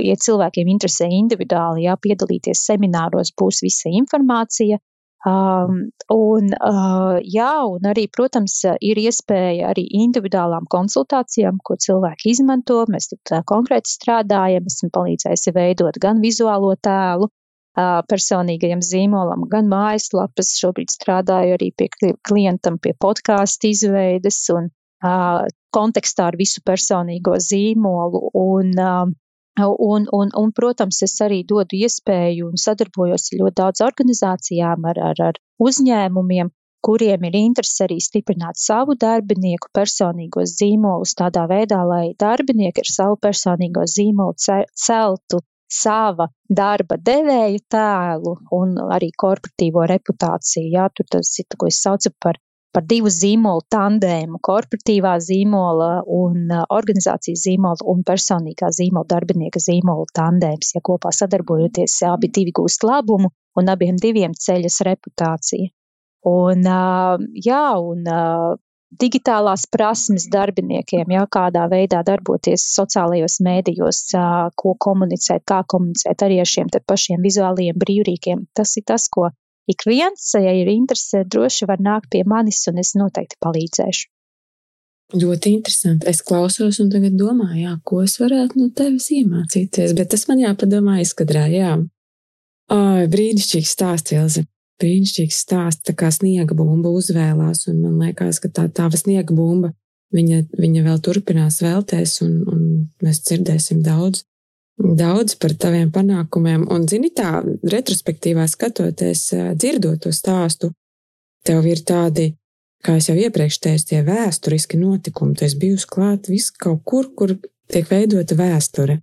ja 0.00 0.14
cilvēkiem 0.26 0.70
interesē 0.72 1.10
individuāli, 1.12 1.84
jā, 1.84 1.96
piedalīties 2.00 2.62
semināros, 2.70 3.34
būs 3.36 3.60
visa 3.66 3.92
informācija. 3.92 4.78
Um, 5.26 5.90
un, 6.14 6.52
uh, 6.54 7.18
jā, 7.26 7.50
un 7.66 7.88
arī, 7.90 8.04
protams, 8.14 8.60
ir 8.80 9.00
iespēja 9.02 9.72
arī 9.72 9.82
individuālām 10.04 10.68
konsultācijām, 10.70 11.58
ko 11.64 11.74
cilvēki 11.74 12.30
izmanto. 12.30 12.84
Mēs 12.86 13.10
uh, 13.16 13.40
konkrēti 13.42 13.96
strādājam, 13.96 14.68
esmu 14.70 14.92
palīdzējusi 14.94 15.54
veidot 15.56 15.98
gan 16.00 16.22
vizuālo 16.22 16.70
tēlu 16.78 17.26
uh, 17.26 17.98
personīgajam 18.06 18.84
zīmolam, 18.84 19.48
gan 19.50 19.66
mājaslapas. 19.72 20.54
Šobrīd 20.62 20.94
strādāju 20.94 21.58
arī 21.58 21.72
pie 21.74 21.90
klientam, 22.22 22.78
pie 22.78 22.94
podkāstu 22.94 23.72
izveides 23.74 24.44
un 24.54 24.70
uh, 24.70 24.77
kontekstā 25.00 26.28
ar 26.32 26.36
visu 26.38 26.62
personīgo 26.66 27.38
zīmolu. 27.38 28.28
Un, 28.34 29.16
Un, 29.58 30.04
un, 30.14 30.28
un, 30.38 30.50
protams, 30.54 31.00
es 31.02 31.16
arī 31.24 31.40
dodu 31.42 31.74
iespēju 31.74 32.46
un 32.46 32.60
sadarbojos 32.62 33.24
ar 33.32 33.40
ļoti 33.40 33.56
daudz 33.58 33.80
organizācijām, 33.82 34.84
ar, 34.86 35.00
ar, 35.08 35.22
ar 35.32 35.40
uzņēmumiem, 35.58 36.52
kuriem 36.86 37.26
ir 37.26 37.38
interese 37.40 37.88
arī 37.88 37.98
stiprināt 37.98 38.60
savu 38.62 38.94
darbinieku 38.94 39.72
personīgos 39.74 40.54
zīmolus 40.60 41.16
tādā 41.18 41.48
veidā, 41.50 41.82
lai 41.90 42.14
darbinieki 42.22 42.84
ar 42.84 42.92
savu 42.92 43.18
personīgo 43.18 43.82
zīmolu 43.82 44.38
celtu 44.86 45.42
sava 45.68 46.28
darba 46.48 46.96
devēja 47.10 47.60
tēlu 47.74 48.34
un 48.56 48.76
arī 48.94 49.10
korporatīvo 49.24 49.84
reputāciju. 49.90 50.70
Jā, 50.72 50.88
tur 50.94 51.08
tas 51.16 51.34
ir, 51.42 51.48
ko 51.58 51.68
es 51.68 51.82
saucu 51.82 52.14
par 52.22 52.38
par 52.74 52.84
divu 52.88 53.10
zīmolu 53.12 53.64
tandēmu, 53.72 54.40
korporatīvā 54.44 55.14
zīmola 55.24 55.90
un 56.18 56.52
uh, 56.52 56.66
organizācijas 56.74 57.46
zīmola 57.46 57.88
un 57.92 58.04
personīgā 58.06 58.70
zīmola 58.78 59.08
darbinieka 59.14 59.62
zīmola 59.64 60.06
tandēms. 60.18 60.74
Ja 60.76 60.84
kopā 60.84 61.12
sadarbojoties, 61.14 61.98
abi 62.10 62.30
divi 62.34 62.54
gūst 62.60 62.86
labumu 62.86 63.32
un 63.58 63.74
abiem 63.74 63.98
diviem 64.00 64.36
ceļas 64.36 64.80
reputācija. 64.90 65.72
Un, 66.28 66.64
uh, 66.66 67.28
jā, 67.48 67.64
un 67.80 68.08
uh, 68.12 68.56
digitālās 69.00 69.66
prasmes 69.70 70.28
darbiniekiem, 70.32 71.10
jā, 71.12 71.24
kādā 71.30 71.66
veidā 71.70 72.00
darboties 72.06 72.64
sociālajos 72.72 73.38
mēdījos, 73.44 74.00
ko 74.56 74.74
komunicēt, 74.80 75.44
kā 75.48 75.60
komunicēt 75.68 76.24
arī 76.24 76.40
ar 76.40 76.48
šiem 76.48 76.72
pašiem 76.72 77.24
vizuālajiem 77.24 77.76
brīvrīkiem. 77.84 78.46
Tas 78.56 78.76
ir 78.80 78.86
tas, 78.88 79.08
ko 79.12 79.28
ik 79.68 79.84
viens, 79.86 80.30
ja 80.34 80.52
ir 80.56 80.70
interese, 80.72 81.24
droši 81.28 81.68
var 81.68 81.82
nākt 81.84 82.10
pie 82.12 82.24
manis, 82.26 82.62
un 82.70 82.80
es 82.82 82.94
noteikti 82.98 83.38
palīdzēšu. 83.44 84.08
Ļoti 85.18 85.54
interesanti. 85.56 86.04
Es 86.10 86.20
klausos, 86.20 86.82
un 86.82 86.90
tagad 86.92 87.14
domāju, 87.16 87.62
jā, 87.62 87.74
ko 87.88 88.02
es 88.04 88.18
varētu 88.20 88.60
no 88.60 88.68
tevis 88.76 89.08
iemācīties. 89.16 89.94
Bet 89.96 90.10
tas 90.12 90.26
man 90.28 90.42
jāpadomā 90.42 90.98
izskatā, 91.00 91.46
jā. 91.48 91.78
Ai, 92.68 93.06
brīnišķīgs 93.08 93.72
stāsts, 93.72 94.12
Ilze. 94.12 94.44
Brīnišķīgs 94.78 95.38
stāsts, 95.46 95.86
tā 95.88 95.94
kā 95.96 96.10
sniega 96.14 96.54
bumba 96.54 96.92
uzvēlās, 96.92 97.64
un 97.72 97.80
man 97.86 97.96
liekas, 98.04 98.42
ka 98.44 98.52
tā 98.52 98.66
tava 98.68 99.00
sniega 99.00 99.32
bumba, 99.34 99.72
viņa, 100.14 100.42
viņa 100.60 100.84
vēl 100.84 101.00
turpinās 101.02 101.62
vēlties, 101.64 102.18
un, 102.26 102.36
un 102.52 102.60
mēs 103.02 103.24
dzirdēsim 103.24 103.80
daudz 103.86 104.27
daudz 104.78 105.34
par 105.40 105.54
taviem 105.58 105.90
panākumiem. 105.94 106.66
Un, 106.70 106.86
zini, 106.90 107.10
tā 107.14 107.40
retrospektīvā 107.44 108.46
skatoties, 108.50 109.28
dzirdot 109.58 110.04
to 110.04 110.12
stāstu, 110.14 110.72
tev 111.46 111.66
ir 111.66 111.82
tādi, 111.86 112.30
kā 112.84 112.98
jau 113.02 113.16
iepriekš 113.18 113.60
teicu, 113.64 113.88
tie 113.90 114.02
vēsturiski 114.06 114.78
notikumi. 114.80 115.36
Tu 115.36 115.48
esi 115.48 115.60
bijusi 115.60 115.90
klāt 115.90 116.30
vis 116.30 116.50
kaut 116.54 116.84
kur, 116.86 117.10
kur 117.18 117.34
tiek 117.68 117.90
veidota 117.90 118.38
vēsture. 118.38 119.00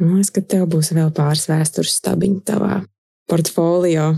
Man 0.00 0.18
liekas, 0.18 0.32
ka 0.34 0.42
tev 0.44 0.66
būs 0.72 0.92
vēl 0.92 1.12
pāris 1.16 1.46
vēstures 1.48 1.96
stabiņi 2.02 2.42
tavā 2.44 2.82
portfolio. 3.30 4.14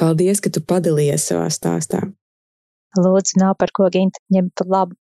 Paldies, 0.00 0.40
ka 0.44 0.52
tu 0.52 0.60
padalījies 0.60 1.30
savā 1.30 1.46
stāstā. 1.52 2.02
Lūdzu, 2.98 3.38
nav 3.40 3.56
par 3.60 3.72
ko 3.72 3.88
ginti 3.92 4.20
ņemt 4.34 4.52
par 4.58 4.68
labu. 4.68 4.98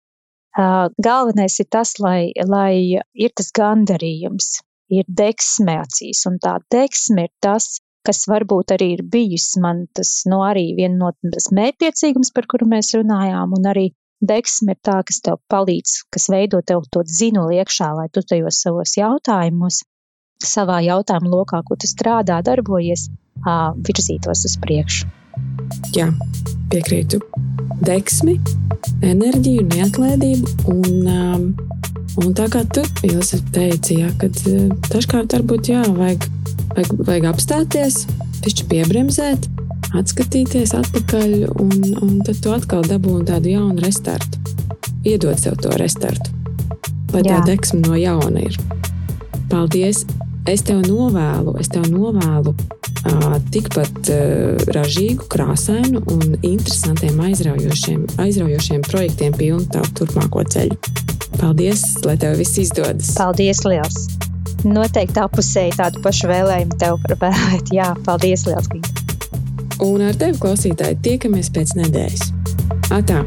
Galvenais 1.02 1.58
ir 1.64 1.68
tas, 1.72 1.94
lai, 2.00 2.32
lai 2.48 3.00
ir 3.16 3.32
tas 3.36 3.52
gandarījums, 3.56 4.62
ir 4.92 5.08
deksme 5.08 5.78
acīs, 5.82 6.26
un 6.30 6.38
tā 6.44 6.58
deksme 6.74 7.28
ir 7.28 7.34
tas, 7.44 7.80
kas 8.06 8.26
varbūt 8.30 8.74
arī 8.76 8.92
ir 8.98 9.04
bijis 9.14 9.54
man 9.62 9.86
tas, 9.96 10.22
nu, 10.30 10.42
arī 10.46 10.72
viena 10.78 10.98
no 11.06 11.12
tas 11.36 11.52
mērķtiecīgums, 11.54 12.34
par 12.36 12.48
kuru 12.50 12.68
mēs 12.70 12.94
runājām, 12.98 13.54
un 13.58 13.70
arī 13.72 13.92
deksme 14.22 14.76
ir 14.76 14.82
tā, 14.86 15.00
kas 15.06 15.22
tev 15.26 15.40
palīdz, 15.52 15.96
kas 16.14 16.28
veido 16.34 16.62
tev 16.66 16.86
to 16.94 17.06
zinuli 17.06 17.62
iekšā, 17.62 17.92
lai 17.98 18.10
tu 18.14 18.26
tajos 18.26 18.62
savos 18.66 18.98
jautājumos, 18.98 19.82
savā 20.42 20.82
jautājumu 20.86 21.34
lokā, 21.36 21.62
ko 21.66 21.78
tu 21.78 21.90
strādā, 21.90 22.42
darbojies, 22.46 23.10
virzītos 23.88 24.46
uz 24.50 24.58
priekšu. 24.62 25.10
Jā, 25.96 26.10
piekrītu. 26.74 27.22
Deksmi, 27.82 28.36
enerģiju, 29.06 29.64
neatlaidību 29.72 30.74
un 30.74 31.08
um, 31.10 31.46
Un 32.20 32.34
tā 32.36 32.50
kā 32.52 32.66
tu, 32.76 32.84
teici, 33.56 34.02
ja, 34.02 34.12
kad 34.20 34.36
dažkārt 34.92 35.38
varbūt 35.38 35.72
jā, 35.72 35.86
vajag 35.96 36.28
Vajag, 36.72 37.02
vajag 37.04 37.26
apstāties, 37.28 37.96
pišķi 38.46 38.66
piebremzēt, 38.72 39.48
atskatīties 40.00 40.72
atpakaļ, 40.78 41.34
un, 41.60 41.74
un 42.00 42.14
tad 42.24 42.40
tu 42.40 42.54
atkal 42.56 42.86
dabūji 42.88 43.28
tādu 43.28 43.52
jaunu 43.52 43.84
restartu. 43.84 44.40
Iedod 45.04 45.40
sev 45.42 45.58
to 45.60 45.74
restartu, 45.82 46.32
lai 47.12 47.26
Jā. 47.26 47.42
tā 47.42 47.52
deksme 47.52 47.84
no 47.84 47.98
jauna 48.00 48.46
ir. 48.48 48.56
Paldies! 49.52 50.06
Es 50.50 50.64
tev 50.66 50.82
novēlu, 50.88 51.54
es 51.62 51.70
tev 51.70 51.86
novēlu 51.92 52.56
uh, 52.56 53.36
tikpat 53.54 54.10
uh, 54.10 54.64
ražīgu, 54.74 55.28
krāsainu 55.32 56.02
un 56.10 56.40
interesantiem, 56.40 57.20
aizraujošiem, 57.30 58.08
aizraujošiem 58.22 58.88
projektiem 58.90 59.38
pilnu 59.38 59.68
tavu 59.74 59.94
turpmāko 60.02 60.48
ceļu. 60.56 60.80
Paldies, 61.38 61.86
lai 62.06 62.18
tev 62.22 62.40
viss 62.42 62.58
izdodas! 62.62 63.14
Paldies, 63.20 63.64
liels! 63.70 64.10
noteikti 64.68 65.22
apusēji 65.22 65.76
tādu 65.78 66.02
pašu 66.06 66.30
vēlējumu 66.32 66.78
tev 66.82 67.00
vēlēt. 67.22 67.72
Jā, 67.74 67.92
paldies, 68.06 68.46
Liels! 68.50 68.70
Un 69.82 70.04
ar 70.06 70.18
tevi, 70.18 70.38
klausītāji, 70.42 71.00
tiekamies 71.06 71.50
pēc 71.54 71.74
nedēļas. 71.80 72.28
Atā! 72.94 73.24